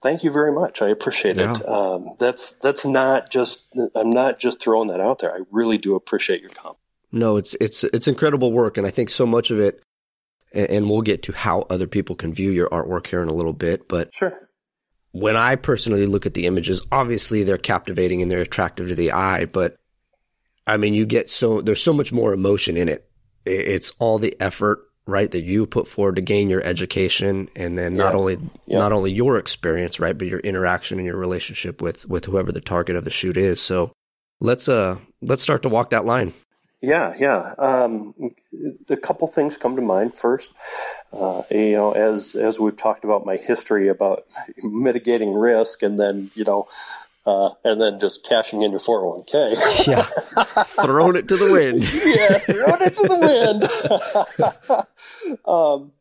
Thank 0.04 0.22
you 0.24 0.32
very 0.32 0.52
much. 0.52 0.82
I 0.82 0.90
appreciate 0.90 1.38
yeah. 1.38 1.56
it. 1.56 1.68
Um, 1.68 2.16
that's 2.20 2.52
that's 2.62 2.86
not 2.86 3.32
just 3.32 3.68
I'm 3.96 4.10
not 4.10 4.38
just 4.38 4.62
throwing 4.62 4.90
that 4.90 5.00
out 5.00 5.20
there. 5.20 5.34
I 5.34 5.40
really 5.50 5.78
do 5.78 5.96
appreciate 5.96 6.42
your 6.42 6.50
comment. 6.50 6.78
No, 7.14 7.38
it's 7.38 7.56
it's 7.62 7.86
it's 7.86 8.10
incredible 8.10 8.52
work, 8.52 8.78
and 8.78 8.86
I 8.86 8.92
think 8.92 9.10
so 9.10 9.26
much 9.26 9.50
of 9.50 9.60
it. 9.60 9.82
And 10.52 10.88
we'll 10.88 11.02
get 11.02 11.24
to 11.24 11.32
how 11.32 11.62
other 11.70 11.88
people 11.88 12.16
can 12.16 12.32
view 12.32 12.52
your 12.52 12.70
artwork 12.70 13.08
here 13.08 13.24
in 13.24 13.30
a 13.30 13.34
little 13.34 13.54
bit, 13.54 13.88
but 13.88 14.14
sure. 14.14 14.50
When 15.12 15.36
I 15.36 15.56
personally 15.56 16.06
look 16.06 16.26
at 16.26 16.34
the 16.34 16.48
images, 16.48 16.82
obviously 16.92 17.44
they're 17.44 17.58
captivating 17.58 18.22
and 18.22 18.30
they're 18.30 18.42
attractive 18.42 18.88
to 18.88 18.96
the 18.96 19.12
eye, 19.12 19.46
but 19.46 19.78
I 20.68 20.78
mean, 20.78 20.94
you 20.94 21.06
get 21.06 21.30
so 21.30 21.62
there's 21.62 21.82
so 21.82 21.94
much 21.94 22.12
more 22.12 22.34
emotion 22.34 22.78
in 22.78 22.90
it. 22.90 23.10
It's 23.46 23.94
all 24.00 24.20
the 24.20 24.36
effort 24.40 24.80
right 25.06 25.32
that 25.32 25.44
you 25.44 25.66
put 25.66 25.88
forward 25.88 26.16
to 26.16 26.22
gain 26.22 26.50
your 26.50 26.64
education 26.64 27.50
and 27.56 27.78
then 27.78 27.96
not 27.96 28.14
yeah. 28.14 28.20
only 28.20 28.38
yeah. 28.66 28.78
not 28.78 28.92
only 28.92 29.12
your 29.12 29.38
experience 29.38 30.00
right 30.00 30.18
but 30.18 30.28
your 30.28 30.40
interaction 30.40 30.98
and 30.98 31.06
your 31.06 31.18
relationship 31.18 31.82
with 31.82 32.08
with 32.08 32.26
whoever 32.26 32.52
the 32.52 32.62
target 32.62 32.96
of 32.96 33.04
the 33.04 33.12
shoot 33.12 33.36
is 33.36 33.62
so 33.62 33.92
let's 34.40 34.70
uh 34.70 34.98
let's 35.22 35.44
start 35.44 35.64
to 35.64 35.70
walk 35.70 35.90
that 35.90 36.06
line 36.06 36.34
yeah 36.82 37.14
yeah 37.18 37.54
um, 37.58 38.14
a 38.90 38.98
couple 38.98 39.28
things 39.28 39.58
come 39.58 39.76
to 39.76 39.82
mind 39.82 40.16
first 40.16 40.52
uh, 41.12 41.42
you 41.50 41.72
know 41.72 41.92
as 41.92 42.36
as 42.36 42.60
we've 42.60 42.78
talked 42.78 43.04
about 43.04 43.26
my 43.26 43.36
history 43.36 43.90
about 43.90 44.24
mitigating 44.62 45.34
risk 45.34 45.84
and 45.84 46.00
then 46.00 46.32
you 46.36 46.44
know 46.44 46.68
uh, 47.26 47.52
and 47.64 47.80
then 47.82 48.00
just 48.00 48.26
cashing 48.28 48.62
in 48.62 48.72
your 48.72 48.80
401k. 48.80 49.88
yeah. 49.88 50.04
Throwing 50.64 51.16
it 51.16 51.28
to 51.30 51.38
the 51.38 51.54
wind. 51.54 51.84
yeah, 52.06 52.38
throwing 52.38 52.82
it 52.82 52.98
to 52.98 53.08
the 53.08 54.88
wind. 55.30 55.40
um, 55.46 55.92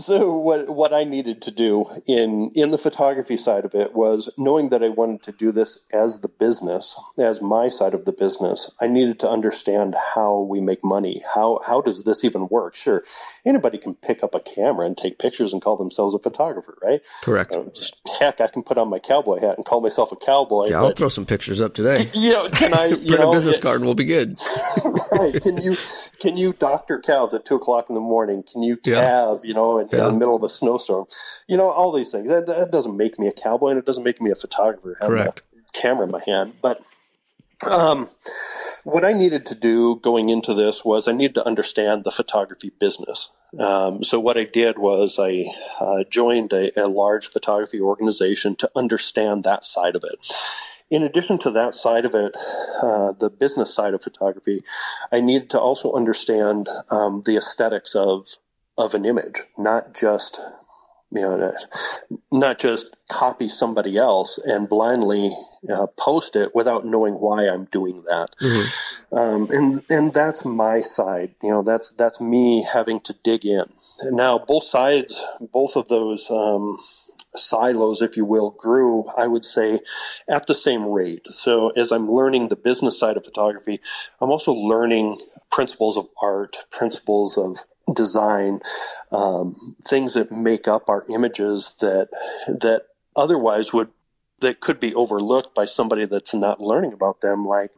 so 0.00 0.36
what 0.36 0.70
what 0.70 0.92
I 0.92 1.04
needed 1.04 1.42
to 1.42 1.50
do 1.50 1.86
in 2.06 2.50
in 2.54 2.70
the 2.70 2.78
photography 2.78 3.36
side 3.36 3.64
of 3.64 3.74
it 3.74 3.94
was 3.94 4.30
knowing 4.36 4.70
that 4.70 4.82
I 4.82 4.88
wanted 4.88 5.22
to 5.24 5.32
do 5.32 5.52
this 5.52 5.80
as 5.92 6.20
the 6.20 6.28
business, 6.28 6.98
as 7.18 7.40
my 7.40 7.68
side 7.68 7.94
of 7.94 8.04
the 8.04 8.12
business. 8.12 8.70
I 8.80 8.86
needed 8.86 9.18
to 9.20 9.30
understand 9.30 9.94
how 10.14 10.40
we 10.40 10.60
make 10.60 10.84
money. 10.84 11.22
How 11.34 11.60
how 11.66 11.80
does 11.80 12.04
this 12.04 12.24
even 12.24 12.48
work? 12.48 12.74
Sure, 12.74 13.04
anybody 13.44 13.78
can 13.78 13.94
pick 13.94 14.22
up 14.22 14.34
a 14.34 14.40
camera 14.40 14.86
and 14.86 14.96
take 14.96 15.18
pictures 15.18 15.52
and 15.52 15.62
call 15.62 15.76
themselves 15.76 16.14
a 16.14 16.18
photographer, 16.18 16.78
right? 16.82 17.00
Correct. 17.22 17.54
Um, 17.54 17.70
just, 17.74 17.96
heck, 18.18 18.40
I 18.40 18.46
can 18.46 18.62
put 18.62 18.78
on 18.78 18.88
my 18.88 18.98
cowboy 18.98 19.40
hat 19.40 19.56
and 19.56 19.66
call 19.66 19.80
myself 19.80 20.12
a 20.12 20.16
cowboy. 20.16 20.68
Yeah, 20.68 20.82
I'll 20.82 20.90
throw 20.92 21.08
some 21.08 21.26
pictures 21.26 21.60
up 21.60 21.74
today. 21.74 22.10
You 22.20 22.32
know, 22.32 22.50
can 22.50 22.74
I 22.74 22.88
print 22.88 23.08
know, 23.08 23.30
a 23.30 23.32
business 23.32 23.58
it, 23.58 23.62
card 23.62 23.76
and 23.76 23.84
we'll 23.84 23.94
be 23.94 24.04
good. 24.04 24.36
right? 25.12 25.40
Can 25.40 25.58
you 25.62 25.76
can 26.20 26.36
you 26.36 26.52
doctor 26.52 27.00
cows 27.00 27.32
at 27.34 27.44
two 27.44 27.56
o'clock 27.56 27.86
in 27.88 27.94
the 27.94 28.00
morning? 28.00 28.44
Can 28.50 28.62
you 28.62 28.76
calve? 28.76 29.40
Yeah. 29.42 29.48
You 29.48 29.54
know 29.54 29.78
in, 29.78 29.88
yeah. 29.92 30.06
in, 30.06 30.14
the 30.14 30.18
middle 30.18 30.36
of 30.36 30.42
a 30.42 30.48
snowstorm. 30.48 31.06
You 31.46 31.56
know, 31.56 31.70
all 31.70 31.92
these 31.92 32.10
things. 32.10 32.28
That, 32.28 32.46
that, 32.46 32.70
doesn't 32.70 32.96
make 32.96 33.18
me 33.18 33.26
a 33.26 33.32
cowboy 33.32 33.70
and 33.70 33.78
it 33.78 33.86
doesn't 33.86 34.04
make 34.04 34.20
me 34.20 34.30
a 34.30 34.34
photographer. 34.34 34.96
Correct. 35.00 35.42
A 35.54 35.78
camera 35.78 36.04
in 36.04 36.10
my 36.10 36.22
hand. 36.24 36.54
But 36.62 36.80
um, 37.66 38.08
what 38.84 39.04
I 39.04 39.12
needed 39.12 39.46
to 39.46 39.54
do 39.54 40.00
going 40.02 40.28
into 40.28 40.54
this 40.54 40.84
was 40.84 41.08
I 41.08 41.12
needed 41.12 41.34
to 41.34 41.46
understand 41.46 42.04
the 42.04 42.10
photography 42.10 42.72
business. 42.78 43.30
Um, 43.58 44.04
so 44.04 44.20
what 44.20 44.36
I 44.36 44.44
did 44.44 44.78
was 44.78 45.18
I 45.18 45.46
uh, 45.80 46.04
joined 46.08 46.52
a, 46.52 46.80
a 46.80 46.86
large 46.86 47.28
photography 47.28 47.80
organization 47.80 48.54
to 48.56 48.70
understand 48.76 49.42
that 49.44 49.64
side 49.64 49.96
of 49.96 50.04
it 50.04 50.18
in 50.90 51.04
addition 51.04 51.38
to 51.38 51.50
that 51.52 51.74
side 51.74 52.04
of 52.04 52.14
it, 52.14 52.36
uh, 52.82 53.12
the 53.12 53.30
business 53.30 53.72
side 53.72 53.94
of 53.94 54.02
photography, 54.02 54.64
I 55.12 55.20
needed 55.20 55.48
to 55.50 55.60
also 55.60 55.92
understand 55.92 56.68
um, 56.90 57.22
the 57.24 57.36
aesthetics 57.36 57.94
of 57.94 58.26
of 58.80 58.94
an 58.94 59.04
image, 59.04 59.44
not 59.58 59.94
just 59.94 60.40
you 61.12 61.22
know, 61.22 61.52
not 62.30 62.58
just 62.58 62.94
copy 63.10 63.48
somebody 63.48 63.96
else 63.96 64.38
and 64.44 64.68
blindly 64.68 65.36
uh, 65.72 65.86
post 65.98 66.36
it 66.36 66.54
without 66.54 66.86
knowing 66.86 67.14
why 67.14 67.48
I'm 67.48 67.64
doing 67.66 68.04
that. 68.06 68.30
Mm-hmm. 68.40 69.18
Um, 69.18 69.50
and 69.50 69.82
and 69.90 70.12
that's 70.12 70.44
my 70.44 70.80
side. 70.80 71.34
You 71.42 71.50
know, 71.50 71.62
that's 71.62 71.90
that's 71.98 72.20
me 72.20 72.66
having 72.72 73.00
to 73.00 73.14
dig 73.24 73.44
in. 73.44 73.64
And 74.00 74.16
now 74.16 74.38
both 74.38 74.64
sides, 74.64 75.20
both 75.40 75.76
of 75.76 75.88
those. 75.88 76.30
Um, 76.30 76.78
silos, 77.36 78.02
if 78.02 78.16
you 78.16 78.24
will, 78.24 78.50
grew, 78.50 79.06
I 79.16 79.28
would 79.28 79.44
say, 79.44 79.78
at 80.28 80.48
the 80.48 80.54
same 80.54 80.86
rate. 80.86 81.28
So 81.30 81.70
as 81.70 81.92
I'm 81.92 82.10
learning 82.10 82.48
the 82.48 82.56
business 82.56 82.98
side 82.98 83.16
of 83.16 83.24
photography, 83.24 83.80
I'm 84.20 84.30
also 84.30 84.52
learning 84.52 85.20
principles 85.48 85.96
of 85.96 86.08
art, 86.20 86.56
principles 86.72 87.38
of 87.38 87.58
design, 87.94 88.60
um, 89.12 89.76
things 89.86 90.14
that 90.14 90.30
make 90.30 90.68
up 90.68 90.88
our 90.88 91.04
images 91.08 91.74
that 91.80 92.08
that 92.46 92.86
otherwise 93.16 93.72
would 93.72 93.88
that 94.40 94.60
could 94.60 94.80
be 94.80 94.94
overlooked 94.94 95.54
by 95.54 95.66
somebody 95.66 96.06
that's 96.06 96.34
not 96.34 96.60
learning 96.60 96.92
about 96.92 97.20
them, 97.20 97.44
like 97.44 97.70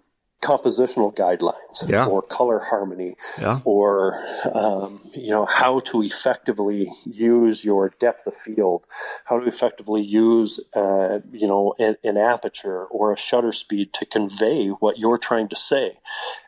compositional 0.43 1.15
guidelines 1.15 1.89
Yeah. 1.89 2.07
or 2.07 2.21
color 2.21 2.59
harmony 2.59 3.17
Yeah. 3.41 3.61
or 3.65 4.19
um, 4.53 5.01
you 5.15 5.31
know 5.31 5.47
how 5.47 5.79
to 5.91 6.03
effectively 6.03 6.91
use 7.07 7.65
your 7.65 7.91
depth 8.01 8.27
of 8.27 8.35
field 8.35 8.83
how 9.25 9.39
to 9.39 9.47
effectively 9.47 10.03
use 10.03 10.59
uh, 10.75 11.21
you 11.33 11.47
know 11.47 11.75
an, 11.79 11.97
an 12.03 12.17
aperture 12.17 12.85
or 12.87 13.13
a 13.13 13.17
shutter 13.17 13.53
speed 13.53 13.93
to 13.95 14.05
convey 14.05 14.69
what 14.69 14.99
you're 14.99 15.19
trying 15.29 15.49
to 15.49 15.57
say 15.57 15.99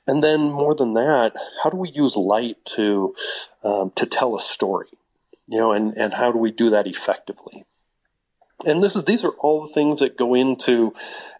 and 0.09 0.22
then 0.24 0.40
more 0.51 0.74
than 0.74 0.92
that 0.95 1.32
how 1.62 1.70
do 1.70 1.76
we 1.76 1.88
use 1.90 2.16
light 2.16 2.57
to 2.64 3.14
um, 3.62 3.92
to 3.95 4.05
tell 4.07 4.36
a 4.36 4.42
story 4.42 4.88
you 5.47 5.59
know 5.59 5.70
and 5.72 5.97
and 5.97 6.14
how 6.14 6.32
do 6.32 6.38
we 6.38 6.51
do 6.51 6.68
that 6.68 6.86
effectively 6.88 7.64
and 8.66 8.82
this 8.82 8.97
is 8.97 9.05
these 9.05 9.22
are 9.24 9.36
all 9.45 9.66
the 9.66 9.72
things 9.72 10.01
that 10.01 10.16
go 10.16 10.34
into 10.34 10.92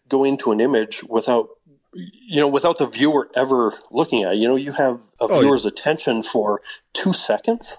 go 0.09 0.23
into 0.23 0.53
an 0.53 0.61
image 0.61 1.03
without 1.05 1.49
you 1.95 2.41
know 2.41 2.49
without 2.49 2.79
the 2.79 2.87
viewer 2.87 3.31
ever 3.35 3.75
looking 3.91 4.23
at 4.25 4.33
it. 4.35 4.39
you 4.39 4.49
know 4.49 4.57
you 4.57 4.73
have 4.73 4.97
a 5.21 5.25
Oh, 5.31 5.41
viewer's 5.41 5.65
attention 5.65 6.23
for 6.23 6.61
two 6.93 7.13
seconds 7.13 7.77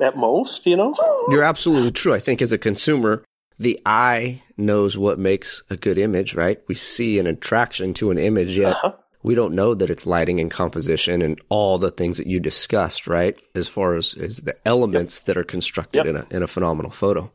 at 0.00 0.16
most 0.16 0.66
you 0.66 0.76
know 0.76 0.94
You're 1.30 1.42
absolutely 1.42 1.90
true. 1.90 2.14
I 2.14 2.20
think 2.20 2.40
as 2.40 2.52
a 2.52 2.58
consumer, 2.58 3.24
the 3.58 3.80
eye 3.84 4.42
knows 4.56 4.96
what 4.96 5.18
makes 5.18 5.62
a 5.70 5.76
good 5.76 5.98
image, 5.98 6.34
right? 6.34 6.60
We 6.68 6.74
see 6.76 7.18
an 7.18 7.26
attraction 7.26 7.94
to 7.94 8.10
an 8.12 8.18
image, 8.18 8.56
yet 8.56 8.72
Uh-huh. 8.76 8.92
we 9.24 9.34
don't 9.34 9.54
know 9.54 9.74
that 9.74 9.90
it's 9.90 10.06
lighting 10.06 10.38
and 10.38 10.50
composition 10.50 11.20
and 11.22 11.40
all 11.48 11.78
the 11.78 11.90
things 11.90 12.18
that 12.18 12.28
you 12.28 12.38
discussed, 12.38 13.06
right? 13.08 13.36
As 13.56 13.66
far 13.66 13.94
as, 13.96 14.14
as 14.14 14.36
the 14.42 14.54
elements 14.64 15.18
that 15.20 15.36
are 15.36 15.42
constructed 15.44 16.04
Yep. 16.04 16.06
in 16.06 16.16
a 16.16 16.26
in 16.30 16.42
a 16.42 16.46
phenomenal 16.46 16.92
photo. 16.92 17.32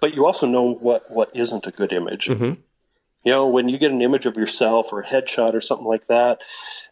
but 0.00 0.14
you 0.14 0.24
also 0.24 0.46
know 0.46 0.62
what 0.86 1.10
what 1.10 1.28
isn't 1.34 1.66
a 1.66 1.72
good 1.72 1.92
image 1.92 2.28
Mhm. 2.28 2.56
You 3.24 3.32
know 3.32 3.46
when 3.46 3.68
you 3.68 3.78
get 3.78 3.90
an 3.90 4.02
image 4.02 4.26
of 4.26 4.36
yourself 4.36 4.92
or 4.92 5.00
a 5.00 5.06
headshot 5.06 5.54
or 5.54 5.60
something 5.60 5.86
like 5.86 6.06
that 6.06 6.42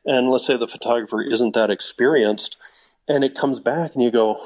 and 0.05 0.31
let's 0.31 0.47
say 0.47 0.57
the 0.57 0.69
photographer 0.69 1.23
isn't 1.23 1.55
that 1.55 1.71
experienced 1.71 2.57
and 3.09 3.25
it 3.25 3.35
comes 3.35 3.61
back 3.61 3.95
and 3.95 4.03
you 4.03 4.11
go 4.11 4.39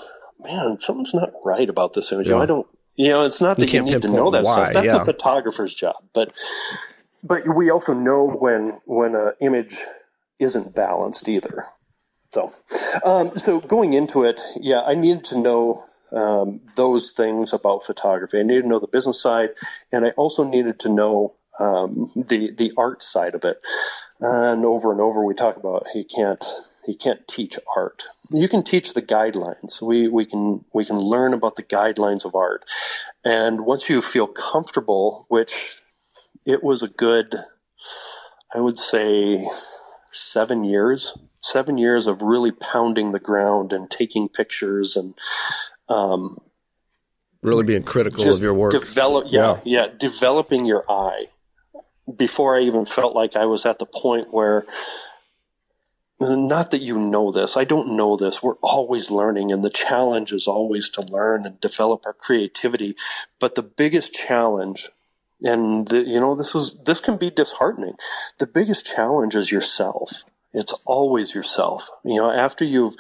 man 0.43 0.79
something's 0.79 1.15
not 1.15 1.33
right 1.45 1.69
about 1.69 1.95
this 1.95 2.13
image. 2.13 2.27
You 2.27 2.33
know, 2.33 2.43
i 2.43 2.47
don't 2.47 2.67
you 2.97 3.09
know 3.09 3.25
it's 3.25 3.41
not 3.41 3.57
that 3.57 3.67
you, 3.67 3.81
can't 3.81 3.87
need 3.87 4.03
to 4.03 4.09
know 4.09 4.31
that 4.31 4.45
why, 4.45 4.71
stuff. 4.71 4.75
That's 4.75 4.87
yeah. 4.87 5.03
a 5.03 5.05
photographer's 5.05 5.75
job. 5.75 5.97
But 6.13 6.33
but 7.23 7.55
we 7.55 7.71
also 7.71 7.95
know 7.95 8.27
when 8.27 8.81
when 8.87 9.15
an 9.15 9.33
image 9.41 9.77
isn't 10.39 10.75
balanced 10.75 11.29
either. 11.29 11.65
So 12.31 12.51
um, 13.05 13.37
so 13.37 13.61
going 13.61 13.93
into 13.95 14.25
it 14.25 14.41
yeah 14.57 14.83
i 14.83 14.95
needed 14.95 15.25
to 15.25 15.39
know 15.39 15.85
um, 16.13 16.61
those 16.75 17.13
things 17.13 17.53
about 17.53 17.85
photography. 17.85 18.41
I 18.41 18.43
needed 18.43 18.63
to 18.63 18.69
know 18.69 18.81
the 18.81 18.89
business 18.89 19.21
side 19.21 19.51
and 19.93 20.05
i 20.05 20.11
also 20.11 20.45
needed 20.45 20.79
to 20.81 20.89
know 20.89 21.35
um, 21.61 22.11
the 22.17 22.51
the 22.53 22.73
art 22.77 23.03
side 23.03 23.35
of 23.35 23.45
it. 23.45 23.61
And 24.21 24.65
over 24.65 24.93
and 24.93 25.01
over 25.01 25.25
we 25.25 25.35
talk 25.35 25.57
about 25.57 25.87
he 25.93 26.05
can't 26.05 26.45
you 26.87 26.95
can't 26.95 27.27
teach 27.29 27.59
art. 27.77 28.05
You 28.33 28.49
can 28.49 28.63
teach 28.63 28.95
the 28.95 29.03
guidelines. 29.03 29.81
We 29.81 30.09
we 30.09 30.25
can 30.25 30.65
we 30.73 30.85
can 30.85 30.99
learn 30.99 31.35
about 31.35 31.57
the 31.57 31.63
guidelines 31.63 32.25
of 32.25 32.35
art. 32.35 32.65
And 33.25 33.67
once 33.67 33.89
you 33.89 34.01
feel 34.03 34.27
comfortable 34.27 35.27
which 35.29 35.81
it 36.45 36.63
was 36.63 36.83
a 36.83 36.89
good 36.89 37.37
i 38.55 38.61
would 38.61 38.79
say 38.79 39.47
seven 40.11 40.65
years 40.65 41.17
seven 41.43 41.79
years 41.79 42.07
of 42.07 42.23
really 42.23 42.51
pounding 42.51 43.13
the 43.13 43.21
ground 43.21 43.73
and 43.73 43.91
taking 43.91 44.29
pictures 44.29 44.97
and 44.97 45.15
um, 45.89 46.39
Really 47.43 47.65
being 47.65 47.83
critical 47.83 48.29
of 48.29 48.43
your 48.43 48.53
work. 48.53 48.73
develop 48.73 49.27
yeah, 49.31 49.61
yeah 49.65 49.87
developing 49.99 50.67
your 50.67 50.85
eye 50.89 51.29
before 52.17 52.57
i 52.57 52.61
even 52.61 52.87
felt 52.87 53.15
like 53.15 53.37
i 53.37 53.45
was 53.45 53.67
at 53.67 53.79
the 53.79 53.87
point 53.87 54.33
where 54.33 54.67
not 56.21 56.71
that 56.71 56.83
you 56.83 56.99
know 56.99 57.33
this 57.33 57.57
i 57.57 57.65
don't 57.65 57.97
know 57.97 58.17
this 58.17 58.43
we're 58.43 58.57
always 58.57 59.11
learning 59.11 59.51
and 59.51 59.65
the 59.65 59.71
challenge 59.71 60.33
is 60.33 60.47
always 60.47 60.91
to 60.91 61.01
learn 61.01 61.47
and 61.47 61.61
develop 61.61 62.03
our 62.05 62.13
creativity. 62.13 62.95
But 63.39 63.55
the 63.55 63.63
biggest 63.63 64.13
challenge 64.13 64.91
and 65.43 65.89
the, 65.89 66.01
you 66.03 66.21
know 66.21 66.35
this 66.35 66.55
is 66.55 66.77
this 66.85 67.01
can 67.01 67.17
be 67.17 67.31
disheartening. 67.31 67.95
The 68.39 68.47
biggest 68.47 68.87
challenge 68.87 69.35
is 69.35 69.51
yourself 69.51 70.25
it's 70.53 70.73
always 70.85 71.35
yourself. 71.35 71.89
You 72.05 72.17
know 72.17 72.31
after 72.31 72.65
you've 72.65 72.95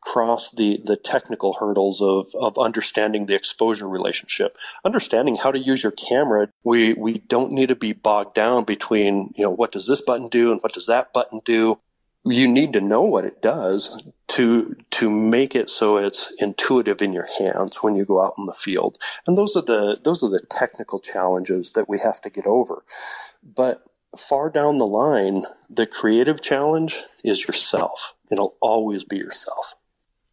crossed 0.00 0.56
the 0.56 0.80
the 0.84 0.96
technical 0.96 1.54
hurdles 1.54 2.00
of 2.00 2.28
of 2.34 2.58
understanding 2.58 3.26
the 3.26 3.34
exposure 3.34 3.88
relationship 3.88 4.56
understanding 4.84 5.36
how 5.36 5.50
to 5.50 5.58
use 5.58 5.82
your 5.82 5.92
camera 5.92 6.48
we 6.62 6.94
we 6.94 7.18
don't 7.18 7.50
need 7.50 7.68
to 7.68 7.74
be 7.74 7.92
bogged 7.92 8.34
down 8.34 8.64
between 8.64 9.32
you 9.36 9.44
know 9.44 9.50
what 9.50 9.72
does 9.72 9.86
this 9.86 10.00
button 10.00 10.28
do 10.28 10.52
and 10.52 10.62
what 10.62 10.72
does 10.72 10.86
that 10.86 11.12
button 11.12 11.40
do. 11.44 11.78
You 12.24 12.48
need 12.48 12.72
to 12.72 12.80
know 12.80 13.02
what 13.02 13.24
it 13.24 13.40
does 13.40 14.02
to 14.28 14.76
to 14.92 15.08
make 15.08 15.54
it 15.54 15.70
so 15.70 15.96
it's 15.96 16.32
intuitive 16.38 17.00
in 17.00 17.12
your 17.12 17.28
hands 17.38 17.82
when 17.82 17.94
you 17.94 18.04
go 18.04 18.20
out 18.20 18.34
in 18.36 18.46
the 18.46 18.52
field. 18.52 18.98
And 19.26 19.38
those 19.38 19.54
are 19.54 19.62
the 19.62 19.98
those 20.02 20.24
are 20.24 20.30
the 20.30 20.40
technical 20.40 20.98
challenges 20.98 21.70
that 21.72 21.88
we 21.88 22.00
have 22.00 22.20
to 22.22 22.30
get 22.30 22.46
over. 22.46 22.84
But 23.44 23.84
far 24.16 24.50
down 24.50 24.78
the 24.78 24.86
line 24.86 25.44
the 25.70 25.86
creative 25.86 26.40
challenge 26.40 27.00
is 27.24 27.46
yourself 27.46 28.14
it'll 28.30 28.56
always 28.60 29.04
be 29.04 29.16
yourself 29.16 29.74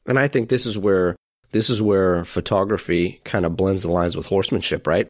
And 0.05 0.19
I 0.19 0.27
think 0.27 0.49
this 0.49 0.65
is 0.65 0.77
where 0.77 1.15
this 1.51 1.69
is 1.69 1.81
where 1.81 2.25
photography 2.25 3.21
kind 3.23 3.45
of 3.45 3.55
blends 3.55 3.83
the 3.83 3.91
lines 3.91 4.17
with 4.17 4.25
horsemanship, 4.25 4.87
right? 4.87 5.07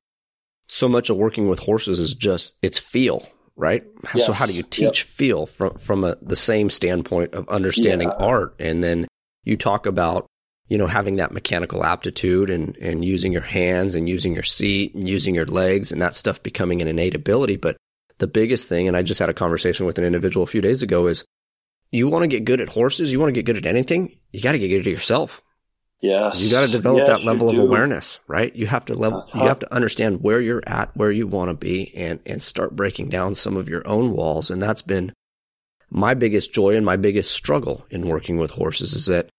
So 0.67 0.87
much 0.89 1.09
of 1.09 1.17
working 1.17 1.47
with 1.47 1.59
horses 1.59 1.99
is 1.99 2.13
just 2.13 2.55
it's 2.61 2.77
feel, 2.79 3.25
right? 3.55 3.83
So 4.17 4.33
how 4.33 4.45
do 4.45 4.53
you 4.53 4.63
teach 4.63 5.03
feel 5.03 5.45
from 5.45 5.77
from 5.77 6.03
a, 6.03 6.15
the 6.21 6.35
same 6.35 6.69
standpoint 6.69 7.33
of 7.33 7.47
understanding 7.49 8.09
Yeah. 8.09 8.25
art, 8.25 8.55
and 8.59 8.83
then 8.83 9.07
you 9.43 9.55
talk 9.57 9.85
about 9.85 10.25
you 10.67 10.77
know 10.77 10.87
having 10.87 11.15
that 11.17 11.31
mechanical 11.31 11.83
aptitude 11.83 12.49
and 12.49 12.75
and 12.77 13.03
using 13.05 13.31
your 13.31 13.41
hands 13.41 13.95
and 13.95 14.07
using 14.09 14.33
your 14.33 14.43
seat 14.43 14.93
and 14.95 15.07
using 15.07 15.33
your 15.35 15.45
legs 15.45 15.91
and 15.91 16.01
that 16.01 16.15
stuff 16.15 16.43
becoming 16.43 16.81
an 16.81 16.87
innate 16.87 17.15
ability, 17.15 17.55
but 17.57 17.77
the 18.19 18.27
biggest 18.27 18.67
thing, 18.67 18.87
and 18.87 18.95
I 18.97 19.01
just 19.01 19.19
had 19.19 19.29
a 19.29 19.33
conversation 19.33 19.85
with 19.85 19.97
an 19.97 20.03
individual 20.05 20.43
a 20.43 20.47
few 20.47 20.61
days 20.61 20.81
ago, 20.81 21.07
is 21.07 21.23
you 21.91 22.07
want 22.07 22.23
to 22.23 22.27
get 22.27 22.45
good 22.45 22.61
at 22.61 22.69
horses, 22.69 23.11
you 23.11 23.19
want 23.19 23.29
to 23.29 23.33
get 23.33 23.45
good 23.45 23.57
at 23.57 23.65
anything, 23.65 24.17
you 24.31 24.41
got 24.41 24.53
to 24.53 24.59
get 24.59 24.69
good 24.69 24.79
at 24.81 24.85
yourself. 24.91 25.41
yes 26.01 26.41
You 26.41 26.49
got 26.49 26.61
to 26.61 26.67
develop 26.67 27.07
Yes, 27.07 27.19
that 27.21 27.25
level 27.25 27.49
of 27.49 27.57
awareness, 27.57 28.19
right? 28.27 28.55
You 28.55 28.67
have 28.67 28.85
to 28.85 28.93
level, 28.95 29.19
you 29.33 29.39
Uh-huh. 29.41 29.47
have 29.49 29.59
to 29.59 29.73
understand 29.73 30.21
where 30.21 30.41
you're 30.41 30.63
at, 30.67 30.95
where 30.95 31.11
you 31.11 31.27
want 31.27 31.49
to 31.49 31.53
be, 31.55 31.93
and 31.95 32.19
and 32.25 32.41
start 32.43 32.75
breaking 32.75 33.09
down 33.09 33.35
some 33.35 33.55
of 33.57 33.69
your 33.69 33.87
own 33.87 34.11
walls. 34.13 34.49
And 34.51 34.61
that's 34.61 34.81
been 34.81 35.13
my 35.89 36.13
biggest 36.15 36.53
joy 36.53 36.75
and 36.75 36.85
my 36.85 36.95
biggest 36.97 37.31
struggle 37.31 37.85
in 37.91 38.07
working 38.07 38.37
with 38.37 38.51
horses 38.51 38.93
is 38.93 39.05
that 39.05 39.29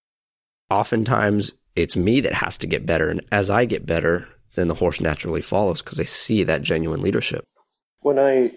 oftentimes 0.70 1.52
it's 1.76 1.96
me 1.96 2.20
that 2.20 2.34
has 2.34 2.56
to 2.58 2.66
get 2.66 2.86
better, 2.86 3.08
and 3.08 3.20
as 3.32 3.50
I 3.50 3.64
get 3.64 3.86
better, 3.86 4.28
then 4.54 4.68
the 4.68 4.74
horse 4.74 5.00
naturally 5.00 5.42
follows 5.42 5.82
because 5.82 5.98
they 5.98 6.04
see 6.04 6.44
that 6.44 6.62
genuine 6.62 7.02
leadership. 7.02 7.44
when 8.00 8.18
I 8.18 8.52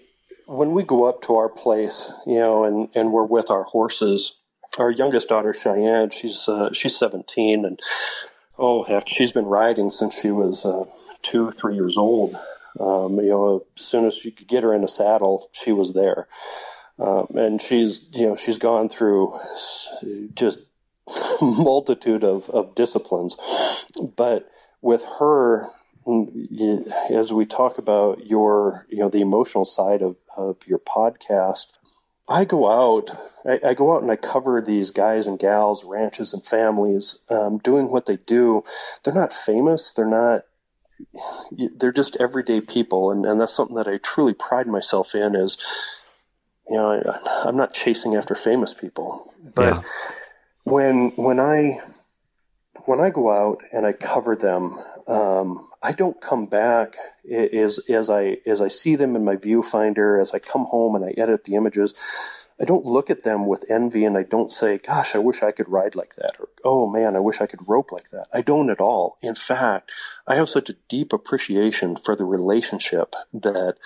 when 0.48 0.72
we 0.72 0.82
go 0.82 1.04
up 1.04 1.20
to 1.22 1.36
our 1.36 1.48
place, 1.48 2.10
you 2.26 2.38
know, 2.38 2.64
and 2.64 2.88
and 2.94 3.12
we're 3.12 3.26
with 3.26 3.50
our 3.50 3.64
horses, 3.64 4.36
our 4.78 4.90
youngest 4.90 5.28
daughter 5.28 5.52
Cheyenne, 5.52 6.10
she's 6.10 6.48
uh, 6.48 6.72
she's 6.72 6.96
seventeen, 6.96 7.64
and 7.64 7.78
oh 8.58 8.82
heck, 8.84 9.08
she's 9.08 9.30
been 9.30 9.44
riding 9.44 9.90
since 9.90 10.20
she 10.20 10.30
was 10.30 10.64
uh, 10.64 10.84
two 11.22 11.50
three 11.50 11.74
years 11.74 11.96
old. 11.96 12.36
Um, 12.80 13.16
you 13.16 13.30
know, 13.30 13.66
as 13.76 13.84
soon 13.84 14.06
as 14.06 14.24
you 14.24 14.32
could 14.32 14.48
get 14.48 14.62
her 14.62 14.72
in 14.72 14.84
a 14.84 14.88
saddle, 14.88 15.50
she 15.52 15.72
was 15.72 15.92
there, 15.92 16.28
um, 16.98 17.26
and 17.34 17.60
she's 17.60 18.06
you 18.12 18.26
know 18.26 18.36
she's 18.36 18.58
gone 18.58 18.88
through 18.88 19.38
just 20.34 20.60
multitude 21.42 22.24
of, 22.24 22.48
of 22.50 22.74
disciplines, 22.74 23.36
but 24.16 24.48
with 24.80 25.04
her 25.18 25.68
as 27.10 27.32
we 27.32 27.44
talk 27.44 27.78
about 27.78 28.26
your 28.26 28.86
you 28.88 28.98
know 28.98 29.08
the 29.08 29.20
emotional 29.20 29.64
side 29.64 30.00
of, 30.02 30.16
of 30.36 30.56
your 30.66 30.78
podcast 30.78 31.66
i 32.28 32.44
go 32.44 32.70
out 32.70 33.10
I, 33.44 33.60
I 33.70 33.74
go 33.74 33.94
out 33.94 34.02
and 34.02 34.10
i 34.10 34.16
cover 34.16 34.62
these 34.62 34.90
guys 34.90 35.26
and 35.26 35.38
gals 35.38 35.84
ranches 35.84 36.32
and 36.32 36.44
families 36.46 37.18
um, 37.30 37.58
doing 37.58 37.90
what 37.90 38.06
they 38.06 38.16
do. 38.16 38.64
They're 39.04 39.14
not 39.14 39.32
famous. 39.32 39.92
They're 39.94 40.06
not 40.06 40.42
they're 41.76 41.92
just 41.92 42.16
everyday 42.16 42.60
people. 42.60 43.10
And, 43.12 43.24
and 43.24 43.40
that's 43.40 43.54
something 43.54 43.76
that 43.76 43.86
i 43.88 43.98
truly 43.98 44.34
pride 44.34 44.66
myself 44.66 45.14
in 45.14 45.34
is 45.36 45.56
you 46.68 46.76
know 46.76 46.90
I, 46.92 47.46
i'm 47.48 47.56
not 47.56 47.74
chasing 47.74 48.16
after 48.16 48.34
famous 48.34 48.74
people. 48.74 49.32
But 49.54 49.74
Yeah. 49.74 49.82
when 50.64 51.10
when 51.16 51.38
i 51.38 51.80
when 52.86 53.00
I 53.00 53.10
go 53.10 53.30
out 53.30 53.58
and 53.72 53.86
I 53.86 53.92
cover 53.92 54.36
them, 54.36 54.78
um, 55.08 55.66
I 55.82 55.92
don't 55.92 56.20
come 56.20 56.46
back 56.46 56.96
as 57.30 57.78
as 57.88 58.10
I 58.10 58.36
as 58.46 58.60
I 58.60 58.68
see 58.68 58.94
them 58.94 59.16
in 59.16 59.24
my 59.24 59.36
viewfinder. 59.36 60.20
As 60.20 60.34
I 60.34 60.38
come 60.38 60.66
home 60.66 60.94
and 60.94 61.04
I 61.04 61.14
edit 61.16 61.44
the 61.44 61.56
images, 61.56 61.94
I 62.60 62.64
don't 62.64 62.84
look 62.84 63.08
at 63.08 63.22
them 63.22 63.46
with 63.46 63.64
envy 63.70 64.04
and 64.04 64.16
I 64.18 64.24
don't 64.24 64.50
say, 64.50 64.78
gosh, 64.78 65.14
I 65.14 65.18
wish 65.18 65.44
I 65.44 65.52
could 65.52 65.68
ride 65.68 65.94
like 65.94 66.16
that. 66.16 66.32
Or, 66.40 66.48
oh 66.64 66.90
man, 66.90 67.14
I 67.14 67.20
wish 67.20 67.40
I 67.40 67.46
could 67.46 67.68
rope 67.68 67.92
like 67.92 68.10
that. 68.10 68.26
I 68.34 68.42
don't 68.42 68.68
at 68.70 68.80
all. 68.80 69.16
In 69.22 69.36
fact, 69.36 69.92
I 70.26 70.34
have 70.34 70.48
such 70.48 70.68
a 70.68 70.76
deep 70.88 71.12
appreciation 71.12 71.94
for 71.96 72.16
the 72.16 72.24
relationship 72.24 73.14
that, 73.32 73.76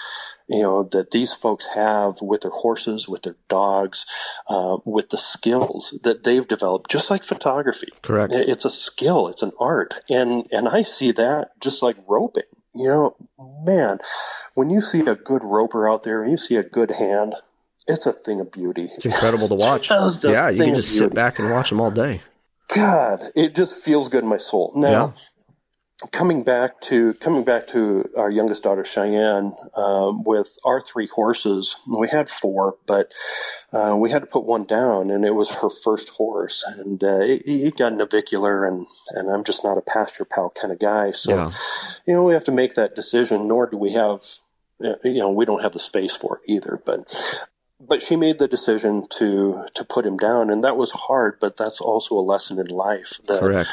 you 0.49 0.63
know, 0.63 0.83
that 0.85 1.11
these 1.11 1.35
folks 1.35 1.67
have 1.75 2.23
with 2.23 2.41
their 2.41 2.51
horses, 2.51 3.07
with 3.07 3.23
their 3.23 3.37
dogs, 3.51 4.07
uh, 4.49 4.79
with 4.87 5.11
the 5.11 5.19
skills 5.19 5.99
that 6.03 6.25
they've 6.25 6.49
developed, 6.49 6.91
just 6.91 7.11
like 7.11 7.25
photography. 7.25 7.89
Correct. 8.01 8.33
It's 8.33 8.65
a 8.65 8.71
skill. 8.71 9.29
It's 9.29 9.43
an 9.43 9.53
art. 9.61 9.97
And, 10.09 10.49
and 10.51 10.67
I 10.67 10.83
see 10.83 11.13
that 11.13 11.61
just 11.61 11.83
like 11.83 11.97
roping. 12.09 12.45
You 12.75 12.89
know, 12.89 13.17
man, 13.39 13.99
when 14.55 14.71
you 14.71 14.81
see 14.81 15.01
a 15.01 15.15
good 15.15 15.45
roper 15.45 15.91
out 15.91 16.05
there 16.05 16.23
and 16.23 16.31
you 16.31 16.39
see 16.39 16.57
a 16.57 16.63
good 16.63 16.93
hand, 16.93 17.35
it's 17.87 18.07
a 18.07 18.13
thing 18.13 18.41
of 18.41 18.51
beauty. 18.53 18.91
It's 18.95 19.07
incredible 19.07 19.49
to 19.49 19.55
watch. 19.57 19.91
Yeah, 19.91 20.49
you 20.49 20.65
can 20.65 20.75
just 20.75 20.97
sit 20.97 21.15
back 21.15 21.39
and 21.39 21.51
watch 21.51 21.71
them 21.71 21.81
all 21.81 21.91
day. 21.91 22.23
God, 22.75 23.33
it 23.35 23.55
just 23.55 23.83
feels 23.85 24.09
good 24.09 24.23
in 24.23 24.29
my 24.29 24.39
soul. 24.39 24.73
Now, 24.75 24.91
yeah 24.91 25.13
coming 26.11 26.43
back 26.43 26.81
to 26.81 27.15
coming 27.15 27.45
back 27.45 27.67
to 27.69 28.09
our 28.17 28.31
youngest 28.31 28.63
daughter 28.65 28.85
Cheyenne 28.85 29.55
um, 29.77 30.25
with 30.25 30.59
our 30.65 30.81
three 30.81 31.07
horses. 31.07 31.77
We 31.87 32.09
had 32.09 32.29
four, 32.29 32.77
but 32.87 33.13
uh, 33.73 33.97
we 33.99 34.11
had 34.11 34.23
to 34.23 34.27
put 34.27 34.45
one 34.45 34.65
down, 34.65 35.11
and 35.11 35.25
it 35.25 35.35
was 35.35 35.55
her 35.57 35.71
first 35.71 36.11
horse, 36.11 36.65
and 36.67 37.03
uh, 37.03 37.21
he, 37.21 37.71
got 37.77 37.95
navicular, 37.95 38.67
and 38.67 38.87
and 39.11 39.31
I'm 39.31 39.45
just 39.45 39.63
not 39.63 39.79
a 39.79 39.83
pasture 39.83 40.25
pal 40.25 40.51
kind 40.51 40.73
of 40.73 40.79
guy, 40.79 41.13
so 41.13 41.37
yeah. 41.37 41.51
you 42.07 42.15
know 42.15 42.25
we 42.25 42.35
have 42.35 42.45
to 42.45 42.53
make 42.53 42.75
that 42.75 42.97
decision. 42.97 43.47
Nor 43.47 43.69
do 43.69 43.77
we 43.77 43.93
have, 43.93 44.23
uh, 44.85 44.95
you 45.05 45.21
know, 45.21 45.31
we 45.31 45.45
don't 45.45 45.63
have 45.63 45.73
the 45.73 45.81
space 45.81 46.17
for 46.17 46.39
it 46.39 46.53
either, 46.53 46.83
but. 46.85 47.49
But 47.87 48.01
she 48.01 48.17
made 48.17 48.39
the 48.39 48.49
decision 48.49 49.07
to 49.19 49.65
to 49.75 49.85
put 49.85 50.07
him 50.07 50.17
down, 50.17 50.51
and 50.51 50.63
that 50.63 50.77
was 50.77 50.93
hard. 50.93 51.39
But 51.41 51.57
that's 51.57 51.81
also 51.81 52.15
a 52.17 52.23
lesson 52.23 52.59
in 52.59 52.67
life. 52.67 53.21
That, 53.27 53.41
Correct 53.41 53.71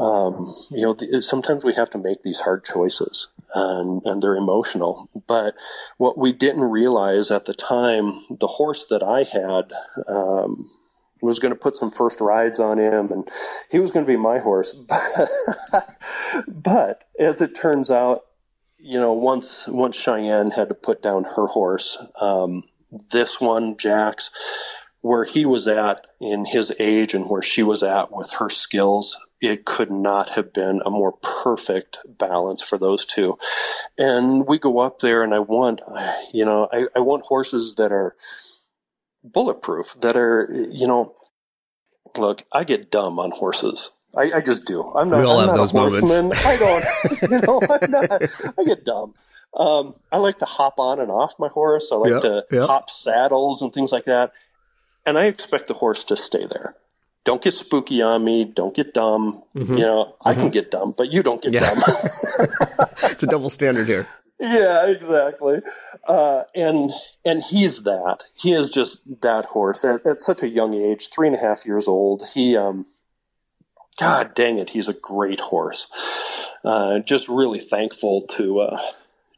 um, 0.00 0.54
you 0.70 0.80
know, 0.80 0.94
the, 0.94 1.22
sometimes 1.22 1.62
we 1.62 1.74
have 1.74 1.90
to 1.90 1.98
make 1.98 2.22
these 2.22 2.40
hard 2.40 2.64
choices 2.64 3.28
and, 3.54 4.00
and 4.06 4.22
they're 4.22 4.34
emotional. 4.34 5.10
But 5.26 5.54
what 5.98 6.16
we 6.16 6.32
didn't 6.32 6.62
realize 6.62 7.30
at 7.30 7.44
the 7.44 7.52
time, 7.52 8.24
the 8.30 8.46
horse 8.46 8.86
that 8.86 9.02
I 9.02 9.24
had, 9.24 9.72
um, 10.08 10.70
was 11.20 11.38
going 11.38 11.52
to 11.52 11.60
put 11.60 11.76
some 11.76 11.90
first 11.90 12.22
rides 12.22 12.58
on 12.58 12.78
him 12.78 13.12
and 13.12 13.28
he 13.70 13.78
was 13.78 13.92
going 13.92 14.06
to 14.06 14.10
be 14.10 14.16
my 14.16 14.38
horse. 14.38 14.74
but 16.48 17.04
as 17.18 17.42
it 17.42 17.54
turns 17.54 17.90
out, 17.90 18.22
you 18.78 18.98
know, 18.98 19.12
once, 19.12 19.68
once 19.68 19.96
Cheyenne 19.96 20.52
had 20.52 20.70
to 20.70 20.74
put 20.74 21.02
down 21.02 21.24
her 21.24 21.48
horse, 21.48 21.98
um, 22.18 22.64
this 23.10 23.40
one, 23.40 23.76
Jax, 23.76 24.30
where 25.00 25.24
he 25.24 25.44
was 25.44 25.66
at 25.66 26.06
in 26.20 26.44
his 26.44 26.72
age 26.78 27.14
and 27.14 27.28
where 27.28 27.42
she 27.42 27.62
was 27.62 27.82
at 27.82 28.12
with 28.12 28.32
her 28.32 28.50
skills, 28.50 29.18
it 29.40 29.64
could 29.64 29.90
not 29.90 30.30
have 30.30 30.52
been 30.52 30.82
a 30.84 30.90
more 30.90 31.12
perfect 31.12 31.98
balance 32.06 32.62
for 32.62 32.76
those 32.76 33.06
two. 33.06 33.38
And 33.96 34.46
we 34.46 34.58
go 34.58 34.78
up 34.78 34.98
there 34.98 35.22
and 35.22 35.34
I 35.34 35.38
want, 35.38 35.80
you 36.32 36.44
know, 36.44 36.68
I, 36.72 36.86
I 36.94 37.00
want 37.00 37.24
horses 37.24 37.76
that 37.76 37.92
are 37.92 38.14
bulletproof, 39.24 39.96
that 40.00 40.16
are, 40.16 40.48
you 40.70 40.86
know, 40.86 41.14
look, 42.16 42.44
I 42.52 42.64
get 42.64 42.90
dumb 42.90 43.18
on 43.18 43.30
horses. 43.30 43.90
I, 44.14 44.32
I 44.32 44.40
just 44.40 44.66
do. 44.66 44.92
I'm 44.94 45.08
not, 45.08 45.20
we 45.20 45.24
all 45.24 45.40
I'm 45.40 45.48
have 45.48 45.56
those 45.56 45.70
horseman. 45.70 46.28
moments. 46.28 46.44
I 46.44 46.56
don't, 46.56 47.22
you 47.30 47.38
know, 47.40 47.62
I'm 47.62 47.90
not, 47.90 48.22
I 48.58 48.64
get 48.64 48.84
dumb. 48.84 49.14
Um, 49.54 49.94
I 50.12 50.18
like 50.18 50.38
to 50.38 50.44
hop 50.44 50.74
on 50.78 51.00
and 51.00 51.10
off 51.10 51.34
my 51.38 51.48
horse. 51.48 51.90
I 51.92 51.96
like 51.96 52.12
yep, 52.12 52.22
to 52.22 52.46
yep. 52.52 52.66
hop 52.68 52.90
saddles 52.90 53.62
and 53.62 53.72
things 53.72 53.92
like 53.92 54.04
that. 54.04 54.32
And 55.04 55.18
I 55.18 55.24
expect 55.24 55.66
the 55.66 55.74
horse 55.74 56.04
to 56.04 56.16
stay 56.16 56.46
there 56.46 56.76
don't 57.24 57.42
get 57.42 57.54
spooky 57.54 58.02
on 58.02 58.24
me. 58.24 58.44
Don't 58.44 58.74
get 58.74 58.94
dumb. 58.94 59.42
Mm-hmm. 59.54 59.76
You 59.76 59.84
know, 59.84 60.04
mm-hmm. 60.04 60.28
I 60.28 60.34
can 60.34 60.44
mm-hmm. 60.44 60.50
get 60.50 60.70
dumb, 60.70 60.94
but 60.96 61.12
you 61.12 61.22
don't 61.22 61.42
get 61.42 61.52
yeah. 61.52 61.74
dumb. 61.74 61.82
it's 63.04 63.22
a 63.22 63.26
double 63.26 63.50
standard 63.50 63.86
here. 63.86 64.06
Yeah, 64.38 64.86
exactly. 64.86 65.60
Uh, 66.06 66.44
and 66.54 66.90
and 67.24 67.42
he's 67.42 67.82
that. 67.82 68.24
He 68.34 68.52
is 68.52 68.70
just 68.70 69.00
that 69.20 69.44
horse 69.46 69.84
at, 69.84 70.06
at, 70.06 70.20
such 70.20 70.42
a 70.42 70.48
young 70.48 70.72
age, 70.74 71.10
three 71.10 71.26
and 71.26 71.36
a 71.36 71.40
half 71.40 71.66
years 71.66 71.86
old. 71.86 72.24
He, 72.32 72.56
um, 72.56 72.86
God 73.98 74.34
dang 74.34 74.58
it, 74.58 74.70
he's 74.70 74.88
a 74.88 74.94
great 74.94 75.40
horse. 75.40 75.88
Uh, 76.64 77.00
just 77.00 77.28
really 77.28 77.60
thankful 77.60 78.22
to 78.28 78.60
uh, 78.60 78.80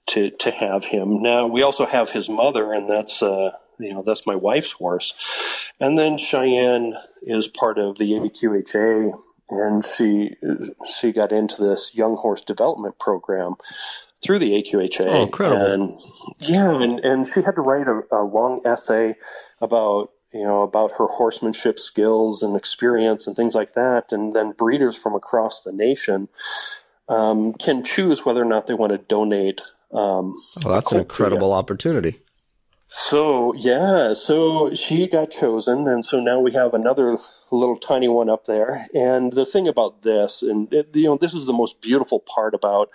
to 0.09 0.31
to 0.31 0.51
have 0.51 0.87
him. 0.87 1.23
Now 1.23 1.47
we 1.47 1.63
also 1.63 1.87
have 1.87 2.11
his 2.11 2.29
mother, 2.29 2.73
and 2.73 2.89
that's 2.89 3.23
uh, 3.23 3.53
you 3.79 3.93
know 3.93 4.03
that's 4.05 4.27
my 4.27 4.35
wife's 4.35 4.73
horse 4.73 5.15
and 5.81 5.99
then 5.99 6.17
cheyenne 6.17 6.95
is 7.23 7.49
part 7.49 7.79
of 7.79 7.99
the 7.99 8.13
aqha 8.13 9.13
and 9.53 9.85
she 9.85 10.37
she 10.87 11.13
got 11.13 11.33
into 11.33 11.63
this 11.63 11.95
young 11.95 12.17
horse 12.17 12.41
development 12.41 12.99
program 12.99 13.57
through 14.23 14.39
the 14.39 14.53
AQHA. 14.53 15.07
Oh, 15.07 15.23
incredible! 15.23 15.67
And 15.67 15.95
yeah, 16.39 16.81
and, 16.81 17.01
and 17.01 17.29
she 17.29 17.43
had 17.43 17.57
to 17.57 17.61
write 17.61 17.89
a, 17.89 18.03
a 18.11 18.23
long 18.23 18.61
essay 18.65 19.17
about 19.61 20.11
you 20.33 20.45
know 20.45 20.63
about 20.63 20.93
her 20.93 21.07
horsemanship 21.07 21.79
skills 21.79 22.43
and 22.43 22.57
experience 22.57 23.27
and 23.27 23.37
things 23.37 23.55
like 23.55 23.73
that. 23.75 24.13
And 24.13 24.35
then 24.35 24.53
breeders 24.53 24.97
from 24.97 25.15
across 25.15 25.61
the 25.61 25.73
nation 25.73 26.29
um, 27.09 27.53
can 27.55 27.85
choose 27.85 28.25
whether 28.25 28.43
or 28.43 28.47
not 28.47 28.67
they 28.67 28.75
want 28.75 28.93
to 28.93 28.99
donate. 28.99 29.61
Um, 29.93 30.35
well, 30.63 30.75
that's 30.75 30.93
an 30.93 31.01
incredible 31.01 31.53
opportunity. 31.53 32.21
So 32.95 33.55
yeah, 33.55 34.13
so 34.13 34.75
she 34.75 35.07
got 35.07 35.31
chosen, 35.31 35.89
and 35.89 36.05
so 36.05 36.21
now 36.21 36.41
we 36.41 36.53
have 36.53 36.75
another 36.75 37.19
little 37.51 37.79
tiny 37.79 38.09
one 38.09 38.29
up 38.29 38.45
there. 38.45 38.87
And 38.95 39.33
the 39.33 39.47
thing 39.47 39.67
about 39.67 40.03
this, 40.03 40.43
and 40.43 40.71
it, 40.73 40.95
you 40.95 41.05
know, 41.05 41.17
this 41.17 41.33
is 41.33 41.47
the 41.47 41.55
most 41.55 41.81
beautiful 41.81 42.21
part 42.21 42.55
about, 42.55 42.91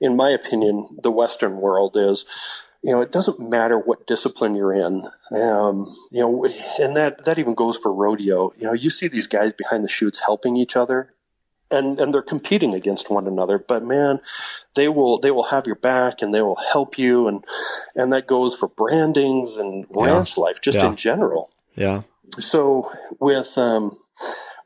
in 0.00 0.16
my 0.16 0.30
opinion, 0.30 0.88
the 1.02 1.12
Western 1.12 1.58
world 1.58 1.96
is, 1.96 2.24
you 2.82 2.92
know, 2.92 3.00
it 3.00 3.12
doesn't 3.12 3.38
matter 3.38 3.78
what 3.78 4.08
discipline 4.08 4.56
you're 4.56 4.74
in. 4.74 5.08
Um, 5.30 5.86
you 6.10 6.20
know, 6.20 6.44
and 6.80 6.96
that 6.96 7.24
that 7.24 7.38
even 7.38 7.54
goes 7.54 7.76
for 7.76 7.92
rodeo. 7.92 8.52
You 8.56 8.64
know, 8.64 8.72
you 8.72 8.90
see 8.90 9.06
these 9.06 9.28
guys 9.28 9.52
behind 9.52 9.84
the 9.84 9.88
chutes 9.88 10.20
helping 10.26 10.56
each 10.56 10.74
other, 10.74 11.14
and 11.70 12.00
and 12.00 12.12
they're 12.12 12.22
competing 12.22 12.74
against 12.74 13.10
one 13.10 13.26
another 13.26 13.58
but 13.58 13.84
man 13.84 14.20
they 14.74 14.88
will 14.88 15.18
they 15.18 15.30
will 15.30 15.44
have 15.44 15.66
your 15.66 15.76
back 15.76 16.22
and 16.22 16.32
they 16.32 16.42
will 16.42 16.60
help 16.72 16.98
you 16.98 17.28
and 17.28 17.44
and 17.94 18.12
that 18.12 18.26
goes 18.26 18.54
for 18.54 18.68
brandings 18.68 19.56
and 19.56 19.86
ranch 19.90 20.36
yeah. 20.36 20.42
life 20.42 20.60
just 20.60 20.78
yeah. 20.78 20.86
in 20.86 20.96
general 20.96 21.50
yeah 21.74 22.02
so 22.38 22.90
with 23.20 23.56
um 23.56 23.98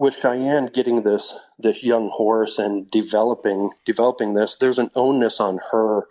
with 0.03 0.17
Cheyenne 0.17 0.67
getting 0.67 1.03
this 1.03 1.35
this 1.57 1.85
young 1.85 2.09
horse 2.09 2.59
and 2.59 2.91
developing 2.91 3.71
developing 3.85 4.35
this, 4.35 4.57
there's 4.57 4.81
an 4.81 4.91
onus 4.97 5.39
on 5.39 5.61
her 5.71 6.09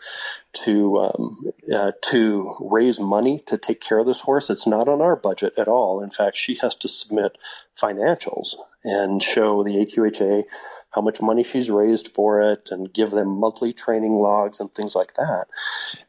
to 0.54 0.98
um, 0.98 1.52
uh, 1.76 1.92
to 2.02 2.56
raise 2.62 3.02
money 3.02 3.44
to 3.48 3.58
take 3.58 3.82
care 3.82 4.00
of 4.00 4.06
this 4.06 4.22
horse. 4.22 4.50
It's 4.50 4.66
not 4.66 4.88
on 4.88 5.02
our 5.02 5.18
budget 5.18 5.54
at 5.58 5.68
all. 5.68 6.02
In 6.02 6.10
fact, 6.10 6.38
she 6.38 6.56
has 6.62 6.74
to 6.76 6.88
submit 6.88 7.38
financials 7.78 8.56
and 8.86 9.22
show 9.22 9.62
the 9.62 9.76
AQHA 9.86 10.46
how 10.92 11.02
much 11.02 11.22
money 11.22 11.44
she's 11.44 11.72
raised 11.72 12.14
for 12.14 12.42
it 12.42 12.70
and 12.70 12.94
give 12.94 13.12
them 13.12 13.40
monthly 13.40 13.74
training 13.74 14.14
logs 14.14 14.60
and 14.60 14.72
things 14.74 14.96
like 14.96 15.14
that. 15.16 15.46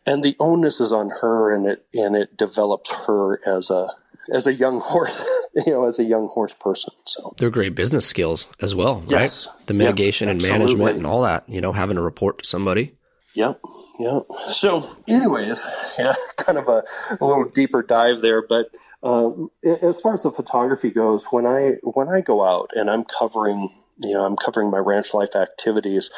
And 0.04 0.22
the 0.22 0.36
onus 0.40 0.80
is 0.80 0.92
on 0.92 1.10
her 1.20 1.54
and 1.54 1.66
it 1.66 1.86
and 1.94 2.16
it 2.16 2.36
develops 2.36 2.92
her 3.06 3.40
as 3.46 3.70
a 3.70 3.88
as 4.32 4.46
a 4.46 4.52
young 4.52 4.80
horse, 4.84 5.24
you 5.54 5.72
know, 5.72 5.86
as 5.86 5.98
a 5.98 6.04
young 6.04 6.28
horse 6.28 6.54
person. 6.60 6.92
So 7.04 7.34
they're 7.38 7.50
great 7.50 7.74
business 7.74 8.06
skills 8.06 8.46
as 8.60 8.74
well, 8.74 9.02
yes. 9.06 9.46
right? 9.46 9.66
The 9.66 9.74
mitigation 9.74 10.28
and 10.28 10.42
management 10.42 10.96
and 10.96 11.06
all 11.06 11.22
that, 11.22 11.48
you 11.48 11.60
know, 11.60 11.72
having 11.72 11.96
to 11.96 12.02
report 12.02 12.38
to 12.38 12.44
somebody. 12.46 12.94
Yep, 13.34 13.62
yep. 13.98 14.26
So, 14.50 14.94
anyways, 15.08 15.58
yeah, 15.98 16.14
kind 16.36 16.58
of 16.58 16.68
a, 16.68 16.84
a 17.18 17.24
little 17.24 17.48
deeper 17.48 17.82
dive 17.82 18.20
there. 18.20 18.46
But 18.46 18.66
uh, 19.02 19.30
as 19.64 20.00
far 20.00 20.12
as 20.12 20.22
the 20.22 20.30
photography 20.30 20.90
goes, 20.90 21.26
when 21.30 21.46
I 21.46 21.76
when 21.82 22.08
I 22.08 22.20
go 22.20 22.44
out 22.44 22.72
and 22.74 22.90
I'm 22.90 23.04
covering 23.04 23.70
you 23.98 24.14
know, 24.14 24.24
I'm 24.24 24.36
covering 24.36 24.70
my 24.70 24.78
ranch 24.78 25.14
life 25.14 25.36
activities. 25.36 26.10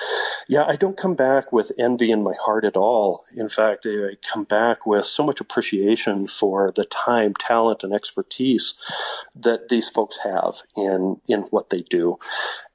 Yeah, 0.49 0.65
I 0.65 0.77
don't 0.77 0.97
come 0.97 1.15
back 1.15 1.53
with 1.53 1.73
envy 1.79 2.11
in 2.11 2.23
my 2.23 2.35
heart 2.41 2.65
at 2.65 2.77
all. 2.77 3.25
In 3.35 3.49
fact, 3.49 3.87
I 3.87 4.17
come 4.33 4.45
back 4.45 4.87
with 4.87 5.07
so 5.07 5.25
much 5.25 5.41
appreciation 5.41 6.27
for 6.29 6.71
the 6.71 6.85
time, 6.85 7.35
talent, 7.35 7.83
and 7.83 7.93
expertise 7.93 8.75
that 9.35 9.69
these 9.69 9.89
folks 9.89 10.19
have 10.25 10.63
in 10.77 11.21
in 11.29 11.43
what 11.51 11.71
they 11.71 11.83
do, 11.83 12.19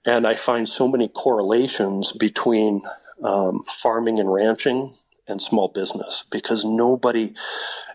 and 0.06 0.28
I 0.28 0.36
find 0.36 0.68
so 0.68 0.88
many 0.88 1.08
correlations 1.08 2.12
between 2.12 2.82
um, 3.24 3.64
farming 3.68 4.20
and 4.20 4.32
ranching 4.32 4.95
and 5.30 5.42
small 5.42 5.68
business 5.68 6.24
because 6.30 6.66
nobody 6.66 7.34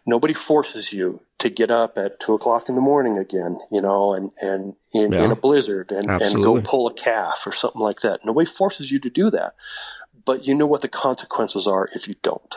nobody 0.06 0.34
forces 0.34 0.92
you 0.92 1.20
to 1.38 1.48
get 1.48 1.70
up 1.70 1.98
at 1.98 2.20
two 2.20 2.34
o'clock 2.34 2.68
in 2.68 2.74
the 2.74 2.80
morning 2.80 3.18
again, 3.18 3.58
you 3.70 3.80
know, 3.80 4.12
and, 4.12 4.30
and 4.40 4.74
in, 4.92 5.12
yeah, 5.12 5.24
in 5.24 5.30
a 5.30 5.36
blizzard 5.36 5.90
and, 5.90 6.08
and 6.10 6.34
go 6.34 6.60
pull 6.62 6.86
a 6.86 6.94
calf 6.94 7.42
or 7.46 7.52
something 7.52 7.80
like 7.80 8.00
that. 8.00 8.20
Nobody 8.24 8.48
forces 8.48 8.90
you 8.90 8.98
to 9.00 9.10
do 9.10 9.30
that, 9.30 9.54
but 10.24 10.46
you 10.46 10.54
know 10.54 10.66
what 10.66 10.80
the 10.80 10.88
consequences 10.88 11.66
are 11.66 11.90
if 11.94 12.08
you 12.08 12.14
don't. 12.22 12.56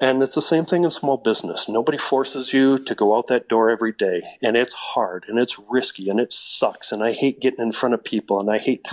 And 0.00 0.22
it's 0.22 0.34
the 0.34 0.40
same 0.40 0.64
thing 0.64 0.84
in 0.84 0.90
small 0.90 1.18
business. 1.18 1.68
Nobody 1.68 1.98
forces 1.98 2.54
you 2.54 2.78
to 2.78 2.94
go 2.94 3.14
out 3.14 3.26
that 3.26 3.48
door 3.48 3.68
every 3.68 3.92
day. 3.92 4.22
And 4.40 4.56
it's 4.56 4.72
hard 4.72 5.26
and 5.28 5.38
it's 5.38 5.58
risky 5.68 6.08
and 6.08 6.18
it 6.18 6.32
sucks. 6.32 6.90
And 6.90 7.04
I 7.04 7.12
hate 7.12 7.38
getting 7.38 7.60
in 7.60 7.72
front 7.72 7.94
of 7.94 8.02
people 8.02 8.40
and 8.40 8.50
I 8.50 8.56
hate, 8.56 8.86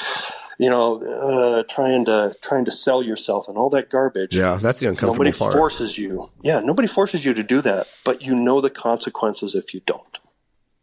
you 0.59 0.69
know, 0.69 1.01
uh, 1.01 1.63
trying 1.73 2.03
to, 2.05 2.35
trying 2.41 2.65
to 2.65 2.73
sell 2.73 3.01
yourself 3.01 3.47
and 3.47 3.57
all 3.57 3.69
that 3.69 3.89
garbage. 3.89 4.35
Yeah. 4.35 4.59
That's 4.61 4.81
the 4.81 4.87
uncomfortable 4.87 5.23
Nobody 5.23 5.31
part. 5.31 5.51
Nobody 5.51 5.61
forces 5.61 5.97
you. 5.97 6.29
Yeah. 6.41 6.59
Nobody 6.59 6.89
forces 6.89 7.23
you 7.23 7.33
to 7.33 7.43
do 7.43 7.61
that, 7.61 7.87
but 8.03 8.21
you 8.21 8.35
know 8.35 8.59
the 8.59 8.69
consequences 8.69 9.55
if 9.55 9.73
you 9.73 9.79
don't. 9.85 10.03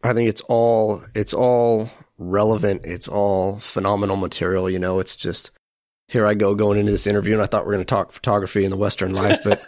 I 0.03 0.15
think 0.15 0.31
it's 0.31 0.43
all, 0.43 1.05
it's 1.15 1.35
all 1.35 1.91
relevant. 2.17 2.81
It's 2.85 3.09
all 3.09 3.59
phenomenal 3.59 4.17
material. 4.17 4.71
You 4.71 4.79
know, 4.79 5.01
it's 5.01 5.17
just, 5.17 5.51
here 6.09 6.27
I 6.27 6.33
go 6.33 6.55
going 6.55 6.79
into 6.79 6.93
this 6.93 7.07
interview 7.07 7.35
and 7.35 7.43
I 7.43 7.47
thought 7.47 7.67
we 7.67 7.71
are 7.71 7.77
going 7.77 7.85
to 7.85 7.95
talk 7.95 8.13
photography 8.13 8.65
and 8.65 8.73
the 8.73 8.79
Western 8.79 9.13
life, 9.13 9.41
but 9.45 9.63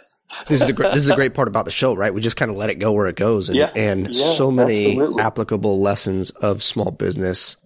this 0.47 0.61
is 0.61 0.67
the 0.67 0.73
great, 0.73 0.93
this 0.93 1.01
is 1.01 1.07
the 1.07 1.15
great 1.15 1.33
part 1.33 1.47
about 1.47 1.65
the 1.65 1.71
show, 1.71 1.93
right? 1.93 2.13
We 2.13 2.21
just 2.21 2.37
kind 2.37 2.51
of 2.51 2.57
let 2.57 2.69
it 2.69 2.75
go 2.75 2.91
where 2.91 3.07
it 3.07 3.15
goes, 3.15 3.49
and 3.49 3.57
Yeah, 3.57 3.71
and 3.75 4.07
yeah, 4.07 4.13
so 4.13 4.51
many 4.51 4.87
absolutely. 4.91 5.23
applicable 5.23 5.81
lessons 5.81 6.31
of 6.31 6.63
small 6.63 6.91
business 6.91 7.57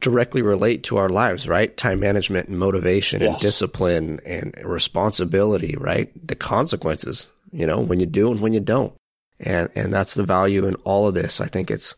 directly 0.00 0.42
relate 0.42 0.84
to 0.84 0.96
our 0.96 1.08
lives, 1.08 1.48
right? 1.48 1.76
Time 1.76 2.00
management 2.00 2.48
and 2.48 2.58
motivation 2.58 3.20
and 3.22 3.38
discipline 3.40 4.20
and 4.24 4.54
responsibility, 4.64 5.74
right? 5.78 6.10
The 6.26 6.36
consequences, 6.36 7.26
you 7.50 7.66
know, 7.66 7.80
when 7.80 7.98
you 8.00 8.06
do 8.06 8.30
and 8.30 8.40
when 8.40 8.52
you 8.52 8.60
don't, 8.60 8.94
and 9.40 9.68
and 9.74 9.92
that's 9.92 10.14
the 10.14 10.24
value 10.24 10.66
in 10.66 10.74
all 10.76 11.08
of 11.08 11.14
this. 11.14 11.40
I 11.40 11.46
think 11.46 11.70
it's 11.70 11.94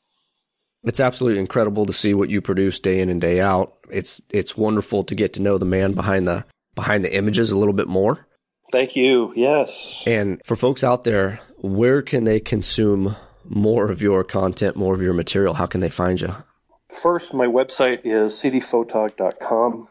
it's 0.83 1.01
absolutely 1.01 1.41
incredible 1.41 1.85
to 1.87 1.93
see 1.93 2.15
what 2.15 2.31
you 2.31 2.41
produce 2.41 2.81
day 2.81 3.01
in 3.01 3.11
and 3.11 3.21
day 3.21 3.41
out. 3.41 3.73
It's 3.91 4.21
it's 4.31 4.57
wonderful 4.57 5.05
to 5.05 5.15
get 5.15 5.35
to 5.35 5.43
know 5.43 5.59
the 5.59 5.67
man 5.67 5.93
behind 5.93 6.27
the 6.27 6.45
behind 6.75 7.05
the 7.05 7.15
images 7.15 7.51
a 7.51 7.59
little 7.59 7.75
bit 7.75 7.89
more. 7.89 8.27
Thank 8.73 8.97
you. 8.97 9.33
Yes. 9.37 10.03
And 10.07 10.41
for 10.45 10.57
folks 10.57 10.83
out 10.85 11.05
there, 11.05 11.41
where 11.59 12.03
can 12.03 12.25
they 12.25 12.41
consume 12.41 13.17
more 13.45 13.91
of 13.91 14.01
your 14.01 14.25
content, 14.25 14.77
more 14.77 14.95
of 14.95 15.03
your 15.03 15.13
material? 15.13 15.55
How 15.55 15.67
can 15.67 15.81
they 15.81 15.91
find 15.91 16.21
you? 16.21 16.35
First, 16.89 17.35
my 17.35 17.47
website 17.47 18.01
is 18.05 18.35
cdphotog.com. 18.35 19.89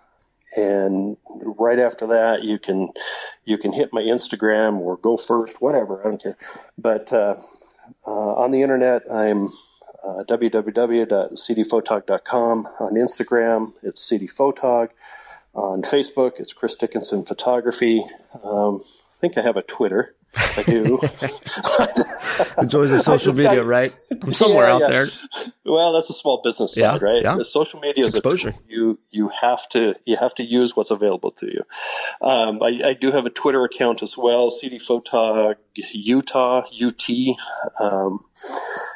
And 0.57 1.17
right 1.41 1.77
after 1.77 2.07
that, 2.07 2.43
you 2.43 2.57
can 2.57 2.89
you 3.45 3.59
can 3.59 3.71
hit 3.71 3.93
my 3.93 4.01
Instagram 4.01 4.79
or 4.79 4.97
go 4.97 5.15
first, 5.15 5.61
whatever. 5.61 6.01
I 6.01 6.05
don't 6.09 6.19
care. 6.21 6.37
But 6.75 7.13
uh, 7.13 7.35
uh, 8.05 8.33
on 8.33 8.51
the 8.51 8.61
internet, 8.63 9.03
I'm 9.11 9.49
uh, 10.03 10.23
www.cdphotog.com. 10.27 12.67
On 12.79 12.89
Instagram, 12.89 13.73
it's 13.83 14.09
cdphotog. 14.09 14.89
On 15.53 15.81
Facebook, 15.81 16.39
it's 16.39 16.53
Chris 16.53 16.75
Dickinson 16.75 17.25
Photography. 17.25 18.05
Um, 18.43 18.81
I 18.83 19.19
think 19.19 19.37
I 19.37 19.41
have 19.41 19.57
a 19.57 19.61
Twitter. 19.61 20.15
I 20.35 20.63
do. 20.63 20.99
The 22.57 22.67
joys 22.67 22.91
of 22.91 23.01
social 23.01 23.33
media, 23.33 23.57
got- 23.57 23.65
right? 23.65 23.95
I'm 24.21 24.33
somewhere 24.43 24.67
Yeah, 24.67 24.73
out 24.75 24.81
yeah. 24.81 24.87
there. 24.89 25.07
Well, 25.65 25.91
that's 25.93 26.09
a 26.09 26.13
small 26.13 26.41
business 26.41 26.75
Yeah, 26.77 26.93
side, 26.93 27.01
right? 27.01 27.21
yeah. 27.23 27.35
The 27.35 27.43
social 27.45 27.79
media 27.79 27.95
It's 28.05 28.09
is 28.09 28.15
exposure. 28.15 28.53
You 28.67 28.99
you 29.11 29.29
have 29.41 29.67
to 29.69 29.95
you 30.05 30.15
have 30.17 30.33
to 30.35 30.43
use 30.43 30.75
what's 30.75 30.91
available 30.91 31.31
to 31.31 31.47
you. 31.47 31.63
Um, 32.25 32.61
I, 32.63 32.89
I 32.89 32.93
do 32.93 33.11
have 33.11 33.25
a 33.25 33.29
Twitter 33.29 33.63
account 33.65 34.01
as 34.01 34.17
well, 34.17 34.51
CD 34.51 34.77
Photog 34.79 35.55
Utah 35.75 36.63
UT, 36.81 37.09
um, 37.79 38.25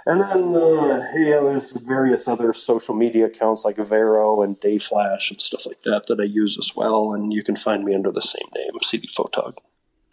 and 0.05 0.21
then 0.21 0.55
uh, 0.55 1.05
yeah, 1.17 1.39
there's 1.41 1.71
various 1.71 2.27
other 2.27 2.53
social 2.53 2.95
media 2.95 3.25
accounts 3.25 3.65
like 3.65 3.77
Vero 3.77 4.41
and 4.41 4.59
Dayflash 4.59 5.31
and 5.31 5.41
stuff 5.41 5.65
like 5.65 5.81
that 5.81 6.07
that 6.07 6.19
I 6.19 6.23
use 6.25 6.57
as 6.59 6.75
well. 6.75 7.13
And 7.13 7.33
you 7.33 7.43
can 7.43 7.55
find 7.57 7.83
me 7.83 7.93
under 7.93 8.11
the 8.11 8.21
same 8.21 8.47
name, 8.55 8.73
CD 8.83 9.07
Photog. 9.07 9.57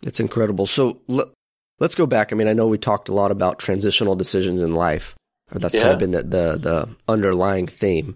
It's 0.02 0.20
incredible. 0.20 0.66
So 0.66 1.00
l- 1.08 1.30
let's 1.78 1.94
go 1.94 2.06
back. 2.06 2.32
I 2.32 2.36
mean, 2.36 2.48
I 2.48 2.52
know 2.52 2.66
we 2.66 2.78
talked 2.78 3.08
a 3.08 3.14
lot 3.14 3.30
about 3.30 3.58
transitional 3.58 4.16
decisions 4.16 4.60
in 4.60 4.74
life. 4.74 5.14
Or 5.52 5.58
that's 5.58 5.74
kind 5.74 5.92
of 5.92 5.98
been 5.98 6.12
the, 6.12 6.22
the 6.22 6.58
the 6.58 6.88
underlying 7.08 7.66
theme. 7.66 8.14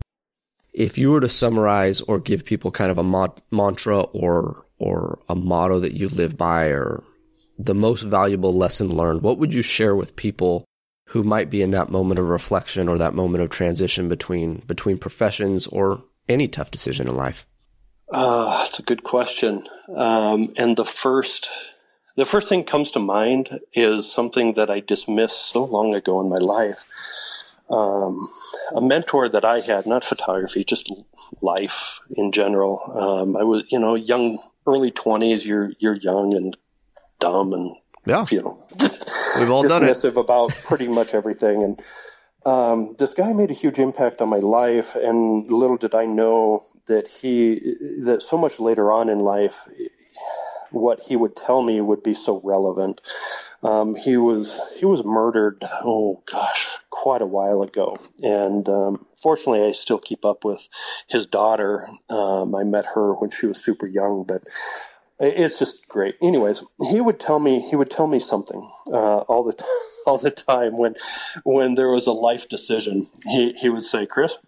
If 0.72 0.98
you 0.98 1.10
were 1.10 1.20
to 1.20 1.28
summarize 1.28 2.00
or 2.00 2.20
give 2.20 2.44
people 2.44 2.70
kind 2.70 2.90
of 2.90 2.98
a 2.98 3.30
mantra 3.50 4.00
or 4.00 4.64
or 4.78 5.18
a 5.28 5.34
motto 5.34 5.80
that 5.80 5.94
you 5.94 6.08
live 6.08 6.36
by, 6.36 6.66
or 6.66 7.02
the 7.58 7.74
most 7.74 8.02
valuable 8.02 8.52
lesson 8.52 8.88
learned, 8.88 9.22
what 9.22 9.38
would 9.38 9.52
you 9.52 9.62
share 9.62 9.96
with 9.96 10.14
people 10.16 10.64
who 11.08 11.24
might 11.24 11.50
be 11.50 11.62
in 11.62 11.70
that 11.70 11.90
moment 11.90 12.20
of 12.20 12.28
reflection 12.28 12.88
or 12.88 12.98
that 12.98 13.14
moment 13.14 13.42
of 13.42 13.50
transition 13.50 14.08
between 14.08 14.62
between 14.66 14.98
professions 14.98 15.66
or 15.66 16.04
any 16.28 16.46
tough 16.46 16.70
decision 16.70 17.08
in 17.08 17.16
life? 17.16 17.46
Uh, 18.12 18.62
that's 18.62 18.78
a 18.78 18.82
good 18.82 19.02
question. 19.02 19.66
Um, 19.96 20.52
and 20.56 20.76
the 20.76 20.84
first, 20.84 21.48
the 22.16 22.24
first 22.24 22.48
thing 22.48 22.64
comes 22.64 22.90
to 22.92 22.98
mind 22.98 23.60
is 23.72 24.10
something 24.10 24.54
that 24.54 24.70
I 24.70 24.80
dismissed 24.80 25.48
so 25.52 25.64
long 25.64 25.94
ago 25.94 26.20
in 26.20 26.28
my 26.28 26.38
life. 26.38 26.84
Um, 27.70 28.28
a 28.74 28.80
mentor 28.80 29.28
that 29.28 29.44
I 29.44 29.60
had, 29.60 29.86
not 29.86 30.04
photography, 30.04 30.64
just 30.64 30.92
life 31.40 32.00
in 32.14 32.30
general. 32.30 32.82
Um, 32.94 33.36
I 33.36 33.42
was, 33.42 33.64
you 33.70 33.78
know, 33.78 33.94
young, 33.94 34.38
early 34.66 34.90
twenties. 34.90 35.46
You're 35.46 35.72
you're 35.78 35.96
young 35.96 36.34
and 36.34 36.56
dumb 37.20 37.52
and 37.54 37.74
Yeah, 38.06 38.26
you 38.30 38.42
know 38.42 38.66
we've 39.38 39.50
all 39.50 39.62
done 39.62 39.84
it. 39.84 39.88
dismissive 39.88 40.16
about 40.16 40.50
pretty 40.50 40.88
much 40.88 41.14
everything. 41.14 41.62
And 41.62 41.82
um, 42.44 42.94
this 42.98 43.14
guy 43.14 43.32
made 43.32 43.50
a 43.50 43.54
huge 43.54 43.78
impact 43.78 44.20
on 44.20 44.28
my 44.28 44.40
life, 44.40 44.94
and 44.94 45.50
little 45.50 45.78
did 45.78 45.94
I 45.94 46.04
know 46.04 46.64
that 46.86 47.08
he 47.08 47.74
that 48.02 48.22
so 48.22 48.36
much 48.36 48.60
later 48.60 48.92
on 48.92 49.08
in 49.08 49.20
life, 49.20 49.66
what 50.74 51.06
he 51.06 51.16
would 51.16 51.36
tell 51.36 51.62
me 51.62 51.80
would 51.80 52.02
be 52.02 52.14
so 52.14 52.40
relevant. 52.44 53.00
Um, 53.62 53.94
he 53.94 54.16
was 54.16 54.60
he 54.78 54.84
was 54.84 55.04
murdered. 55.04 55.64
Oh 55.82 56.22
gosh, 56.30 56.78
quite 56.90 57.22
a 57.22 57.26
while 57.26 57.62
ago, 57.62 57.96
and 58.22 58.68
um, 58.68 59.06
fortunately, 59.22 59.66
I 59.66 59.72
still 59.72 59.98
keep 59.98 60.24
up 60.24 60.44
with 60.44 60.68
his 61.08 61.26
daughter. 61.26 61.88
Um, 62.10 62.54
I 62.54 62.64
met 62.64 62.86
her 62.94 63.14
when 63.14 63.30
she 63.30 63.46
was 63.46 63.62
super 63.62 63.86
young, 63.86 64.24
but 64.24 64.42
it's 65.20 65.58
just 65.58 65.86
great. 65.88 66.16
Anyways, 66.20 66.62
he 66.90 67.00
would 67.00 67.20
tell 67.20 67.38
me 67.38 67.60
he 67.60 67.76
would 67.76 67.90
tell 67.90 68.06
me 68.06 68.18
something 68.18 68.70
uh, 68.92 69.18
all 69.20 69.44
the 69.44 69.54
t- 69.54 69.64
all 70.06 70.18
the 70.18 70.30
time 70.30 70.76
when 70.76 70.94
when 71.44 71.74
there 71.74 71.90
was 71.90 72.06
a 72.06 72.12
life 72.12 72.48
decision. 72.48 73.08
He 73.24 73.52
he 73.54 73.68
would 73.68 73.84
say, 73.84 74.06
"Chris, 74.06 74.38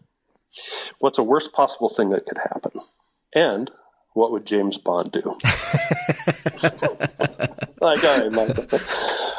what's 0.98 1.16
the 1.16 1.22
worst 1.22 1.52
possible 1.52 1.88
thing 1.88 2.10
that 2.10 2.26
could 2.26 2.38
happen?" 2.38 2.80
And 3.34 3.70
what 4.16 4.32
would 4.32 4.46
James 4.46 4.78
Bond 4.78 5.12
do? 5.12 5.20
like, 7.80 8.02
all 8.04 8.18
right, 8.20 8.32
Michael. 8.32 8.78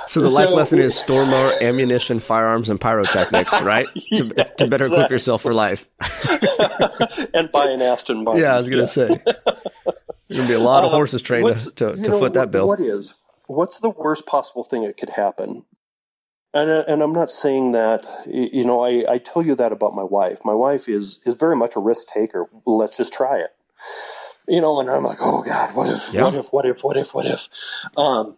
So 0.07 0.21
the 0.21 0.29
life 0.29 0.49
So- 0.49 0.55
lesson 0.55 0.79
is 0.79 0.95
store 0.95 1.25
more 1.25 1.51
ammunition, 1.61 2.19
firearms, 2.19 2.69
and 2.69 2.79
pyrotechnics, 2.79 3.61
right? 3.73 3.87
To, 4.13 4.31
Yeah, 4.37 4.43
to 4.43 4.67
better 4.67 4.85
equip 4.85 5.09
yourself 5.09 5.41
for 5.41 5.53
life. 5.53 5.89
and 7.33 7.51
buy 7.51 7.69
an 7.71 7.81
Aston 7.81 8.23
Martin. 8.23 8.43
Yeah, 8.43 8.55
I 8.55 8.57
was 8.59 8.69
gonna 8.69 8.87
say. 8.87 9.07
There's 9.25 10.37
gonna 10.37 10.47
be 10.47 10.53
a 10.53 10.59
lot 10.59 10.83
of 10.83 10.91
Um, 10.91 10.95
horses 10.95 11.21
trained 11.21 11.43
what's- 11.45 11.65
to, 11.65 11.71
to, 11.71 11.95
to 11.95 12.09
know, 12.09 12.19
foot 12.19 12.33
that 12.33 12.51
bill. 12.51 12.67
What 12.67 12.79
is? 12.79 13.15
What's 13.47 13.79
the 13.79 13.89
worst 13.89 14.25
possible 14.25 14.63
thing 14.63 14.83
that 14.83 14.97
could 14.97 15.09
happen? 15.09 15.63
And 16.53 16.69
uh, 16.69 16.83
and 16.87 17.01
I'm 17.01 17.13
not 17.13 17.29
saying 17.31 17.71
that. 17.73 18.05
You 18.27 18.63
know, 18.63 18.81
I, 18.83 19.03
I 19.09 19.17
tell 19.17 19.41
you 19.45 19.55
that 19.55 19.71
about 19.71 19.93
my 19.95 20.03
wife. 20.03 20.39
My 20.45 20.53
wife 20.53 20.87
is 20.87 21.19
is 21.25 21.35
very 21.37 21.55
much 21.55 21.75
a 21.75 21.79
risk 21.79 22.07
taker. 22.07 22.45
Let's 22.65 22.97
just 22.97 23.13
try 23.13 23.37
it. 23.39 23.49
You 24.47 24.61
know, 24.61 24.79
and 24.79 24.89
I'm 24.89 25.03
like, 25.03 25.17
oh 25.21 25.43
God, 25.43 25.75
what 25.75 25.89
if? 25.89 26.13
Yeah. 26.13 26.23
What 26.23 26.35
if? 26.35 26.45
What 26.53 26.65
if? 26.65 26.83
What 26.83 26.97
if? 26.97 27.13
What 27.13 27.25
if? 27.25 27.47
Um, 27.97 28.37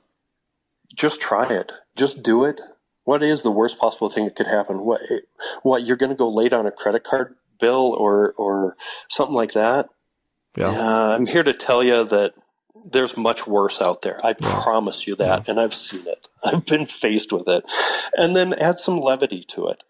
just 0.95 1.21
try 1.21 1.47
it. 1.53 1.71
Just 1.95 2.23
do 2.23 2.43
it. 2.45 2.59
What 3.03 3.21
is 3.23 3.43
the 3.43 3.51
worst 3.51 3.77
possible 3.77 4.09
thing 4.09 4.25
that 4.25 4.35
could 4.35 4.47
happen? 4.47 4.79
What? 4.85 5.01
What? 5.63 5.85
You're 5.85 5.97
going 5.97 6.09
to 6.11 6.15
go 6.15 6.29
late 6.29 6.53
on 6.53 6.65
a 6.65 6.71
credit 6.71 7.03
card 7.03 7.35
bill 7.59 7.95
or 7.97 8.33
or 8.37 8.75
something 9.09 9.35
like 9.35 9.53
that? 9.53 9.89
yeah. 10.57 10.69
Uh, 10.69 11.15
I'm 11.15 11.27
here 11.27 11.43
to 11.43 11.53
tell 11.53 11.83
you 11.83 12.03
that 12.05 12.33
there's 12.91 13.15
much 13.17 13.45
worse 13.45 13.81
out 13.81 14.01
there. 14.01 14.19
I 14.25 14.35
Yeah. 14.39 14.61
promise 14.63 15.05
you 15.05 15.15
that, 15.17 15.47
and 15.47 15.59
I've 15.59 15.75
seen 15.75 16.07
it. 16.07 16.27
I've 16.43 16.65
been 16.65 16.85
faced 16.87 17.31
with 17.31 17.47
it. 17.47 17.65
And 18.15 18.35
then 18.35 18.53
add 18.53 18.79
some 18.79 18.99
levity 18.99 19.43
to 19.49 19.67
it. 19.67 19.83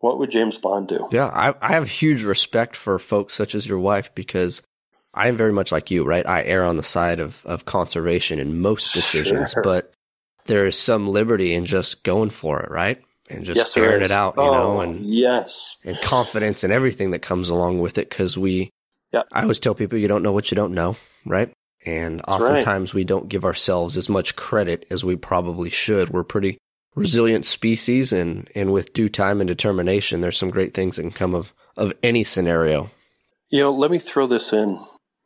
What 0.00 0.18
would 0.18 0.30
James 0.30 0.56
Bond 0.58 0.88
do? 0.88 1.06
Yeah, 1.12 1.26
I, 1.26 1.54
I 1.60 1.72
have 1.74 1.88
huge 1.88 2.22
respect 2.24 2.74
for 2.74 2.98
folks 2.98 3.34
such 3.34 3.54
as 3.54 3.66
your 3.66 3.78
wife 3.78 4.12
because 4.14 4.62
I 5.12 5.28
am 5.28 5.36
very 5.36 5.52
much 5.52 5.72
like 5.72 5.90
you, 5.90 6.04
right? 6.04 6.26
I 6.26 6.44
err 6.44 6.64
on 6.64 6.76
the 6.76 6.82
side 6.82 7.20
of, 7.20 7.44
of 7.44 7.64
conservation 7.64 8.38
in 8.38 8.60
most 8.60 8.92
decisions, 8.92 9.52
Sure. 9.52 9.62
but 9.62 9.92
there 10.46 10.66
is 10.66 10.78
some 10.78 11.08
liberty 11.08 11.52
in 11.52 11.64
just 11.66 12.04
going 12.04 12.30
for 12.30 12.60
it, 12.60 12.70
right? 12.70 13.00
And 13.28 13.44
just 13.44 13.56
yes, 13.56 13.76
airing 13.76 14.02
it 14.02 14.10
out, 14.10 14.34
you 14.36 14.42
oh, 14.42 14.52
know, 14.52 14.80
and 14.80 15.04
yes, 15.06 15.76
and 15.84 15.96
confidence 15.98 16.64
and 16.64 16.72
everything 16.72 17.12
that 17.12 17.22
comes 17.22 17.48
along 17.48 17.80
with 17.80 17.96
it 17.98 18.08
because 18.08 18.36
we 18.36 18.70
Yeah. 19.12 19.22
I 19.32 19.42
always 19.42 19.60
tell 19.60 19.74
people 19.74 19.98
you 19.98 20.08
don't 20.08 20.24
know 20.24 20.32
what 20.32 20.50
you 20.50 20.56
don't 20.56 20.74
know, 20.74 20.96
right? 21.24 21.52
And 21.86 22.18
That's 22.18 22.28
right. 22.28 22.40
oftentimes 22.40 22.92
we 22.92 23.04
don't 23.04 23.28
give 23.28 23.44
ourselves 23.44 23.96
as 23.96 24.08
much 24.08 24.34
credit 24.34 24.84
as 24.90 25.04
we 25.04 25.14
probably 25.16 25.70
should. 25.70 26.10
We're 26.10 26.24
pretty 26.24 26.58
resilient 26.96 27.46
species 27.46 28.12
and 28.12 28.48
and 28.56 28.72
with 28.72 28.92
due 28.92 29.08
time 29.08 29.40
and 29.40 29.46
determination 29.46 30.20
there's 30.20 30.36
some 30.36 30.50
great 30.50 30.74
things 30.74 30.96
that 30.96 31.02
can 31.02 31.12
come 31.12 31.34
of 31.36 31.54
of 31.76 31.92
any 32.02 32.24
scenario. 32.24 32.90
You 33.48 33.60
know, 33.60 33.72
let 33.72 33.90
me 33.92 33.98
throw 33.98 34.26
this 34.26 34.52
in. 34.52 34.78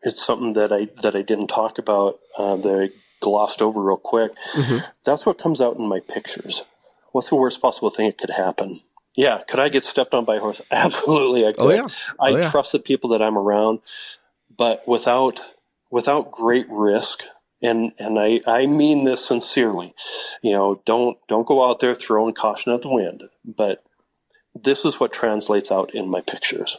It's 0.05 0.25
something 0.25 0.53
that 0.53 0.73
I 0.73 0.89
that 1.03 1.17
I 1.17 1.23
didn't 1.23 1.49
talk 1.49 1.79
about 1.79 2.21
uh, 2.39 2.57
that 2.57 2.83
I 2.83 2.89
glossed 3.21 3.63
over 3.63 3.83
real 3.83 3.97
quick. 3.97 4.33
Mm-hmm. 4.55 4.79
That's 5.05 5.27
what 5.27 5.39
comes 5.39 5.61
out 5.61 5.77
in 5.77 5.89
my 5.89 6.01
pictures. 6.01 6.63
What's 7.13 7.31
the 7.31 7.37
worst 7.37 7.63
possible 7.63 7.91
thing 7.91 8.07
that 8.07 8.19
could 8.19 8.31
happen? 8.31 8.81
Yeah, 9.17 9.43
could 9.47 9.61
I 9.61 9.69
get 9.69 9.85
stepped 9.85 10.13
on 10.13 10.25
by 10.25 10.37
a 10.37 10.41
horse? 10.41 10.61
Absolutely, 10.71 11.47
I 11.47 11.53
could. 11.53 11.61
Oh, 11.61 11.71
yeah. 11.71 11.87
I 12.21 12.31
oh, 12.31 12.37
yeah. 12.37 12.51
trust 12.51 12.73
the 12.73 12.79
people 12.79 13.11
that 13.11 13.23
I'm 13.23 13.39
around, 13.39 13.81
but 14.57 14.87
without 14.87 15.41
without 15.91 16.33
great 16.33 16.67
risk, 16.69 17.23
and 17.63 17.93
and 17.99 18.19
I, 18.19 18.41
I 18.47 18.67
mean 18.67 19.05
this 19.05 19.25
sincerely. 19.25 19.95
You 20.43 20.53
know, 20.53 20.83
don't 20.85 21.19
don't 21.29 21.47
go 21.47 21.69
out 21.69 21.81
there 21.81 21.95
throwing 21.95 22.35
caution 22.35 22.73
at 22.73 22.83
the 22.83 22.91
wind. 22.91 23.25
But 23.45 23.85
this 24.55 24.85
is 24.85 25.01
what 25.01 25.13
translates 25.13 25.71
out 25.71 25.95
in 25.95 26.09
my 26.09 26.21
pictures. 26.21 26.77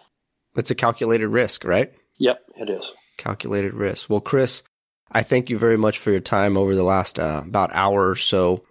It's 0.56 0.72
a 0.72 0.76
calculated 0.76 1.28
risk, 1.30 1.64
right? 1.64 1.94
Yep, 2.18 2.42
it 2.58 2.70
is. 2.70 2.94
Calculated 3.18 3.74
risk. 3.74 4.10
Well, 4.10 4.22
Chris, 4.22 4.64
I 5.12 5.24
thank 5.24 5.50
you 5.50 5.58
very 5.58 5.78
much 5.78 5.98
for 5.98 6.12
your 6.12 6.20
time 6.20 6.58
over 6.58 6.76
the 6.76 6.84
last 6.84 7.20
uh, 7.20 7.44
about 7.46 7.74
hour 7.74 8.10
or 8.10 8.16
so. 8.16 8.64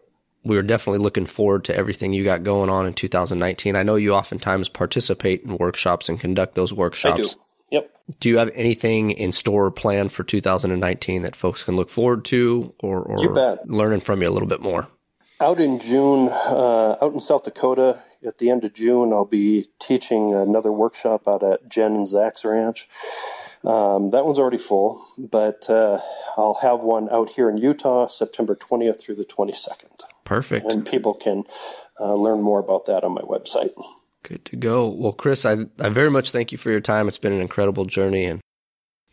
We 0.45 0.59
are 0.59 0.63
definitely 0.63 0.99
looking 0.99 1.25
forward 1.25 1.65
to 1.65 1.77
everything 1.77 2.13
you 2.13 2.23
got 2.23 2.43
going 2.43 2.69
on 2.69 2.87
in 2.87 2.93
2019. 2.93 3.77
I 3.77 3.83
know 3.83 3.97
you 3.97 4.13
oftentimes 4.13 4.69
participate 4.69 5.43
in 5.43 5.57
workshops 5.57 6.09
and 6.09 6.21
conduct 6.21 6.55
those 6.55 6.73
workshops. 6.73 7.21
I 7.21 7.23
do. 7.23 7.29
Yep. 7.71 7.91
Do 8.21 8.29
you 8.29 8.39
have 8.39 8.51
anything 8.55 9.13
in 9.13 9.33
store 9.33 9.65
or 9.65 9.71
planned 9.71 10.13
for 10.13 10.23
2019 10.23 11.23
that 11.23 11.35
folks 11.35 11.65
can 11.65 11.77
look 11.77 11.89
forward 11.89 12.27
to 12.27 12.75
or, 12.81 13.01
or 13.01 13.59
learning 13.65 14.01
from 14.01 14.21
you 14.21 14.29
a 14.29 14.31
little 14.31 14.49
bit 14.49 14.61
more? 14.61 14.89
Out 15.41 15.61
in 15.61 15.81
June, 15.81 16.29
uh, 16.29 16.97
out 17.01 17.13
in 17.13 17.21
South 17.21 17.45
Dakota, 17.45 18.03
at 18.25 18.39
the 18.39 18.51
end 18.51 18.65
of 18.65 18.73
June, 18.73 19.13
I'll 19.13 19.25
be 19.25 19.67
teaching 19.81 20.35
another 20.35 20.73
workshop 20.73 21.29
out 21.29 21.43
at 21.43 21.69
Jen 21.69 21.95
and 21.95 22.09
Zach's 22.09 22.45
ranch. 22.45 22.89
Um, 23.65 24.11
that 24.11 24.27
one's 24.27 24.39
already 24.39 24.59
full, 24.59 25.05
but 25.17 25.69
uh, 25.71 26.01
I'll 26.37 26.59
have 26.61 26.81
one 26.81 27.09
out 27.11 27.31
here 27.31 27.49
in 27.49 27.57
Utah 27.57 28.09
September 28.09 28.55
20th 28.55 29.01
through 29.01 29.15
the 29.17 29.25
22nd. 29.25 30.03
Perfect. 30.25 30.67
And 30.67 30.87
people 30.87 31.15
can 31.15 31.45
uh, 31.99 32.15
learn 32.15 32.43
more 32.43 32.61
about 32.61 32.87
that 32.87 33.05
on 33.05 33.13
my 33.13 33.23
website. 33.23 33.73
Good 34.23 34.45
to 34.47 34.57
go. 34.57 34.89
Well, 34.89 35.13
Chris, 35.13 35.45
I, 35.45 35.67
I 35.79 35.89
very 35.89 36.11
much 36.11 36.31
thank 36.31 36.53
you 36.53 36.59
for 36.59 36.71
your 36.71 36.81
time. 36.81 37.09
It's 37.09 37.19
been 37.19 37.33
an 37.33 37.43
incredible 37.43 37.85
journey, 37.85 38.25
and 38.25 38.41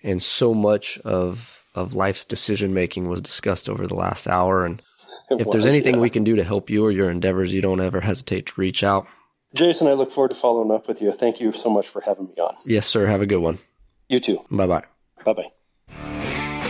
and 0.03 0.23
so 0.23 0.53
much 0.53 0.97
of 0.99 1.61
of 1.75 1.93
life's 1.95 2.23
decision 2.23 2.73
making 2.73 3.09
was 3.09 3.21
discussed 3.21 3.69
over 3.69 3.87
the 3.87 3.95
last 3.95 4.27
hour. 4.27 4.65
And 4.65 4.81
it 5.29 5.41
if 5.41 5.47
was, 5.47 5.51
there's 5.51 5.65
anything 5.65 5.95
yeah. 5.95 6.01
we 6.01 6.09
can 6.09 6.23
do 6.23 6.35
to 6.35 6.43
help 6.45 6.69
you 6.69 6.85
or 6.85 6.91
your 6.91 7.09
endeavors, 7.09 7.53
you 7.53 7.61
don't 7.61 7.81
ever 7.81 8.01
hesitate 8.01 8.47
to 8.47 8.53
reach 8.55 8.83
out. 8.83 9.05
Jason, 9.53 9.87
I 9.87 9.93
look 9.93 10.11
forward 10.11 10.31
to 10.31 10.35
following 10.35 10.71
up 10.71 10.87
with 10.87 11.01
you. 11.01 11.11
Thank 11.11 11.41
you 11.41 11.51
so 11.51 11.69
much 11.69 11.87
for 11.87 12.01
having 12.01 12.27
me 12.27 12.33
on. 12.39 12.55
Yes, 12.65 12.87
sir. 12.87 13.05
Have 13.07 13.21
a 13.21 13.25
good 13.25 13.41
one. 13.41 13.59
You 14.11 14.19
too. 14.19 14.43
Bye 14.51 14.67
bye. 14.67 14.83
Bye 15.23 15.33
bye. 15.33 15.51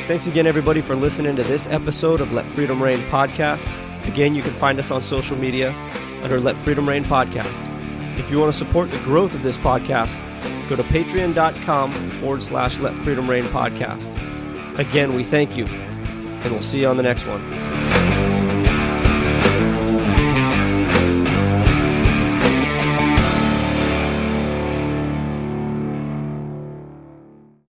Thanks 0.06 0.28
again, 0.28 0.46
everybody, 0.46 0.80
for 0.80 0.96
listening 0.96 1.36
to 1.38 1.44
this 1.44 1.66
episode 1.68 2.22
of 2.22 2.32
Let 2.34 2.46
Freedom 2.46 2.82
Reign 2.82 3.00
podcast. 3.10 3.68
Again, 4.08 4.36
you 4.36 4.44
can 4.44 4.52
find 4.52 4.78
us 4.78 4.92
on 4.92 5.02
social 5.02 5.36
media 5.36 5.74
under 6.22 6.40
Let 6.40 6.56
Freedom 6.58 6.88
Reign 6.88 7.04
podcast. 7.04 7.68
If 8.20 8.30
you 8.30 8.40
want 8.40 8.54
to 8.54 8.58
support 8.58 8.92
the 8.92 9.00
growth 9.00 9.34
of 9.34 9.42
this 9.42 9.58
podcast, 9.58 10.20
go 10.70 10.76
to 10.76 10.84
patreon.com 10.84 11.92
forward 11.92 12.44
slash 12.44 12.78
Let 12.78 12.94
Freedom 12.98 13.28
Reign 13.28 13.46
podcast. 13.46 14.12
Again, 14.78 15.16
we 15.16 15.24
thank 15.24 15.58
you, 15.58 15.66
and 15.66 16.52
we'll 16.52 16.62
see 16.62 16.82
you 16.82 16.88
on 16.90 16.98
the 16.98 17.04
next 17.04 17.26
one. 17.26 17.42